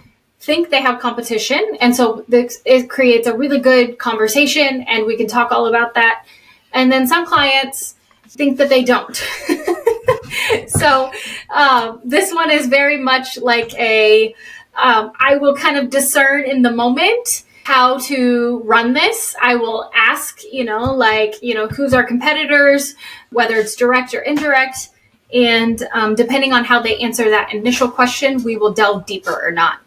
think 0.41 0.71
they 0.71 0.81
have 0.81 0.99
competition 1.01 1.77
and 1.83 1.95
so 1.95 2.25
it 2.31 2.89
creates 2.89 3.27
a 3.27 3.37
really 3.37 3.59
good 3.59 3.99
conversation 3.99 4.81
and 4.89 5.05
we 5.05 5.19
can 5.19 5.27
talk 5.27 5.53
all 5.53 5.67
about 5.67 5.93
that 5.93 6.25
and 6.73 6.91
then 6.91 7.07
some 7.07 7.27
clients 7.27 7.95
think 8.29 8.57
that 8.57 8.71
they 8.71 8.83
don't 8.83 9.17
so 10.67 11.13
um, 11.51 12.01
this 12.03 12.33
one 12.33 12.51
is 12.51 12.67
very 12.67 12.97
much 12.97 13.37
like 13.37 13.75
a 13.75 14.35
um, 14.77 15.13
I 15.21 15.37
will 15.37 15.55
kind 15.55 15.77
of 15.77 15.91
discern 15.91 16.45
in 16.45 16.63
the 16.63 16.73
moment 16.73 17.45
how 17.65 17.99
to 17.99 18.61
run 18.65 18.93
this. 18.93 19.37
I 19.41 19.55
will 19.55 19.89
ask, 19.95 20.41
you 20.53 20.65
know, 20.65 20.93
like, 20.93 21.41
you 21.43 21.55
know, 21.55 21.69
who's 21.69 21.95
our 21.95 22.03
competitors, 22.03 22.95
whether 23.31 23.55
it's 23.55 23.77
direct 23.77 24.15
or 24.15 24.21
indirect. 24.21 24.89
And 25.35 25.83
um, 25.93 26.15
depending 26.15 26.53
on 26.53 26.65
how 26.65 26.81
they 26.81 26.97
answer 26.99 27.29
that 27.29 27.53
initial 27.53 27.89
question, 27.89 28.43
we 28.45 28.57
will 28.57 28.73
delve 28.73 29.05
deeper 29.05 29.45
or 29.45 29.51
not. 29.51 29.81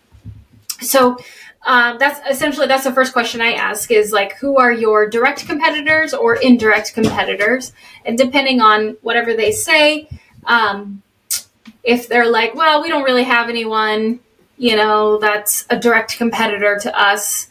So 0.82 1.18
um, 1.66 1.98
that's 1.98 2.20
essentially 2.30 2.68
that's 2.68 2.84
the 2.84 2.91
first 2.91 3.14
question 3.14 3.41
I 3.41 3.54
ask 3.54 3.91
is 3.91 4.12
like, 4.12 4.36
who 4.38 4.58
are 4.58 4.72
your 4.72 5.10
direct 5.10 5.45
competitors 5.45 6.14
or 6.14 6.36
indirect 6.36 6.93
competitors? 6.93 7.74
And 8.06 8.18
depending 8.18 8.62
on 8.62 8.98
whatever 9.02 9.34
they 9.34 9.52
say, 9.52 10.08
um, 10.45 11.02
if 11.84 12.08
they're 12.08 12.30
like, 12.30 12.54
well, 12.54 12.82
we 12.82 12.89
don't 12.89 13.04
really 13.04 13.24
have 13.24 13.50
anyone, 13.50 14.20
you 14.58 14.76
know, 14.76 15.18
that's 15.18 15.66
a 15.70 15.78
direct 15.78 16.18
competitor 16.18 16.80
to 16.84 17.00
us, 17.00 17.48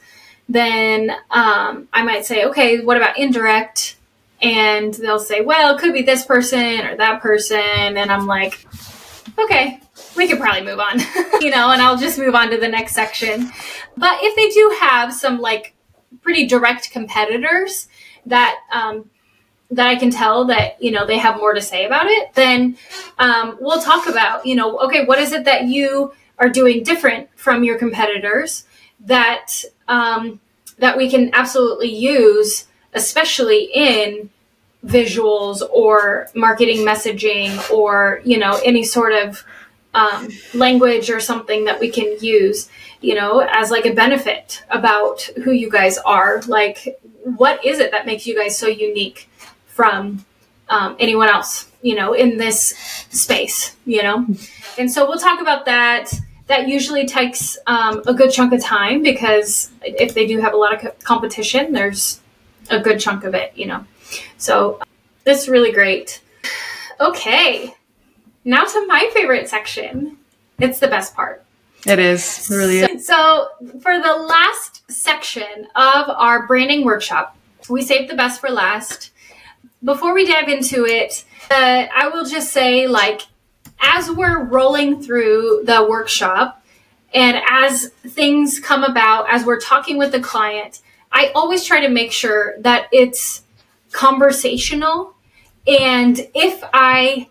then 0.49 1.11
um, 1.31 1.89
I 1.93 2.03
might 2.03 2.25
say, 2.25 2.45
okay, 2.47 2.81
what 2.81 2.97
about 2.97 3.19
indirect? 3.19 3.96
And 4.43 4.95
they'll 4.95 5.19
say, 5.19 5.41
well, 5.41 5.75
it 5.75 5.81
could 5.81 5.93
be 5.93 6.03
this 6.03 6.25
person 6.25 6.87
or 6.87 6.97
that 6.97 7.21
person. 7.21 7.59
And 7.97 8.11
I'm 8.11 8.27
like, 8.27 8.67
okay, 9.39 9.81
we 10.17 10.29
could 10.29 10.39
probably 10.39 10.63
move 10.63 10.79
on, 10.79 10.99
you 11.41 11.51
know, 11.51 11.71
and 11.71 11.83
I'll 11.83 11.97
just 11.97 12.19
move 12.19 12.35
on 12.35 12.51
to 12.51 12.59
the 12.59 12.69
next 12.69 12.95
section. 12.95 13.51
But 13.97 14.19
if 14.23 14.37
they 14.37 14.49
do 14.51 14.77
have 14.81 15.13
some 15.13 15.41
like 15.41 15.75
pretty 16.23 16.47
direct 16.47 16.91
competitors 16.91 17.89
that 18.27 18.59
um, 18.73 19.11
that 19.71 19.89
I 19.89 19.97
can 19.97 20.11
tell 20.11 20.45
that 20.47 20.81
you 20.83 20.91
know 20.91 21.07
they 21.07 21.19
have 21.19 21.39
more 21.39 21.55
to 21.55 21.61
say 21.61 21.87
about 21.87 22.07
it, 22.07 22.35
then 22.35 22.77
um, 23.19 23.57
we'll 23.61 23.81
talk 23.81 24.07
about 24.07 24.47
you 24.47 24.55
know 24.55 24.79
okay 24.81 25.05
what 25.05 25.19
is 25.19 25.33
it 25.33 25.45
that 25.45 25.65
you 25.65 26.13
are 26.39 26.49
doing 26.49 26.83
different 26.83 27.29
from 27.37 27.65
your 27.65 27.79
competitors 27.79 28.65
that 29.01 29.53
um, 29.89 30.41
that 30.79 30.97
we 30.97 31.11
can 31.11 31.31
absolutely 31.33 31.93
use, 31.93 32.67
especially 32.97 33.71
in 33.73 34.29
visuals 34.85 35.63
or 35.73 36.29
marketing 36.35 36.79
messaging 36.79 37.51
or 37.71 38.21
you 38.25 38.39
know 38.39 38.61
any 38.65 38.85
sort 38.85 39.13
of 39.13 39.45
um, 39.95 40.29
language 40.55 41.11
or 41.11 41.21
something 41.21 41.65
that 41.65 41.81
we 41.81 41.91
can 41.91 42.17
use 42.21 42.69
you 43.01 43.15
know 43.15 43.41
as 43.41 43.71
like 43.71 43.87
a 43.87 43.93
benefit 43.93 44.63
about 44.71 45.23
who 45.45 45.53
you 45.53 45.71
guys 45.71 45.99
are 45.99 46.43
like 46.47 46.99
what 47.37 47.65
is 47.65 47.79
it 47.79 47.91
that 47.91 48.07
makes 48.07 48.27
you 48.27 48.37
guys 48.37 48.57
so 48.57 48.69
unique 48.69 49.29
from 49.67 50.25
um, 50.69 50.97
anyone 50.99 51.29
else, 51.29 51.71
you 51.83 51.95
know, 51.95 52.13
in 52.13 52.39
this 52.39 52.75
space, 53.11 53.77
you 53.85 54.03
know? 54.03 54.27
And 54.79 54.91
so 54.91 55.07
we'll 55.09 55.19
talk 55.19 55.41
about 55.41 55.65
that. 55.67 56.13
That 56.49 56.69
usually 56.69 57.07
takes 57.07 57.59
um, 57.67 58.03
a 58.07 58.15
good 58.15 58.31
chunk 58.31 58.53
of 58.53 58.63
time 58.63 59.03
because 59.03 59.71
if 59.83 60.15
they 60.15 60.27
do 60.27 60.39
have 60.39 60.55
a 60.55 60.57
lot 60.57 60.75
of 60.75 60.81
co- 60.81 60.95
competition, 61.03 61.73
there's 61.73 62.21
a 62.71 62.81
good 62.81 63.01
chunk 63.01 63.25
of 63.25 63.35
it, 63.35 63.53
you 63.57 63.67
know? 63.67 63.85
So 64.39 64.81
it's 65.25 65.49
really 65.49 65.73
great. 65.73 66.21
Okay, 67.01 67.75
now 68.45 68.65
to 68.65 68.87
my 68.87 69.11
favorite 69.13 69.49
section. 69.49 70.19
It's 70.59 70.79
the 70.79 70.89
best 70.89 71.15
part. 71.15 71.45
It 71.87 71.99
is. 71.99 72.51
It 72.51 72.55
really 72.55 72.81
so, 72.81 72.87
is. 72.87 73.07
So, 73.07 73.49
for 73.81 74.01
the 74.01 74.15
last 74.15 74.91
section 74.91 75.69
of 75.77 76.09
our 76.09 76.47
branding 76.47 76.85
workshop, 76.85 77.37
we 77.69 77.83
saved 77.83 78.11
the 78.11 78.17
best 78.17 78.41
for 78.41 78.49
last 78.49 79.11
before 79.85 80.15
we 80.15 80.27
dive 80.27 80.49
into 80.49 80.85
it, 80.85 81.25
uh, 81.51 81.87
I 81.95 82.09
will 82.09 82.25
just 82.25 82.53
say, 82.53 82.87
like, 82.89 83.23
as 83.81 84.11
we're 84.11 84.43
rolling 84.43 85.03
through 85.03 85.63
the 85.65 85.87
workshop 85.89 86.65
and 87.15 87.41
as 87.49 87.91
things 88.09 88.59
come 88.59 88.83
about, 88.83 89.33
as 89.33 89.45
we're 89.45 89.61
talking 89.61 89.97
with 89.97 90.13
the 90.13 90.21
client, 90.21 90.81
I 91.13 91.33
always 91.35 91.65
try 91.65 91.81
to 91.81 91.89
make 91.89 92.13
sure 92.13 92.55
that 92.61 92.89
it's 92.93 93.43
conversational. 93.93 95.15
And 95.67 96.19
if 96.35 96.63
I, 96.73 97.29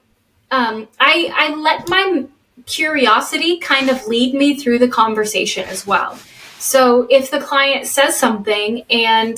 um, 0.51 0.87
I, 0.99 1.31
I 1.33 1.55
let 1.55 1.89
my 1.89 2.25
curiosity 2.65 3.59
kind 3.59 3.89
of 3.89 4.07
lead 4.07 4.33
me 4.33 4.55
through 4.55 4.79
the 4.79 4.87
conversation 4.87 5.67
as 5.67 5.85
well. 5.85 6.17
So 6.57 7.07
if 7.09 7.29
the 7.29 7.39
client 7.39 7.85
says 7.85 8.17
something 8.17 8.83
and 8.89 9.37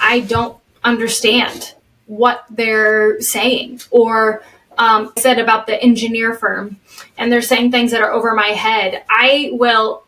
I 0.00 0.20
don't 0.20 0.56
understand 0.84 1.74
what 2.06 2.44
they're 2.50 3.20
saying 3.20 3.80
or 3.90 4.42
um, 4.78 5.12
said 5.16 5.38
about 5.38 5.66
the 5.66 5.80
engineer 5.82 6.34
firm 6.34 6.78
and 7.18 7.30
they're 7.30 7.42
saying 7.42 7.70
things 7.70 7.90
that 7.90 8.02
are 8.02 8.12
over 8.12 8.34
my 8.34 8.48
head 8.48 9.04
i 9.08 9.50
will 9.52 10.02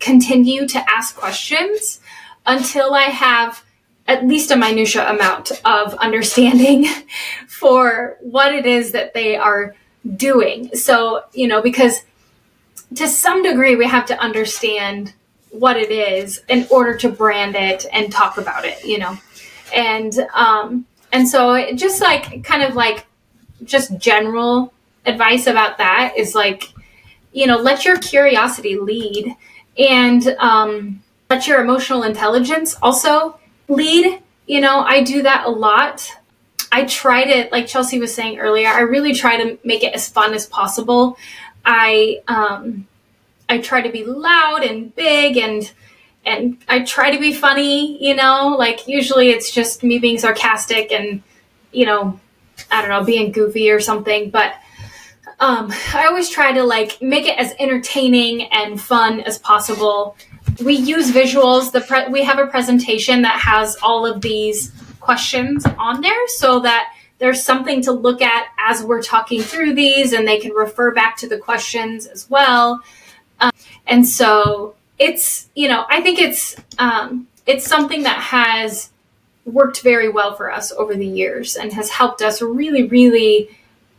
continue 0.00 0.66
to 0.66 0.90
ask 0.90 1.16
questions 1.16 2.00
until 2.46 2.94
i 2.94 3.04
have 3.04 3.62
at 4.08 4.26
least 4.26 4.50
a 4.50 4.56
minutia 4.56 5.08
amount 5.10 5.52
of 5.64 5.94
understanding 5.94 6.86
for 7.48 8.16
what 8.20 8.54
it 8.54 8.66
is 8.66 8.92
that 8.92 9.14
they 9.14 9.36
are 9.36 9.74
doing. 10.16 10.74
So 10.74 11.24
you 11.32 11.48
know 11.48 11.62
because 11.62 12.04
to 12.94 13.08
some 13.08 13.42
degree 13.42 13.74
we 13.76 13.86
have 13.86 14.06
to 14.06 14.18
understand 14.20 15.12
what 15.50 15.76
it 15.76 15.90
is 15.90 16.42
in 16.48 16.66
order 16.70 16.96
to 16.98 17.08
brand 17.08 17.56
it 17.56 17.86
and 17.92 18.12
talk 18.12 18.38
about 18.38 18.64
it 18.64 18.84
you 18.84 18.98
know? 18.98 19.18
And 19.74 20.14
um, 20.32 20.86
and 21.12 21.28
so 21.28 21.74
just 21.74 22.00
like 22.00 22.44
kind 22.44 22.62
of 22.62 22.74
like 22.74 23.06
just 23.64 23.96
general 23.98 24.72
advice 25.06 25.46
about 25.46 25.78
that 25.78 26.14
is 26.16 26.34
like, 26.34 26.72
you 27.32 27.46
know, 27.46 27.56
let 27.56 27.84
your 27.84 27.98
curiosity 27.98 28.76
lead. 28.76 29.34
And 29.78 30.26
um, 30.38 31.02
let 31.30 31.46
your 31.46 31.60
emotional 31.60 32.02
intelligence 32.02 32.76
also 32.82 33.38
lead. 33.68 34.22
You 34.46 34.60
know, 34.60 34.80
I 34.80 35.02
do 35.02 35.22
that 35.22 35.46
a 35.46 35.50
lot. 35.50 36.10
I 36.70 36.84
try 36.84 37.24
to, 37.24 37.48
like 37.50 37.66
Chelsea 37.66 37.98
was 37.98 38.14
saying 38.14 38.38
earlier, 38.38 38.68
I 38.68 38.80
really 38.80 39.14
try 39.14 39.36
to 39.36 39.58
make 39.64 39.82
it 39.82 39.94
as 39.94 40.08
fun 40.08 40.34
as 40.34 40.46
possible. 40.46 41.16
I 41.64 42.20
um, 42.28 42.86
I 43.48 43.58
try 43.58 43.80
to 43.80 43.90
be 43.90 44.04
loud 44.04 44.62
and 44.62 44.94
big 44.94 45.36
and 45.36 45.70
and 46.24 46.58
I 46.68 46.80
try 46.80 47.12
to 47.12 47.20
be 47.20 47.32
funny, 47.32 48.04
you 48.04 48.16
know, 48.16 48.56
like 48.58 48.88
usually 48.88 49.30
it's 49.30 49.52
just 49.52 49.84
me 49.84 50.00
being 50.00 50.18
sarcastic 50.18 50.90
and, 50.90 51.22
you 51.70 51.86
know, 51.86 52.18
I 52.68 52.80
don't 52.80 52.90
know, 52.90 53.04
being 53.04 53.30
goofy 53.30 53.70
or 53.70 53.78
something, 53.78 54.30
but 54.30 54.54
um, 55.38 55.72
I 55.94 56.06
always 56.06 56.28
try 56.28 56.50
to 56.52 56.64
like 56.64 57.00
make 57.00 57.26
it 57.26 57.38
as 57.38 57.54
entertaining 57.60 58.42
and 58.52 58.80
fun 58.80 59.20
as 59.20 59.38
possible. 59.38 60.16
We 60.62 60.74
use 60.74 61.10
visuals. 61.10 61.72
The 61.72 61.80
pre- 61.80 62.08
we 62.08 62.22
have 62.24 62.38
a 62.38 62.46
presentation 62.46 63.22
that 63.22 63.38
has 63.40 63.76
all 63.82 64.06
of 64.06 64.20
these 64.20 64.72
questions 65.00 65.64
on 65.78 66.00
there 66.00 66.28
so 66.28 66.60
that 66.60 66.92
there's 67.18 67.42
something 67.42 67.80
to 67.82 67.92
look 67.92 68.20
at 68.20 68.48
as 68.58 68.82
we're 68.82 69.02
talking 69.02 69.40
through 69.40 69.74
these 69.74 70.12
and 70.12 70.26
they 70.26 70.38
can 70.38 70.52
refer 70.52 70.92
back 70.92 71.16
to 71.18 71.28
the 71.28 71.38
questions 71.38 72.06
as 72.06 72.28
well. 72.28 72.82
Um, 73.40 73.50
and 73.86 74.06
so 74.06 74.74
it's 74.98 75.48
you 75.54 75.68
know 75.68 75.86
I 75.88 76.00
think 76.00 76.18
it's 76.18 76.56
um, 76.78 77.28
it's 77.46 77.66
something 77.66 78.02
that 78.02 78.18
has 78.18 78.90
worked 79.44 79.82
very 79.82 80.08
well 80.08 80.34
for 80.34 80.50
us 80.50 80.72
over 80.72 80.94
the 80.94 81.06
years 81.06 81.56
and 81.56 81.72
has 81.72 81.90
helped 81.90 82.22
us 82.22 82.42
really 82.42 82.84
really 82.84 83.48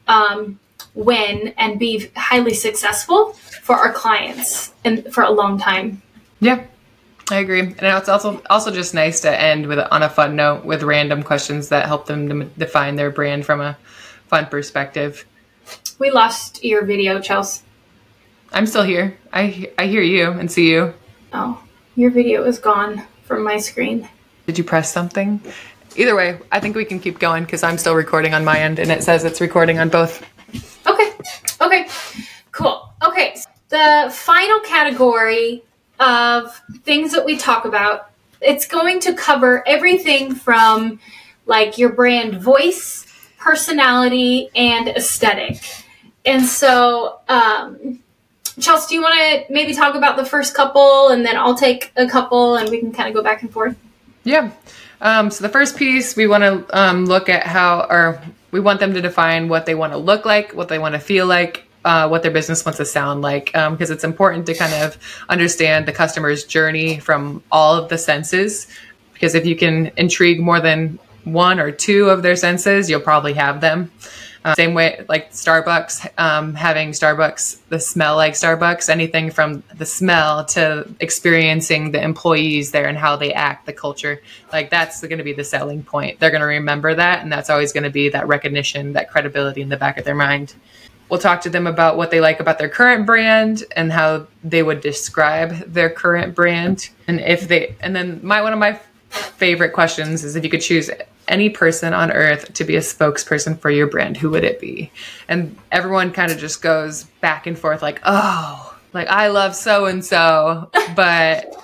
um, 0.08 0.60
win 0.94 1.54
and 1.58 1.80
be 1.80 2.10
highly 2.16 2.54
successful 2.54 3.34
for 3.62 3.76
our 3.76 3.94
clients 3.94 4.74
and 4.84 5.12
for 5.14 5.24
a 5.24 5.32
long 5.32 5.60
time. 5.60 6.02
Yeah. 6.40 6.66
I 7.30 7.40
agree, 7.40 7.60
and 7.60 7.76
it's 7.82 8.08
also 8.08 8.42
also 8.50 8.72
just 8.72 8.94
nice 8.94 9.20
to 9.22 9.42
end 9.42 9.68
with 9.68 9.80
on 9.80 10.02
a 10.02 10.10
fun 10.10 10.38
note 10.38 10.64
with 10.64 10.82
random 10.82 11.24
questions 11.24 11.68
that 11.70 11.86
help 11.86 12.06
them 12.06 12.30
to 12.30 12.46
define 12.58 12.96
their 12.96 13.12
brand 13.12 13.46
from 13.46 13.60
a 13.60 13.78
fun 14.28 14.46
perspective. 14.46 15.26
We 16.00 16.10
lost 16.10 16.64
your 16.64 16.86
video, 16.86 17.20
Chelsea. 17.20 17.64
I'm 18.54 18.66
still 18.66 18.84
here. 18.84 19.18
I 19.34 19.70
I 19.78 19.88
hear 19.88 20.02
you 20.02 20.32
and 20.32 20.50
see 20.50 20.72
you. 20.72 20.94
Oh, 21.34 21.62
your 21.98 22.12
video 22.12 22.46
is 22.46 22.60
gone 22.60 23.04
from 23.24 23.44
my 23.44 23.58
screen. 23.58 24.08
Did 24.46 24.58
you 24.58 24.64
press 24.64 24.90
something? 24.90 25.42
Either 25.98 26.16
way, 26.16 26.40
I 26.50 26.62
think 26.62 26.78
we 26.78 26.86
can 26.86 27.00
keep 27.00 27.20
going 27.20 27.44
because 27.44 27.62
I'm 27.62 27.78
still 27.78 27.96
recording 27.96 28.34
on 28.34 28.46
my 28.46 28.60
end 28.60 28.80
and 28.80 28.90
it 28.90 29.04
says 29.04 29.26
it's 29.26 29.42
recording 29.42 29.80
on 29.80 29.90
both. 29.90 30.24
Okay. 30.88 31.12
Okay. 31.60 31.90
Cool. 32.54 32.90
Okay. 33.06 33.36
The 33.68 34.10
final 34.16 34.62
category 34.62 35.64
of 36.00 36.56
things 36.84 37.12
that 37.14 37.26
we 37.26 37.38
talk 37.38 37.66
about, 37.66 38.12
it's 38.42 38.68
going 38.68 39.00
to 39.02 39.14
cover 39.14 39.68
everything 39.68 40.36
from 40.36 41.00
like 41.46 41.78
your 41.78 41.90
brand 41.90 42.42
voice, 42.42 43.06
personality, 43.38 44.50
and 44.56 44.90
aesthetic. 44.90 45.64
And 46.26 46.46
so, 46.46 47.20
um, 47.30 48.00
Chelsea, 48.60 48.90
do 48.90 48.96
you 48.96 49.02
want 49.02 49.16
to 49.16 49.54
maybe 49.54 49.74
talk 49.74 49.96
about 49.96 50.18
the 50.18 50.26
first 50.26 50.54
couple 50.54 51.10
and 51.10 51.26
then 51.26 51.38
I'll 51.38 51.56
take 51.56 51.92
a 51.96 52.08
couple 52.08 52.56
and 52.56 52.70
we 52.70 52.80
can 52.80 52.92
kind 52.92 53.08
of 53.08 53.16
go 53.16 53.24
back 53.24 53.42
and 53.42 53.52
forth? 53.52 53.76
Yeah. 54.24 54.52
Um, 55.00 55.30
so 55.30 55.44
the 55.44 55.50
first 55.50 55.78
piece, 55.78 56.16
we 56.16 56.28
want 56.28 56.44
to 56.44 56.78
um, 56.78 57.06
look 57.06 57.30
at 57.30 57.44
how, 57.44 57.88
or 57.90 58.22
we 58.52 58.60
want 58.60 58.80
them 58.80 58.94
to 58.94 59.02
define 59.02 59.48
what 59.48 59.66
they 59.66 59.76
want 59.76 59.94
to 59.94 59.98
look 59.98 60.26
like, 60.26 60.54
what 60.54 60.70
they 60.70 60.80
want 60.80 60.94
to 60.96 61.00
feel 61.00 61.28
like, 61.28 61.67
uh, 61.88 62.06
what 62.06 62.22
their 62.22 62.32
business 62.32 62.66
wants 62.66 62.78
to 62.78 62.86
sound 62.86 63.22
like, 63.22 63.46
because 63.46 63.90
um, 63.90 63.94
it's 63.96 64.04
important 64.04 64.46
to 64.46 64.54
kind 64.54 64.74
of 64.84 64.98
understand 65.30 65.88
the 65.88 65.94
customer's 65.94 66.44
journey 66.44 67.00
from 67.00 67.42
all 67.50 67.76
of 67.76 67.88
the 67.88 67.98
senses. 67.98 68.68
Because 69.14 69.34
if 69.36 69.46
you 69.46 69.56
can 69.56 69.92
intrigue 69.96 70.42
more 70.42 70.60
than 70.60 71.00
one 71.24 71.62
or 71.62 71.72
two 71.72 72.10
of 72.10 72.24
their 72.24 72.36
senses, 72.36 72.90
you'll 72.90 73.00
probably 73.00 73.34
have 73.34 73.62
them. 73.62 73.90
Uh, 74.44 74.54
same 74.56 74.74
way, 74.74 75.06
like 75.08 75.32
Starbucks, 75.32 76.08
um, 76.20 76.54
having 76.56 76.92
Starbucks, 76.92 77.60
the 77.70 77.80
smell 77.80 78.18
like 78.18 78.34
Starbucks, 78.34 78.90
anything 78.90 79.32
from 79.32 79.64
the 79.76 79.86
smell 79.86 80.44
to 80.46 80.88
experiencing 81.00 81.92
the 81.92 82.04
employees 82.04 82.72
there 82.72 82.88
and 82.88 82.98
how 82.98 83.16
they 83.16 83.34
act, 83.34 83.66
the 83.66 83.74
culture, 83.74 84.22
like 84.52 84.70
that's 84.70 85.02
going 85.02 85.18
to 85.18 85.24
be 85.24 85.34
the 85.34 85.44
selling 85.44 85.84
point. 85.84 86.20
They're 86.20 86.32
going 86.32 86.42
to 86.42 86.48
remember 86.48 86.94
that, 86.94 87.24
and 87.24 87.32
that's 87.32 87.50
always 87.50 87.72
going 87.72 87.84
to 87.84 87.90
be 87.90 88.10
that 88.10 88.28
recognition, 88.28 88.92
that 88.94 89.10
credibility 89.10 89.62
in 89.62 89.70
the 89.70 89.78
back 89.78 89.98
of 89.98 90.04
their 90.04 90.16
mind. 90.16 90.54
We'll 91.10 91.20
talk 91.20 91.42
to 91.42 91.50
them 91.50 91.68
about 91.68 91.98
what 91.98 92.12
they 92.12 92.20
like 92.20 92.40
about 92.40 92.58
their 92.58 92.70
current 92.70 93.06
brand 93.06 93.64
and 93.76 93.92
how 93.92 94.28
they 94.44 94.62
would 94.62 94.82
describe 94.82 95.52
their 95.72 95.90
current 95.90 96.36
brand, 96.36 96.90
and 97.08 97.20
if 97.20 97.48
they, 97.48 97.76
and 97.80 97.96
then 97.96 98.20
my 98.24 98.42
one 98.42 98.54
of 98.54 98.60
my 98.60 98.80
favorite 99.10 99.72
questions 99.72 100.24
is 100.24 100.36
if 100.36 100.44
you 100.44 100.50
could 100.50 100.62
choose 100.62 100.90
any 101.28 101.50
person 101.50 101.94
on 101.94 102.12
earth 102.12 102.54
to 102.54 102.64
be 102.64 102.76
a 102.76 102.80
spokesperson 102.80 103.58
for 103.60 103.70
your 103.70 103.88
brand, 103.88 104.18
who 104.18 104.30
would 104.30 104.44
it 104.44 104.60
be? 104.60 104.92
And 105.28 105.58
everyone 105.72 106.12
kind 106.12 106.32
of 106.32 106.38
just 106.38 106.62
goes 106.62 107.04
back 107.22 107.48
and 107.48 107.58
forth 107.58 107.82
like, 107.82 108.02
"Oh, 108.04 108.78
like 108.94 109.08
I 109.08 109.28
love 109.28 109.56
so 109.56 109.86
and 109.86 110.04
so, 110.04 110.70
but 110.96 111.56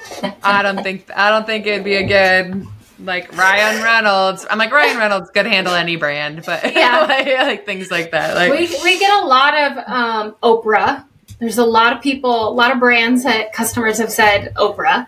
I 0.43 0.61
don't 0.61 0.83
think 0.83 1.09
I 1.15 1.29
don't 1.29 1.45
think 1.45 1.65
it'd 1.65 1.83
be 1.83 1.95
a 1.95 2.07
good 2.07 2.67
like 2.99 3.35
Ryan 3.37 3.83
Reynolds. 3.83 4.45
I'm 4.49 4.57
like 4.57 4.71
Ryan 4.71 4.97
Reynolds 4.97 5.29
could 5.31 5.45
handle 5.45 5.73
any 5.73 5.95
brand, 5.95 6.43
but 6.45 6.63
Yeah. 6.75 7.01
like, 7.07 7.25
like 7.27 7.65
things 7.65 7.89
like 7.91 8.11
that. 8.11 8.35
Like 8.35 8.51
we, 8.51 8.67
we 8.83 8.99
get 8.99 9.23
a 9.23 9.25
lot 9.25 9.53
of 9.55 9.77
um, 9.87 10.35
Oprah. 10.43 11.03
There's 11.39 11.57
a 11.57 11.65
lot 11.65 11.93
of 11.93 12.01
people, 12.01 12.47
a 12.47 12.51
lot 12.51 12.71
of 12.71 12.79
brands 12.79 13.23
that 13.23 13.51
customers 13.53 13.97
have 13.97 14.11
said 14.11 14.53
Oprah. 14.55 15.07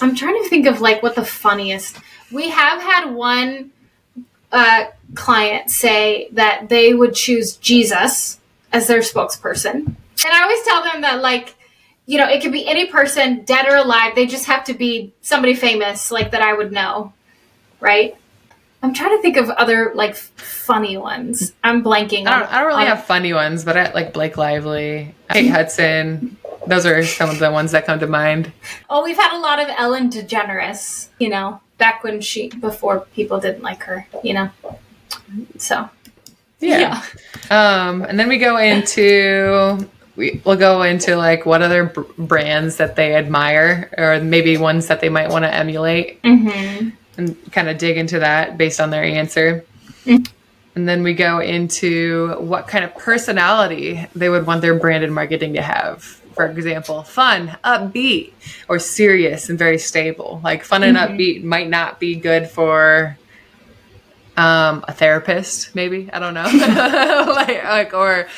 I'm 0.00 0.14
trying 0.14 0.42
to 0.42 0.48
think 0.48 0.66
of 0.66 0.80
like 0.80 1.02
what 1.02 1.14
the 1.14 1.24
funniest. 1.24 1.98
We 2.32 2.50
have 2.50 2.82
had 2.82 3.12
one 3.12 3.70
uh, 4.52 4.86
client 5.14 5.70
say 5.70 6.28
that 6.32 6.68
they 6.68 6.92
would 6.94 7.14
choose 7.14 7.56
Jesus 7.56 8.40
as 8.72 8.86
their 8.88 9.00
spokesperson, 9.00 9.74
and 9.74 9.96
I 10.32 10.42
always 10.42 10.62
tell 10.64 10.82
them 10.82 11.02
that 11.02 11.22
like 11.22 11.54
you 12.06 12.18
know 12.18 12.28
it 12.28 12.42
could 12.42 12.52
be 12.52 12.66
any 12.66 12.86
person, 12.86 13.44
dead 13.44 13.66
or 13.68 13.76
alive. 13.76 14.14
They 14.14 14.26
just 14.26 14.46
have 14.46 14.64
to 14.64 14.74
be 14.74 15.12
somebody 15.22 15.54
famous, 15.54 16.10
like 16.10 16.32
that 16.32 16.42
I 16.42 16.52
would 16.52 16.72
know, 16.72 17.12
right? 17.80 18.16
I'm 18.82 18.92
trying 18.94 19.16
to 19.16 19.22
think 19.22 19.36
of 19.36 19.50
other 19.50 19.92
like 19.94 20.14
funny 20.14 20.96
ones. 20.96 21.52
I'm 21.64 21.82
blanking. 21.82 22.26
I 22.26 22.38
don't, 22.40 22.52
I 22.52 22.58
don't 22.60 22.66
really 22.68 22.84
have 22.84 23.04
funny 23.04 23.32
ones, 23.32 23.64
but 23.64 23.76
I 23.76 23.92
like 23.92 24.12
Blake 24.12 24.36
Lively, 24.36 25.14
Kate 25.30 25.48
Hudson. 25.50 26.36
Those 26.66 26.84
are 26.86 27.04
some 27.04 27.30
of 27.30 27.38
the 27.38 27.50
ones 27.50 27.72
that 27.72 27.86
come 27.86 27.98
to 28.00 28.06
mind. 28.06 28.52
Oh, 28.90 29.02
we've 29.04 29.16
had 29.16 29.36
a 29.36 29.40
lot 29.40 29.60
of 29.60 29.68
Ellen 29.78 30.10
DeGeneres, 30.10 31.08
you 31.18 31.28
know, 31.28 31.60
back 31.78 32.02
when 32.02 32.20
she, 32.20 32.48
before 32.48 33.00
people 33.14 33.38
didn't 33.40 33.62
like 33.62 33.82
her, 33.84 34.06
you 34.24 34.34
know. 34.34 34.50
So, 35.58 35.88
Yeah. 36.60 37.02
Um, 37.50 38.02
and 38.02 38.18
then 38.18 38.28
we 38.28 38.38
go 38.38 38.56
into 38.56 39.88
we, 40.16 40.40
we'll 40.44 40.56
go 40.56 40.82
into 40.82 41.16
like 41.16 41.46
what 41.46 41.62
other 41.62 41.84
br- 41.84 42.02
brands 42.18 42.76
that 42.76 42.96
they 42.96 43.14
admire 43.14 43.90
or 43.96 44.20
maybe 44.20 44.56
ones 44.56 44.86
that 44.88 45.00
they 45.00 45.08
might 45.08 45.28
want 45.28 45.44
to 45.44 45.54
emulate 45.54 46.18
hmm 46.24 46.88
and 47.16 47.36
kind 47.52 47.68
of 47.68 47.78
dig 47.78 47.96
into 47.96 48.18
that 48.20 48.58
based 48.58 48.80
on 48.80 48.90
their 48.90 49.04
answer. 49.04 49.64
And 50.74 50.86
then 50.86 51.02
we 51.02 51.14
go 51.14 51.40
into 51.40 52.34
what 52.38 52.68
kind 52.68 52.84
of 52.84 52.94
personality 52.94 54.06
they 54.14 54.28
would 54.28 54.46
want 54.46 54.60
their 54.60 54.78
branded 54.78 55.10
marketing 55.10 55.54
to 55.54 55.62
have. 55.62 56.02
For 56.02 56.46
example, 56.46 57.02
fun, 57.02 57.56
upbeat, 57.64 58.32
or 58.68 58.78
serious 58.78 59.48
and 59.48 59.58
very 59.58 59.78
stable. 59.78 60.40
Like 60.44 60.64
fun 60.64 60.82
and 60.82 60.98
upbeat 60.98 61.42
might 61.42 61.70
not 61.70 61.98
be 61.98 62.14
good 62.14 62.50
for 62.50 63.16
um, 64.36 64.84
a 64.86 64.92
therapist, 64.92 65.74
maybe. 65.74 66.10
I 66.12 66.18
don't 66.18 66.34
know. 66.34 66.44
like, 67.32 67.64
like 67.64 67.94
or 67.94 68.28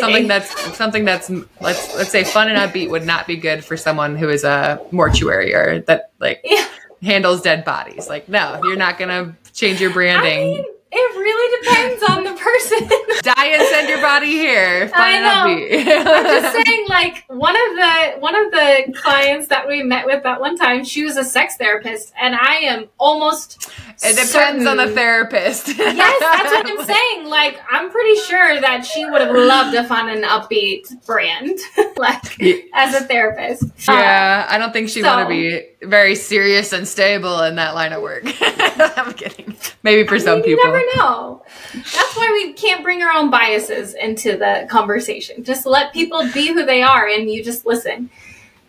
something 0.00 0.28
that's 0.28 0.76
something 0.76 1.06
that's 1.06 1.30
let's 1.60 1.96
let's 1.96 2.10
say 2.10 2.24
fun 2.24 2.50
and 2.50 2.58
upbeat 2.58 2.90
would 2.90 3.06
not 3.06 3.26
be 3.26 3.36
good 3.36 3.64
for 3.64 3.78
someone 3.78 4.16
who 4.16 4.28
is 4.28 4.44
a 4.44 4.78
mortuary 4.90 5.54
or 5.54 5.80
that 5.80 6.10
like 6.20 6.42
yeah. 6.44 6.68
Handles 7.02 7.42
dead 7.42 7.64
bodies. 7.64 8.08
Like, 8.08 8.28
no, 8.28 8.60
you're 8.64 8.76
not 8.76 8.98
gonna 8.98 9.36
change 9.52 9.80
your 9.80 9.90
I 9.90 9.94
branding. 9.94 10.54
mean, 10.54 10.64
it 10.92 11.16
really 11.16 11.62
depends 11.62 12.02
on 12.10 12.24
the 12.24 12.32
person. 12.32 12.88
Die 13.22 13.46
and 13.46 13.62
send 13.68 13.88
your 13.88 14.00
body 14.00 14.30
here. 14.32 14.88
Fun 14.88 15.00
I 15.00 15.18
know. 15.20 16.10
I'm 16.10 16.24
just 16.24 16.64
saying, 16.66 16.86
like 16.88 17.24
one 17.28 17.54
of 17.54 17.76
the 17.76 18.20
one 18.20 18.34
of 18.34 18.50
the 18.50 18.92
clients 19.00 19.48
that 19.48 19.68
we 19.68 19.82
met 19.82 20.06
with 20.06 20.22
that 20.24 20.40
one 20.40 20.56
time, 20.56 20.84
she 20.84 21.04
was 21.04 21.16
a 21.16 21.24
sex 21.24 21.56
therapist, 21.56 22.12
and 22.20 22.34
I 22.34 22.56
am 22.62 22.88
almost. 22.98 23.70
it 24.02 24.16
depends 24.16 24.66
on 24.66 24.78
the 24.78 24.88
therapist. 24.88 25.68
Yes, 25.68 26.16
that's 26.20 26.52
what 26.52 26.66
I'm 26.66 26.84
saying. 26.94 27.26
Like, 27.28 27.60
I'm 27.70 27.90
pretty 27.90 28.16
sure 28.22 28.60
that 28.60 28.84
she 28.84 29.04
would 29.04 29.20
have 29.20 29.34
loved 29.34 29.76
a 29.76 29.84
fun 29.84 30.08
and 30.08 30.24
upbeat 30.24 31.04
brand, 31.06 31.58
like 31.98 32.38
Yeah. 32.38 32.54
as 32.74 32.94
a 32.94 33.04
therapist. 33.04 33.64
Uh, 33.88 33.92
Yeah, 33.92 34.46
I 34.48 34.58
don't 34.58 34.72
think 34.72 34.88
she'd 34.88 35.02
so- 35.02 35.08
want 35.14 35.28
to 35.28 35.28
be 35.28 35.66
very 35.86 36.14
serious 36.14 36.72
and 36.72 36.86
stable 36.88 37.42
in 37.42 37.56
that 37.56 37.74
line 37.74 37.92
of 37.92 38.02
work. 38.02 38.22
I'm 38.40 39.12
kidding. 39.14 39.54
Maybe 39.82 40.06
for 40.06 40.18
some 40.18 40.38
you 40.38 40.56
people. 40.56 40.79
Never 40.86 40.96
know. 40.98 41.42
That's 41.74 42.16
why 42.16 42.30
we 42.32 42.52
can't 42.54 42.82
bring 42.82 43.02
our 43.02 43.12
own 43.12 43.30
biases 43.30 43.94
into 43.94 44.36
the 44.36 44.66
conversation. 44.70 45.44
Just 45.44 45.66
let 45.66 45.92
people 45.92 46.28
be 46.32 46.48
who 46.48 46.64
they 46.64 46.82
are, 46.82 47.08
and 47.08 47.30
you 47.30 47.42
just 47.44 47.66
listen. 47.66 48.10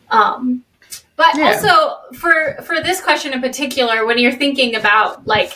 Um, 0.10 0.64
but 1.16 1.36
Yeah. 1.38 1.52
also 1.52 2.16
for 2.16 2.58
for 2.64 2.82
this 2.82 3.02
question 3.02 3.34
in 3.34 3.42
particular, 3.42 4.06
when 4.06 4.18
you're 4.18 4.32
thinking 4.32 4.76
about 4.76 5.26
like 5.28 5.54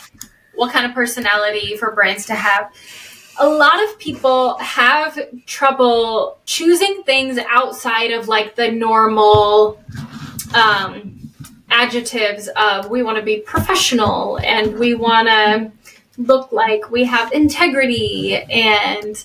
what 0.54 0.72
kind 0.72 0.86
of 0.86 0.92
personality 0.94 1.76
for 1.76 1.92
brands 1.92 2.26
to 2.26 2.34
have, 2.34 2.72
a 3.38 3.48
lot 3.48 3.82
of 3.84 3.98
people 3.98 4.56
have 4.58 5.18
trouble 5.44 6.38
choosing 6.46 7.02
things 7.02 7.38
outside 7.50 8.10
of 8.12 8.28
like 8.28 8.54
the 8.54 8.70
normal 8.70 9.78
um, 10.54 11.30
adjectives 11.70 12.48
of 12.56 12.88
we 12.88 13.02
want 13.02 13.18
to 13.18 13.22
be 13.22 13.38
professional 13.40 14.38
and 14.38 14.78
we 14.78 14.94
want 14.94 15.28
to 15.28 15.70
look 16.18 16.52
like 16.52 16.90
we 16.90 17.04
have 17.04 17.32
integrity 17.32 18.36
and 18.36 19.24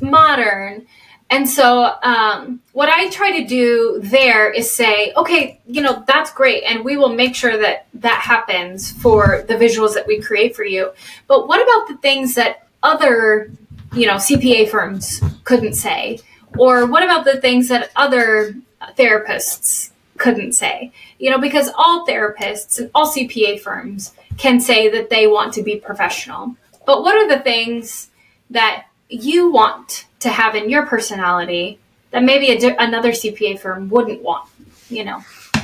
modern. 0.00 0.86
And 1.30 1.48
so, 1.48 1.94
um, 2.02 2.60
what 2.72 2.90
I 2.90 3.08
try 3.08 3.40
to 3.40 3.46
do 3.46 4.00
there 4.02 4.50
is 4.50 4.70
say, 4.70 5.14
okay, 5.16 5.60
you 5.66 5.80
know, 5.80 6.04
that's 6.06 6.30
great, 6.30 6.62
and 6.64 6.84
we 6.84 6.98
will 6.98 7.14
make 7.14 7.34
sure 7.34 7.56
that 7.56 7.86
that 7.94 8.20
happens 8.20 8.92
for 8.92 9.42
the 9.48 9.54
visuals 9.54 9.94
that 9.94 10.06
we 10.06 10.20
create 10.20 10.54
for 10.54 10.64
you. 10.64 10.92
But 11.28 11.48
what 11.48 11.62
about 11.62 11.88
the 11.88 11.96
things 12.02 12.34
that 12.34 12.68
other, 12.82 13.50
you 13.94 14.06
know, 14.06 14.14
CPA 14.14 14.68
firms 14.68 15.22
couldn't 15.44 15.74
say? 15.74 16.18
Or 16.58 16.84
what 16.84 17.02
about 17.02 17.24
the 17.24 17.40
things 17.40 17.68
that 17.68 17.90
other 17.96 18.54
therapists 18.98 19.90
couldn't 20.18 20.52
say? 20.52 20.92
You 21.18 21.30
know, 21.30 21.38
because 21.38 21.70
all 21.78 22.06
therapists 22.06 22.78
and 22.78 22.90
all 22.94 23.10
CPA 23.10 23.60
firms 23.60 24.12
can 24.42 24.60
say 24.60 24.88
that 24.88 25.08
they 25.08 25.28
want 25.28 25.54
to 25.54 25.62
be 25.62 25.76
professional. 25.76 26.56
But 26.84 27.02
what 27.02 27.14
are 27.14 27.28
the 27.28 27.44
things 27.44 28.10
that 28.50 28.86
you 29.08 29.52
want 29.52 30.06
to 30.18 30.30
have 30.30 30.56
in 30.56 30.68
your 30.68 30.84
personality 30.84 31.78
that 32.10 32.24
maybe 32.24 32.58
di- 32.58 32.76
another 32.76 33.12
CPA 33.12 33.60
firm 33.60 33.88
wouldn't 33.88 34.20
want, 34.20 34.48
you 34.88 35.04
know? 35.04 35.20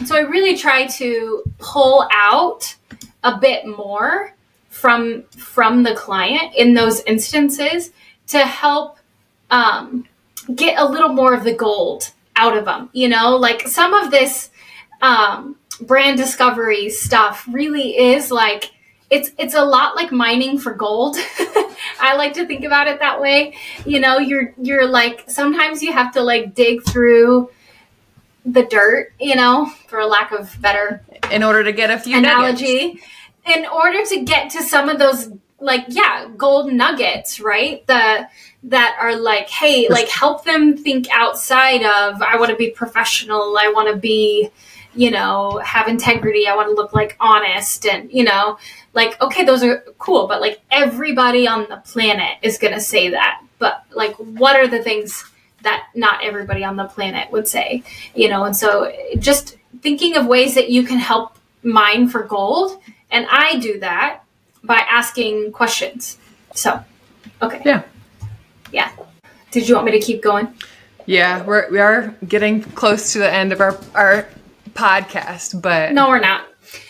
So 0.07 0.17
I 0.17 0.21
really 0.21 0.57
try 0.57 0.87
to 0.87 1.43
pull 1.59 2.07
out 2.13 2.77
a 3.25 3.37
bit 3.37 3.67
more 3.67 4.33
from 4.71 5.25
from 5.37 5.83
the 5.83 5.97
client 5.97 6.55
in 6.55 6.73
those 6.73 7.01
instances 7.01 7.91
to 8.29 8.39
help 8.39 8.99
um, 9.51 10.07
get 10.55 10.79
a 10.79 10.89
little 10.89 11.09
more 11.09 11.35
of 11.35 11.43
the 11.43 11.53
gold 11.53 12.13
out 12.37 12.57
of 12.57 12.65
them. 12.65 12.91
You 12.93 13.09
know, 13.09 13.37
like 13.37 13.67
some 13.67 13.93
of 13.93 14.13
this 14.13 14.51
um, 15.03 15.57
brand 15.81 16.17
discovery 16.17 16.91
stuff 16.91 17.47
really 17.51 17.97
is 17.97 18.31
like 18.31 18.73
it's 19.11 19.31
it's 19.39 19.55
a 19.55 19.65
lot 19.65 19.97
like 19.97 20.13
mining 20.13 20.59
for 20.59 20.75
gold. 20.75 21.17
I 22.01 22.15
like 22.17 22.35
to 22.35 22.47
think 22.47 22.65
about 22.65 22.89
it 22.89 22.99
that 23.01 23.21
way. 23.21 23.55
You 23.87 24.01
know, 24.01 24.19
you're 24.19 24.53
you're 24.61 24.87
like 24.87 25.25
sometimes 25.29 25.83
you 25.83 25.93
have 25.93 26.13
to 26.13 26.21
like 26.23 26.55
dig 26.55 26.85
through 26.85 27.51
the 28.45 28.65
dirt, 28.65 29.13
you 29.19 29.35
know, 29.35 29.67
for 29.87 29.99
a 29.99 30.07
lack 30.07 30.33
of 30.33 30.61
better 30.61 31.03
In 31.31 31.43
order 31.43 31.65
to 31.65 31.73
get 31.73 31.91
a 31.91 31.99
few 31.99 32.21
nuggets. 32.21 32.61
analogy 32.63 33.01
in 33.47 33.67
order 33.67 34.05
to 34.05 34.25
get 34.25 34.51
to 34.51 34.63
some 34.63 34.89
of 34.89 34.99
those 34.99 35.31
like 35.61 35.85
yeah 35.89 36.29
gold 36.37 36.73
nuggets 36.73 37.41
right 37.41 37.85
the 37.89 38.29
that 38.63 38.97
are 39.01 39.17
like 39.17 39.49
hey 39.49 39.89
like 39.89 40.09
help 40.09 40.45
them 40.45 40.77
think 40.77 41.09
outside 41.11 41.83
of 41.83 42.23
i 42.23 42.37
want 42.37 42.49
to 42.51 42.57
be 42.57 42.71
professional 42.71 43.57
i 43.59 43.69
want 43.75 43.93
to 43.93 43.97
be 43.97 44.51
you 44.95 45.11
know 45.11 45.61
have 45.65 45.89
integrity. 45.89 46.47
I 46.47 46.57
want 46.57 46.69
to 46.69 46.75
look 46.75 46.93
like 46.93 47.17
honest 47.21 47.87
and 47.87 48.11
you 48.13 48.25
know 48.25 48.59
like 48.95 49.21
okay 49.21 49.45
those 49.45 49.63
are 49.63 49.85
cool 49.99 50.27
but 50.27 50.41
like 50.41 50.61
everybody 50.71 51.47
on 51.47 51.67
the 51.69 51.77
planet 51.79 52.39
is 52.43 52.59
going 52.59 52.75
to 52.75 52.81
say 52.81 53.11
that. 53.11 53.43
But 53.59 53.85
like 53.93 54.15
what 54.17 54.57
are 54.57 54.69
the 54.69 54.83
things 54.83 55.25
that 55.63 55.89
not 55.95 56.25
everybody 56.25 56.65
on 56.65 56.77
the 56.77 56.85
planet 56.85 57.31
would 57.33 57.49
say? 57.49 57.83
You 58.15 58.29
know 58.29 58.45
and 58.45 58.57
so 58.57 58.93
just 59.19 59.57
thinking 59.81 60.17
of 60.17 60.27
ways 60.27 60.55
that 60.55 60.71
you 60.71 60.83
can 60.83 60.99
help 60.99 61.39
mine 61.63 62.09
for 62.09 62.23
gold 62.23 62.81
and 63.11 63.27
i 63.31 63.59
do 63.59 63.81
that 63.81 64.23
by 64.65 64.77
asking 64.91 65.53
questions. 65.53 66.19
So 66.55 66.83
okay. 67.43 67.63
Yeah. 67.65 67.83
yeah. 68.73 68.93
Did 69.51 69.69
you 69.69 69.75
want 69.75 69.87
me 69.87 69.93
to 69.93 70.01
keep 70.01 70.23
going? 70.23 70.55
Yeah, 71.07 71.43
we're 71.43 71.71
we 71.71 71.81
are 71.81 72.15
getting 72.29 72.63
close 72.63 73.13
to 73.15 73.19
the 73.19 73.33
end 73.33 73.53
of 73.53 73.61
our 73.61 73.79
our 73.95 74.29
podcast, 74.79 75.61
but 75.61 75.93
no 75.93 76.09
we're 76.09 76.21
not 76.21 76.45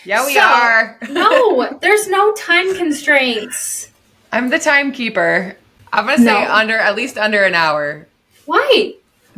yeah, 0.04 0.24
we 0.26 0.34
So- 0.34 0.40
are. 0.40 0.98
no 1.10 1.78
there's 1.82 2.06
no 2.08 2.32
time 2.34 2.74
constraints 2.76 3.90
I'm 4.32 4.50
the 4.50 4.58
timekeeper. 4.58 5.56
I'm 5.92 6.04
gonna 6.04 6.18
say 6.18 6.24
No. 6.24 6.52
under 6.52 6.76
at 6.76 6.94
least 6.96 7.16
under 7.16 7.42
an 7.44 7.54
hour 7.54 8.06
why 8.44 8.92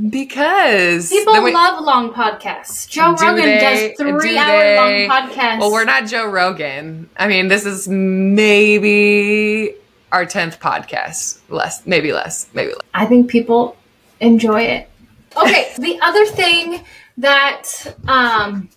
because 0.09 1.11
people 1.11 1.43
we- 1.43 1.53
love 1.53 1.85
long 1.85 2.13
podcasts 2.13 2.89
joe 2.89 3.15
Do 3.17 3.27
rogan 3.27 3.45
they- 3.45 3.61
does 3.61 3.99
do 3.99 4.19
three 4.19 4.37
hour 4.39 4.59
they- 4.63 4.77
long 5.09 5.29
podcasts 5.29 5.59
Well, 5.61 5.71
we're 5.73 5.85
not 5.85 6.07
Joe 6.07 6.27
Rogan. 6.27 7.09
I 7.17 7.29
mean, 7.29 7.49
this 7.49 7.65
is 7.67 7.87
maybe 7.89 9.75
our 10.13 10.25
tenth 10.27 10.59
podcast. 10.61 11.39
Less, 11.51 11.87
maybe 11.87 12.13
less, 12.13 12.49
maybe 12.55 12.71
less. 12.73 12.81
I 12.95 13.07
think 13.07 13.29
people 13.31 13.77
enjoy 14.21 14.63
it. 14.63 14.89
Okay, 15.37 15.73
the 15.79 15.99
other 16.03 16.27
thing 16.27 16.83
that 17.21 17.97
um, 18.09 18.68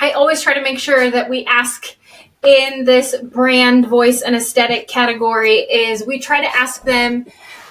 I 0.00 0.12
always 0.12 0.42
try 0.42 0.54
to 0.54 0.62
make 0.62 0.78
sure 0.78 1.10
that 1.10 1.28
we 1.28 1.44
ask 1.46 1.96
in 2.44 2.84
this 2.84 3.16
brand 3.22 3.86
voice 3.86 4.22
and 4.22 4.36
aesthetic 4.36 4.86
category 4.86 5.60
is 5.60 6.06
we 6.06 6.18
try 6.18 6.40
to 6.40 6.56
ask 6.56 6.82
them 6.84 7.26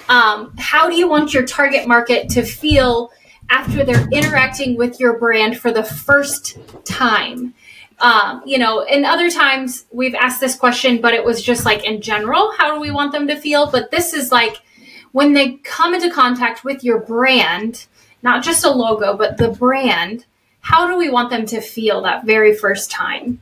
um, 0.10 0.54
how 0.58 0.90
do 0.90 0.96
you 0.96 1.08
want 1.08 1.34
your 1.34 1.46
target 1.46 1.88
market 1.88 2.30
to 2.30 2.44
feel 2.44 3.12
after 3.50 3.84
they're 3.86 4.08
interacting 4.10 4.76
with 4.78 5.00
your 5.00 5.18
brand 5.20 5.58
for 5.58 5.72
the 5.72 5.84
first 5.84 6.58
time? 6.86 7.54
Um, 8.00 8.42
you 8.46 8.58
know 8.58 8.82
in 8.82 9.06
other 9.06 9.30
times 9.30 9.86
we've 9.92 10.16
asked 10.16 10.42
this 10.42 10.56
question 10.56 11.00
but 11.00 11.14
it 11.14 11.24
was 11.24 11.42
just 11.42 11.64
like 11.64 11.86
in 11.86 12.02
general 12.02 12.52
how 12.58 12.74
do 12.74 12.82
we 12.82 12.92
want 12.92 13.12
them 13.12 13.28
to 13.28 13.36
feel? 13.36 13.70
But 13.70 13.92
this 13.92 14.14
is 14.14 14.32
like 14.32 14.58
when 15.12 15.34
they 15.34 15.54
come 15.58 15.94
into 15.94 16.10
contact 16.10 16.64
with 16.64 16.84
your 16.84 17.00
brand 17.00 17.86
not 18.24 18.44
just 18.44 18.66
a 18.66 18.72
logo 18.72 19.16
but 19.16 19.38
the 19.38 19.50
brand 19.50 20.26
how 20.62 20.88
do 20.88 20.98
we 20.98 21.10
want 21.10 21.30
them 21.30 21.46
to 21.46 21.62
feel 21.62 22.02
that 22.02 22.26
very 22.26 22.56
first 22.56 22.90
time 22.90 23.40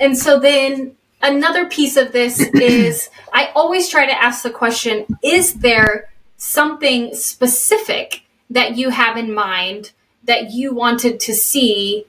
and 0.00 0.16
so 0.16 0.38
then 0.38 0.94
another 1.24 1.66
piece 1.66 1.96
of 1.96 2.12
this 2.12 2.40
is 2.54 3.08
I 3.32 3.50
always 3.54 3.88
try 3.88 4.06
to 4.06 4.22
ask 4.22 4.42
the 4.42 4.50
question 4.50 5.06
is 5.22 5.54
there 5.54 6.10
something 6.36 7.14
specific 7.14 8.22
that 8.50 8.76
you 8.76 8.90
have 8.90 9.16
in 9.16 9.34
mind 9.34 9.92
that 10.24 10.50
you 10.52 10.74
wanted 10.74 11.20
to 11.20 11.34
see 11.34 12.06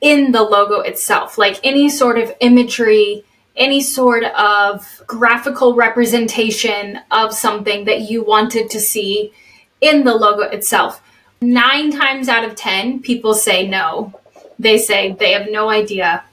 in 0.00 0.32
the 0.32 0.42
logo 0.42 0.80
itself? 0.80 1.38
Like 1.38 1.60
any 1.62 1.88
sort 1.88 2.18
of 2.18 2.32
imagery, 2.40 3.24
any 3.56 3.80
sort 3.80 4.24
of 4.24 5.02
graphical 5.06 5.74
representation 5.74 7.00
of 7.10 7.32
something 7.32 7.84
that 7.84 8.02
you 8.02 8.24
wanted 8.24 8.70
to 8.70 8.80
see 8.80 9.32
in 9.80 10.04
the 10.04 10.14
logo 10.14 10.42
itself. 10.42 11.02
Nine 11.44 11.90
times 11.90 12.28
out 12.30 12.44
of 12.44 12.54
10, 12.54 13.00
people 13.00 13.34
say 13.34 13.68
no. 13.68 14.18
They 14.58 14.78
say 14.78 15.12
they 15.12 15.32
have 15.32 15.50
no 15.50 15.68
idea 15.68 16.24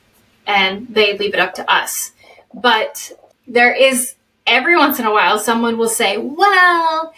and 0.48 0.88
they 0.88 1.18
leave 1.18 1.34
it 1.34 1.40
up 1.40 1.54
to 1.56 1.70
us. 1.70 2.14
But 2.54 3.12
there 3.46 3.74
is 3.74 4.16
every 4.48 4.78
once 4.78 5.00
in 5.00 5.06
a 5.06 5.12
while 5.12 5.38
someone 5.38 5.78
will 5.78 5.90
say, 5.90 6.18
Well, 6.18 7.14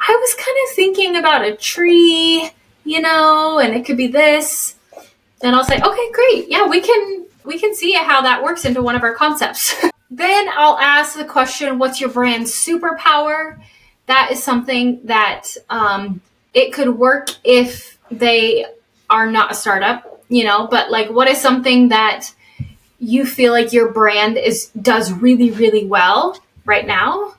I 0.00 0.08
was 0.08 0.34
kind 0.34 0.56
of 0.64 0.74
thinking 0.74 1.16
about 1.16 1.44
a 1.46 1.54
tree, 1.54 2.50
you 2.84 3.00
know, 3.00 3.60
and 3.60 3.74
it 3.74 3.84
could 3.84 3.96
be 3.96 4.08
this. 4.08 4.74
And 5.42 5.54
I'll 5.54 5.64
say, 5.64 5.80
Okay, 5.80 6.12
great. 6.12 6.48
Yeah, 6.48 6.66
we 6.66 6.80
can 6.80 7.26
we 7.44 7.60
can 7.60 7.74
see 7.74 7.92
how 7.92 8.22
that 8.22 8.42
works 8.42 8.64
into 8.64 8.82
one 8.82 8.96
of 8.96 9.02
our 9.02 9.14
concepts. 9.14 9.74
then 10.10 10.48
I'll 10.54 10.78
ask 10.78 11.16
the 11.16 11.24
question, 11.24 11.78
What's 11.78 12.00
your 12.00 12.10
brand's 12.10 12.52
superpower? 12.52 13.60
That 14.06 14.32
is 14.32 14.42
something 14.42 15.00
that 15.04 15.56
um, 15.68 16.20
it 16.54 16.72
could 16.72 16.96
work 16.96 17.28
if 17.44 17.98
they 18.10 18.64
are 19.08 19.30
not 19.30 19.52
a 19.52 19.54
startup, 19.54 20.22
you 20.28 20.44
know, 20.44 20.66
but 20.66 20.90
like 20.90 21.10
what 21.10 21.28
is 21.28 21.40
something 21.40 21.88
that 21.88 22.32
you 22.98 23.24
feel 23.24 23.52
like 23.52 23.72
your 23.72 23.92
brand 23.92 24.36
is 24.36 24.66
does 24.80 25.12
really 25.12 25.50
really 25.50 25.86
well 25.86 26.38
right 26.64 26.86
now? 26.86 27.34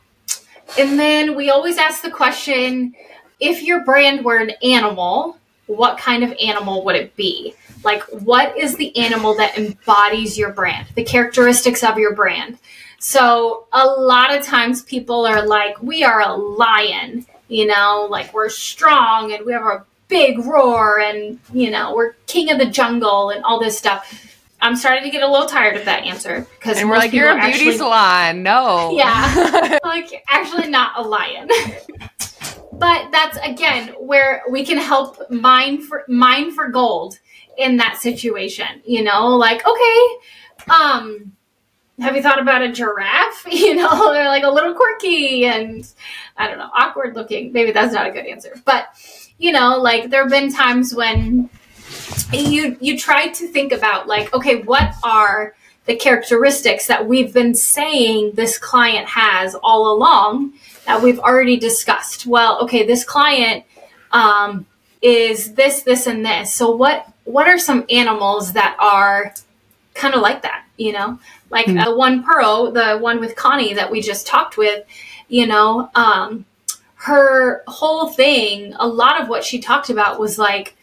And 0.78 0.97
then 0.97 1.36
we 1.36 1.49
always 1.49 1.78
ask 1.78 2.01
the 2.01 2.12
question 2.12 2.95
if 3.39 3.64
your 3.64 3.84
brand 3.84 4.24
were 4.24 4.38
an 4.38 4.51
animal 4.64 5.38
what 5.68 5.97
kind 5.97 6.24
of 6.24 6.36
animal 6.43 6.84
would 6.84 6.95
it 6.95 7.16
be? 7.16 7.55
Like 7.84 8.03
what 8.03 8.57
is 8.57 8.76
the 8.76 8.95
animal 8.97 9.36
that 9.36 9.57
embodies 9.57 10.38
your 10.38 10.51
brand 10.51 10.88
the 10.95 11.03
characteristics 11.03 11.84
of 11.84 11.97
your 11.97 12.14
brand? 12.14 12.57
So 12.99 13.66
a 13.74 13.86
lot 13.86 14.36
of 14.36 14.45
times 14.45 14.84
people 14.84 15.26
are 15.26 15.45
like 15.45 15.82
we 15.82 16.03
are 16.03 16.22
a 16.22 16.34
lion 16.34 17.26
you 17.52 17.66
know 17.66 18.08
like 18.10 18.34
we're 18.34 18.49
strong 18.49 19.34
and 19.34 19.45
we 19.45 19.52
have 19.52 19.64
a 19.64 19.86
big 20.08 20.39
roar 20.39 20.99
and 20.99 21.39
you 21.54 21.70
know 21.70 21.93
we're 21.95 22.14
king 22.26 22.49
of 22.49 22.58
the 22.58 22.66
jungle 22.66 23.30
and 23.30 23.43
all 23.43 23.60
this 23.60 23.78
stuff 23.78 24.28
I'm 24.64 24.76
starting 24.76 25.04
to 25.04 25.10
get 25.10 25.24
a 25.24 25.28
little 25.28 25.47
tired 25.47 25.76
of 25.76 25.86
that 25.86 26.04
answer 26.04 26.45
because 26.60 26.78
and 26.78 26.88
we're 26.88 26.97
like, 26.97 27.14
you're 27.14 27.32
a 27.32 27.34
beauty 27.34 27.52
actually, 27.52 27.78
salon. 27.78 28.43
No, 28.43 28.91
yeah, 28.95 29.80
like 29.84 30.24
actually 30.30 30.70
not 30.70 30.91
a 30.97 31.02
lion. 31.02 31.49
but 32.72 33.10
that's 33.12 33.39
again 33.43 33.88
where 33.99 34.43
we 34.52 34.64
can 34.64 34.78
help 34.78 35.32
mine 35.32 35.82
for 35.82 36.06
mine 36.08 36.52
for 36.52 36.70
gold 36.70 37.18
in 37.58 37.78
that 37.78 37.97
situation. 37.97 38.84
You 38.86 39.04
know, 39.04 39.30
like 39.30 39.66
okay, 39.66 40.08
um, 40.72 41.36
have 42.02 42.16
you 42.16 42.22
thought 42.22 42.39
about 42.39 42.62
a 42.62 42.72
giraffe? 42.72 43.45
You 43.52 43.76
know, 43.76 44.12
they're 44.12 44.28
like 44.28 44.43
a 44.43 44.49
little 44.49 44.74
quirky 44.74 45.45
and 45.45 45.88
I 46.36 46.47
don't 46.47 46.58
know, 46.58 46.70
awkward 46.74 47.16
looking. 47.16 47.54
Maybe 47.54 47.72
that's 47.72 47.93
not 47.93 48.08
a 48.08 48.12
good 48.12 48.26
answer, 48.26 48.60
but 48.66 48.88
you 49.38 49.52
know, 49.52 49.78
like 49.78 50.10
there 50.10 50.24
have 50.24 50.32
been 50.32 50.52
times 50.52 50.93
when 50.95 51.49
you 52.34 52.78
you 52.80 52.97
try 52.97 53.28
to 53.28 53.47
think 53.47 53.72
about 53.72 54.08
like 54.08 54.34
okay 54.34 54.62
what 54.62 54.93
are 55.04 55.54
the 55.86 55.95
characteristics 55.95 56.88
that 56.88 57.08
we've 57.08 57.34
been 57.34 57.54
saying 57.54 58.32
this 58.36 58.58
client 58.58 59.08
has 59.08 59.56
all 59.56 59.93
along 59.93 60.54
that 60.86 61.02
we've 61.02 61.20
already 61.20 61.58
discussed 61.58 62.26
well 62.26 62.60
okay 62.62 62.86
this 62.86 63.04
client 63.04 63.66
um, 64.12 64.66
is 65.02 65.54
this 65.56 65.84
this 65.84 66.08
and 66.08 66.26
this 66.26 66.54
so 66.54 66.74
what 66.74 67.12
what 67.26 67.47
are 67.47 67.60
some 67.60 67.86
animals 67.89 68.54
that 68.54 68.76
are 68.80 69.34
kind 69.93 70.13
of 70.13 70.21
like 70.21 70.41
that 70.41 70.65
you 70.77 70.91
know 70.91 71.19
like 71.49 71.65
mm-hmm. 71.65 71.79
uh, 71.79 71.95
one 71.95 72.23
pearl 72.23 72.71
the 72.71 72.97
one 72.97 73.19
with 73.19 73.35
connie 73.35 73.73
that 73.73 73.91
we 73.91 74.01
just 74.01 74.25
talked 74.25 74.57
with 74.57 74.85
you 75.27 75.45
know 75.45 75.89
um, 75.95 76.45
her 76.95 77.63
whole 77.67 78.09
thing 78.09 78.73
a 78.79 78.87
lot 78.87 79.21
of 79.21 79.27
what 79.27 79.43
she 79.43 79.59
talked 79.59 79.89
about 79.89 80.19
was 80.19 80.37
like 80.37 80.75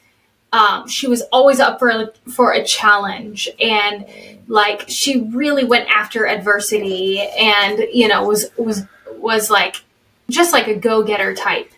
um, 0.52 0.88
she 0.88 1.06
was 1.06 1.22
always 1.30 1.61
up 1.61 1.78
for 1.78 1.90
a, 1.90 2.12
for 2.30 2.52
a 2.52 2.64
challenge 2.64 3.48
and 3.61 4.06
like 4.46 4.84
she 4.88 5.22
really 5.24 5.64
went 5.64 5.86
after 5.88 6.26
adversity 6.26 7.20
and 7.20 7.80
you 7.92 8.09
know 8.09 8.26
was 8.26 8.46
was 8.56 8.84
was 9.16 9.50
like 9.50 9.84
just 10.30 10.52
like 10.52 10.66
a 10.66 10.74
go-getter 10.74 11.34
type 11.34 11.70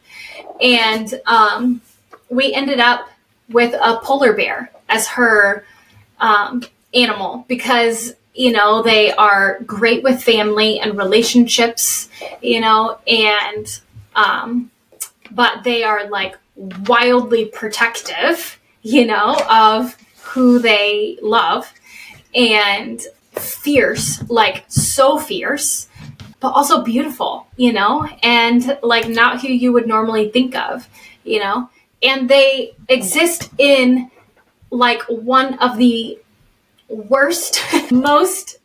and 0.61 1.21
um, 1.27 1.81
we 2.29 2.53
ended 2.53 2.81
up 2.81 3.09
with 3.49 3.75
a 3.75 3.99
polar 4.03 4.33
bear 4.33 4.71
as 4.89 5.09
her 5.09 5.65
um, 6.21 6.63
animal 6.95 7.45
because 7.49 8.15
you 8.35 8.53
know 8.53 8.83
they 8.83 9.13
are 9.13 9.61
great 9.67 10.03
with 10.03 10.23
family 10.23 10.81
and 10.81 10.97
relationships 10.97 12.09
you 12.41 12.61
know 12.61 12.99
and 13.07 13.81
um, 14.17 14.71
but 15.31 15.63
they 15.63 15.83
are 15.85 16.09
like 16.09 16.37
wildly 16.57 17.47
protective 17.47 18.61
you 18.83 19.07
know, 19.07 19.37
of 19.51 19.97
who 20.23 20.59
they 20.59 21.19
love 21.23 21.73
and 22.35 23.01
fierce, 23.33 24.23
like 24.31 24.65
so 24.69 25.19
fierce, 25.19 25.89
but 26.41 26.51
also 26.51 26.83
beautiful, 26.83 27.47
you 27.57 27.73
know, 27.73 28.07
and 28.23 28.79
like 28.83 29.09
not 29.09 29.41
who 29.41 29.49
you 29.49 29.73
would 29.73 29.87
normally 29.87 30.31
think 30.31 30.57
of, 30.57 30.89
you 31.25 31.39
know, 31.39 31.69
and 32.03 32.29
they 32.29 32.75
exist 32.89 33.51
in 33.59 34.11
like 34.71 35.03
one 35.03 35.59
of 35.59 35.77
the 35.77 36.19
worst, 36.91 37.63
most 37.91 38.59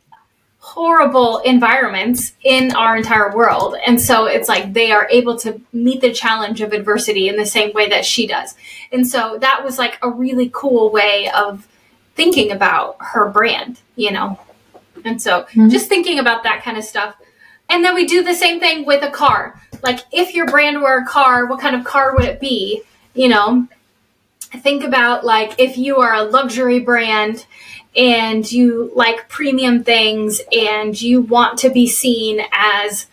horrible 0.60 1.38
environments 1.40 2.34
in 2.44 2.76
our 2.76 2.98
entire 2.98 3.34
world. 3.36 3.76
And 3.86 4.02
so 4.02 4.26
it's 4.26 4.50
like 4.50 4.74
they 4.74 4.92
are 4.92 5.08
able 5.12 5.38
to 5.40 5.62
meet 5.72 6.02
the 6.02 6.12
challenge 6.12 6.60
of 6.60 6.74
adversity 6.74 7.30
in 7.30 7.38
the 7.38 7.46
same 7.46 7.72
way 7.74 7.88
that 7.90 8.04
she 8.04 8.26
does. 8.26 8.56
And 8.92 9.08
so 9.08 9.38
that 9.40 9.64
was 9.64 9.78
like 9.78 10.00
a 10.02 10.10
really 10.10 10.50
cool 10.54 10.90
way 10.92 11.30
of 11.36 11.68
thinking 12.16 12.52
about 12.52 12.98
her 13.00 13.30
brand, 13.30 13.80
you 13.96 14.12
know? 14.12 14.40
And 15.06 15.22
so 15.22 15.44
mm-hmm. 15.44 15.70
just 15.70 15.88
thinking 15.88 16.18
about 16.18 16.44
that 16.44 16.64
kind 16.64 16.78
of 16.78 16.84
stuff. 16.84 17.16
And 17.70 17.86
then 17.86 17.94
we 17.94 18.06
do 18.06 18.24
the 18.24 18.34
same 18.34 18.60
thing 18.60 18.86
with 18.86 19.04
a 19.04 19.12
car. 19.12 19.62
Like 19.84 20.00
if 20.12 20.34
your 20.34 20.48
brand 20.48 20.82
were 20.82 20.98
a 20.98 21.06
car, 21.06 21.46
what 21.46 21.60
kind 21.60 21.76
of 21.76 21.84
car 21.84 22.16
would 22.16 22.26
it 22.26 22.40
be? 22.40 22.82
You 23.14 23.30
know, 23.30 23.68
think 24.42 24.84
about 24.84 25.24
like 25.24 25.60
if 25.60 25.78
you 25.78 25.98
are 25.98 26.16
a 26.16 26.24
luxury 26.24 26.80
brand 26.80 27.46
and 27.96 28.50
you 28.52 28.92
like 28.96 29.30
premium 29.30 29.84
things 29.84 30.42
and 30.52 31.00
you 31.00 31.22
want 31.22 31.60
to 31.60 31.70
be 31.70 31.88
seen 31.88 32.42
as 32.52 33.08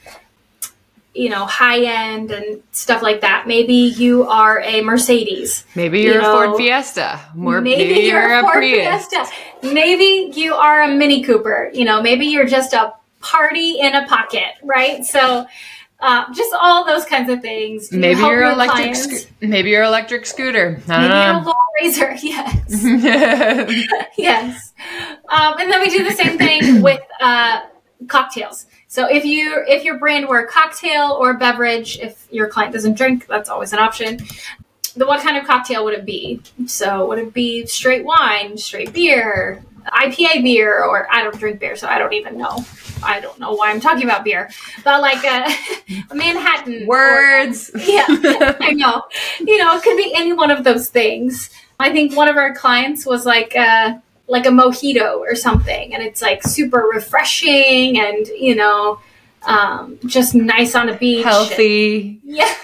you 1.14 1.28
know 1.28 1.44
high 1.44 1.80
end 1.80 2.30
and 2.30 2.62
stuff 2.72 3.02
like 3.02 3.20
that 3.20 3.46
maybe 3.46 3.74
you 3.74 4.24
are 4.24 4.60
a 4.62 4.80
mercedes 4.82 5.64
maybe 5.74 6.00
you're 6.00 6.14
you 6.14 6.20
know, 6.20 6.42
a 6.42 6.46
ford 6.46 6.56
fiesta 6.56 7.20
More, 7.34 7.60
maybe, 7.60 7.84
maybe 7.84 8.00
you're, 8.06 8.22
you're, 8.22 8.38
a, 8.38 8.42
ford 8.42 8.54
Prius. 8.54 9.06
fiesta 9.06 9.26
maybe 9.62 10.32
you 10.34 10.54
are 10.54 10.82
a 10.82 10.88
mini 10.88 11.22
cooper 11.22 11.70
you 11.74 11.84
know 11.84 12.00
maybe 12.00 12.26
you're 12.26 12.46
just 12.46 12.72
a 12.72 12.94
party 13.20 13.78
in 13.78 13.94
a 13.94 14.06
pocket 14.08 14.54
right 14.62 15.04
so 15.04 15.46
uh, 16.02 16.24
just 16.34 16.52
all 16.60 16.84
those 16.84 17.04
kinds 17.04 17.30
of 17.30 17.40
things. 17.40 17.90
You 17.92 18.00
maybe 18.00 18.20
you're 18.20 18.42
electric. 18.42 18.96
Sco- 18.96 19.30
maybe 19.40 19.70
you're 19.70 19.84
electric 19.84 20.26
scooter. 20.26 20.82
maybe 20.88 21.04
you're 21.04 21.34
a 21.34 21.42
low 21.44 21.54
razor. 21.80 22.16
Yes. 22.22 22.84
yes. 24.18 24.71
Um, 25.28 25.58
and 25.60 25.70
then 25.70 25.80
we 25.80 25.90
do 25.90 26.04
the 26.04 26.12
same 26.12 26.38
thing 26.38 26.82
with 26.88 27.00
uh, 27.20 27.62
cocktails. 28.08 28.66
So 28.88 29.06
if 29.06 29.24
you 29.24 29.64
if 29.66 29.84
your 29.84 29.98
brand 29.98 30.28
were 30.28 30.40
a 30.40 30.46
cocktail 30.46 31.16
or 31.18 31.30
a 31.30 31.38
beverage, 31.38 31.98
if 31.98 32.28
your 32.30 32.48
client 32.48 32.74
doesn't 32.74 32.94
drink, 32.94 33.26
that's 33.26 33.48
always 33.48 33.72
an 33.72 33.78
option. 33.78 34.18
The 34.96 35.06
what 35.06 35.22
kind 35.22 35.38
of 35.38 35.46
cocktail 35.46 35.84
would 35.84 35.94
it 35.94 36.04
be? 36.04 36.42
So 36.66 37.06
would 37.08 37.18
it 37.18 37.32
be 37.32 37.64
straight 37.64 38.04
wine, 38.04 38.58
straight 38.58 38.92
beer, 38.92 39.64
IPA 39.86 40.42
beer, 40.42 40.84
or 40.84 41.08
I 41.10 41.22
don't 41.22 41.38
drink 41.38 41.60
beer, 41.60 41.76
so 41.76 41.88
I 41.88 41.98
don't 41.98 42.12
even 42.12 42.36
know. 42.36 42.64
I 43.02 43.20
don't 43.20 43.38
know 43.38 43.52
why 43.52 43.70
I'm 43.70 43.80
talking 43.80 44.04
about 44.04 44.24
beer, 44.24 44.50
but 44.84 45.00
like 45.00 45.24
a, 45.24 45.52
a 46.10 46.14
Manhattan 46.14 46.86
words. 46.86 47.70
Or, 47.74 47.80
yeah, 47.80 48.06
I 48.60 48.72
know. 48.72 49.02
You 49.40 49.58
know, 49.58 49.76
it 49.76 49.82
could 49.82 49.96
be 49.96 50.12
any 50.14 50.32
one 50.32 50.50
of 50.50 50.64
those 50.64 50.88
things. 50.88 51.50
I 51.80 51.90
think 51.92 52.16
one 52.16 52.28
of 52.28 52.36
our 52.36 52.54
clients 52.54 53.06
was 53.06 53.26
like 53.26 53.54
a, 53.56 54.02
like 54.32 54.46
a 54.46 54.48
mojito 54.48 55.18
or 55.18 55.36
something, 55.36 55.92
and 55.92 56.02
it's 56.02 56.22
like 56.22 56.42
super 56.42 56.88
refreshing 56.92 58.00
and 58.00 58.26
you 58.28 58.54
know, 58.54 58.98
um, 59.42 59.98
just 60.06 60.34
nice 60.34 60.74
on 60.74 60.88
a 60.88 60.96
beach, 60.96 61.22
healthy. 61.22 62.08
And, 62.08 62.20
yeah. 62.36 62.54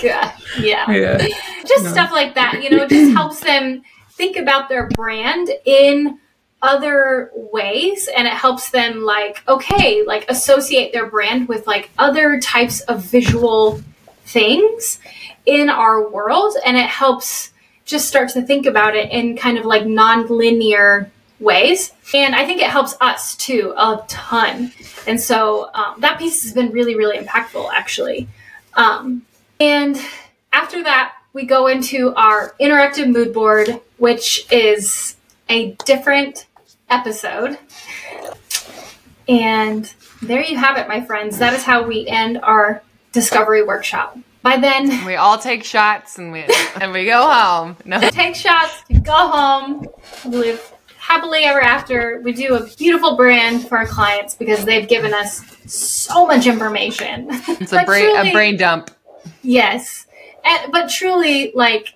Yeah. 0.00 0.36
yeah. 0.60 0.90
yeah. 0.92 1.28
Just 1.66 1.86
no. 1.86 1.92
stuff 1.92 2.12
like 2.12 2.36
that, 2.36 2.62
you 2.62 2.70
know, 2.70 2.84
it 2.84 2.88
just 2.88 3.12
helps 3.16 3.40
them 3.40 3.82
think 4.12 4.36
about 4.36 4.68
their 4.68 4.88
brand 4.90 5.50
in 5.64 6.20
other 6.62 7.32
ways 7.34 8.08
and 8.16 8.26
it 8.26 8.32
helps 8.32 8.70
them 8.70 9.02
like 9.02 9.46
okay 9.46 10.02
like 10.06 10.28
associate 10.30 10.90
their 10.90 11.06
brand 11.06 11.46
with 11.48 11.66
like 11.66 11.90
other 11.98 12.40
types 12.40 12.80
of 12.82 13.02
visual 13.02 13.80
things 14.24 14.98
in 15.44 15.68
our 15.68 16.08
world 16.08 16.56
and 16.64 16.78
it 16.78 16.88
helps 16.88 17.52
just 17.86 18.06
start 18.06 18.28
to 18.28 18.42
think 18.42 18.66
about 18.66 18.94
it 18.94 19.10
in 19.10 19.36
kind 19.36 19.56
of 19.56 19.64
like 19.64 19.86
non-linear 19.86 21.10
ways 21.40 21.92
and 22.14 22.34
i 22.34 22.44
think 22.44 22.60
it 22.60 22.68
helps 22.68 22.94
us 23.00 23.34
too 23.36 23.72
a 23.76 24.02
ton 24.08 24.72
and 25.06 25.20
so 25.20 25.70
um, 25.74 26.00
that 26.00 26.18
piece 26.18 26.42
has 26.42 26.52
been 26.52 26.70
really 26.70 26.94
really 26.94 27.16
impactful 27.18 27.70
actually 27.72 28.28
um, 28.74 29.24
and 29.60 29.98
after 30.52 30.82
that 30.82 31.14
we 31.32 31.44
go 31.44 31.66
into 31.66 32.14
our 32.14 32.54
interactive 32.60 33.10
mood 33.10 33.32
board 33.32 33.80
which 33.98 34.50
is 34.50 35.16
a 35.48 35.72
different 35.84 36.46
episode. 36.88 37.58
And 39.28 39.92
there 40.22 40.42
you 40.42 40.56
have 40.56 40.78
it, 40.78 40.88
my 40.88 41.00
friends. 41.04 41.38
That 41.38 41.54
is 41.54 41.64
how 41.64 41.84
we 41.84 42.06
end 42.06 42.38
our 42.42 42.82
discovery 43.12 43.62
workshop. 43.62 44.18
By 44.46 44.58
then, 44.58 45.04
we 45.04 45.16
all 45.16 45.38
take 45.38 45.64
shots 45.64 46.18
and 46.18 46.30
we 46.30 46.44
and 46.80 46.92
we 46.92 47.04
go 47.04 47.28
home. 47.28 47.76
No, 47.84 47.98
take 47.98 48.36
shots, 48.36 48.84
go 49.02 49.12
home, 49.12 49.88
live 50.24 50.72
happily 50.98 51.42
ever 51.42 51.60
after. 51.60 52.20
We 52.22 52.32
do 52.32 52.54
a 52.54 52.64
beautiful 52.76 53.16
brand 53.16 53.66
for 53.66 53.76
our 53.76 53.86
clients 53.86 54.36
because 54.36 54.64
they've 54.64 54.86
given 54.86 55.12
us 55.12 55.42
so 55.66 56.26
much 56.28 56.46
information. 56.46 57.28
It's 57.48 57.72
a 57.72 57.82
brain 57.84 58.14
truly, 58.14 58.30
a 58.30 58.32
brain 58.32 58.56
dump. 58.56 58.92
Yes, 59.42 60.06
and, 60.44 60.70
but 60.70 60.90
truly, 60.90 61.50
like 61.56 61.94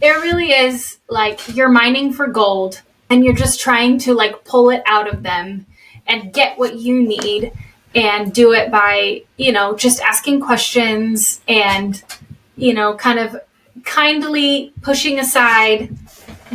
it 0.00 0.08
really 0.08 0.50
is 0.50 0.98
like 1.08 1.54
you're 1.54 1.68
mining 1.68 2.12
for 2.12 2.26
gold 2.26 2.82
and 3.10 3.24
you're 3.24 3.40
just 3.44 3.60
trying 3.60 3.98
to 3.98 4.12
like 4.12 4.44
pull 4.44 4.70
it 4.70 4.82
out 4.86 5.06
of 5.12 5.22
them 5.22 5.66
and 6.08 6.32
get 6.32 6.58
what 6.58 6.80
you 6.80 7.00
need 7.00 7.52
and 7.96 8.32
do 8.32 8.52
it 8.52 8.70
by 8.70 9.22
you 9.36 9.50
know 9.50 9.74
just 9.74 10.00
asking 10.00 10.40
questions 10.40 11.40
and 11.48 12.04
you 12.56 12.72
know 12.72 12.94
kind 12.94 13.18
of 13.18 13.36
kindly 13.84 14.72
pushing 14.82 15.18
aside 15.18 15.96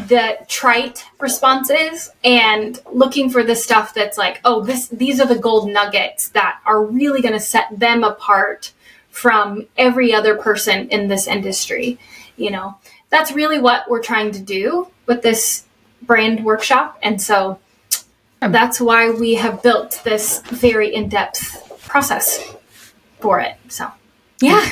the 0.07 0.37
trite 0.47 1.03
responses 1.19 2.11
and 2.23 2.79
looking 2.93 3.29
for 3.29 3.43
the 3.43 3.55
stuff 3.55 3.93
that's 3.93 4.17
like 4.17 4.39
oh 4.45 4.63
this 4.63 4.87
these 4.87 5.19
are 5.19 5.27
the 5.27 5.37
gold 5.37 5.69
nuggets 5.69 6.29
that 6.29 6.59
are 6.65 6.85
really 6.85 7.21
going 7.21 7.33
to 7.33 7.39
set 7.39 7.67
them 7.77 8.03
apart 8.03 8.71
from 9.09 9.67
every 9.77 10.13
other 10.13 10.37
person 10.37 10.87
in 10.89 11.09
this 11.09 11.27
industry 11.27 11.99
you 12.37 12.49
know 12.49 12.77
that's 13.09 13.31
really 13.33 13.59
what 13.59 13.89
we're 13.89 14.01
trying 14.01 14.31
to 14.31 14.39
do 14.39 14.87
with 15.05 15.21
this 15.21 15.65
brand 16.01 16.43
workshop. 16.43 16.97
And 17.03 17.21
so 17.21 17.59
that's 18.41 18.81
why 18.81 19.11
we 19.11 19.35
have 19.35 19.61
built 19.61 20.01
this 20.03 20.41
very 20.41 20.93
in 20.93 21.09
depth 21.09 21.85
process 21.87 22.55
for 23.19 23.39
it. 23.39 23.55
So, 23.69 23.87
yeah. 24.41 24.67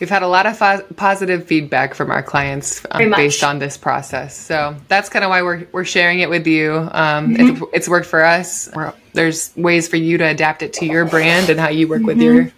We've 0.00 0.08
had 0.08 0.22
a 0.22 0.28
lot 0.28 0.46
of 0.46 0.56
fo- 0.56 0.84
positive 0.94 1.46
feedback 1.46 1.92
from 1.92 2.12
our 2.12 2.22
clients 2.22 2.86
um, 2.92 3.10
based 3.10 3.42
on 3.42 3.58
this 3.58 3.76
process. 3.76 4.36
So 4.38 4.76
that's 4.86 5.08
kind 5.08 5.24
of 5.24 5.30
why 5.30 5.42
we're, 5.42 5.66
we're 5.72 5.84
sharing 5.84 6.20
it 6.20 6.30
with 6.30 6.46
you. 6.46 6.74
Um, 6.92 7.34
mm-hmm. 7.34 7.64
it, 7.64 7.68
it's 7.72 7.88
worked 7.88 8.06
for 8.06 8.24
us. 8.24 8.68
We're, 8.72 8.94
there's 9.14 9.50
ways 9.56 9.88
for 9.88 9.96
you 9.96 10.16
to 10.18 10.24
adapt 10.24 10.62
it 10.62 10.72
to 10.74 10.86
your 10.86 11.04
brand 11.04 11.50
and 11.50 11.58
how 11.58 11.70
you 11.70 11.88
work 11.88 11.98
mm-hmm. 11.98 12.06
with 12.06 12.20
your 12.20 12.52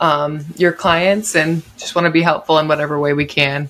um, 0.00 0.44
your 0.56 0.72
clients, 0.72 1.36
and 1.36 1.62
just 1.78 1.94
want 1.94 2.06
to 2.06 2.10
be 2.10 2.22
helpful 2.22 2.58
in 2.58 2.66
whatever 2.66 2.98
way 2.98 3.12
we 3.12 3.24
can. 3.24 3.68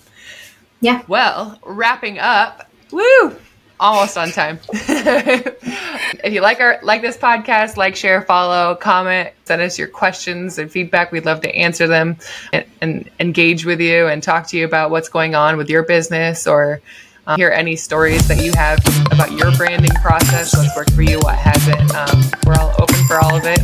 Yeah. 0.80 1.02
Well, 1.06 1.58
wrapping 1.62 2.18
up. 2.18 2.70
Woo! 2.90 3.36
almost 3.82 4.16
on 4.16 4.30
time. 4.30 4.60
if 4.72 6.32
you 6.32 6.40
like 6.40 6.60
our 6.60 6.78
like 6.82 7.02
this 7.02 7.16
podcast, 7.16 7.76
like, 7.76 7.96
share, 7.96 8.22
follow, 8.22 8.76
comment, 8.76 9.30
send 9.44 9.60
us 9.60 9.78
your 9.78 9.88
questions 9.88 10.58
and 10.58 10.70
feedback. 10.70 11.12
We'd 11.12 11.26
love 11.26 11.40
to 11.42 11.54
answer 11.54 11.86
them 11.86 12.16
and, 12.52 12.64
and 12.80 13.10
engage 13.20 13.66
with 13.66 13.80
you 13.80 14.06
and 14.06 14.22
talk 14.22 14.46
to 14.48 14.56
you 14.56 14.64
about 14.64 14.90
what's 14.90 15.08
going 15.08 15.34
on 15.34 15.56
with 15.56 15.68
your 15.68 15.82
business 15.82 16.46
or 16.46 16.80
um, 17.26 17.36
hear 17.36 17.50
any 17.50 17.76
stories 17.76 18.26
that 18.28 18.42
you 18.42 18.52
have 18.52 18.78
about 19.12 19.32
your 19.32 19.52
branding 19.56 19.92
process, 20.02 20.56
what's 20.56 20.74
worked 20.76 20.92
for 20.92 21.02
you, 21.02 21.18
what 21.18 21.36
hasn't. 21.36 21.94
Um, 21.94 22.22
we're 22.46 22.54
all 22.54 22.74
open 22.80 23.04
for 23.06 23.18
all 23.20 23.36
of 23.36 23.44
it. 23.44 23.60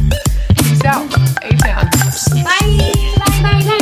Peace 0.59 0.85
out. 0.85 1.07
A-Town. 1.45 1.87
Bye. 2.45 3.15
Bye. 3.19 3.43
Bye. 3.43 3.63
Bye. 3.65 3.78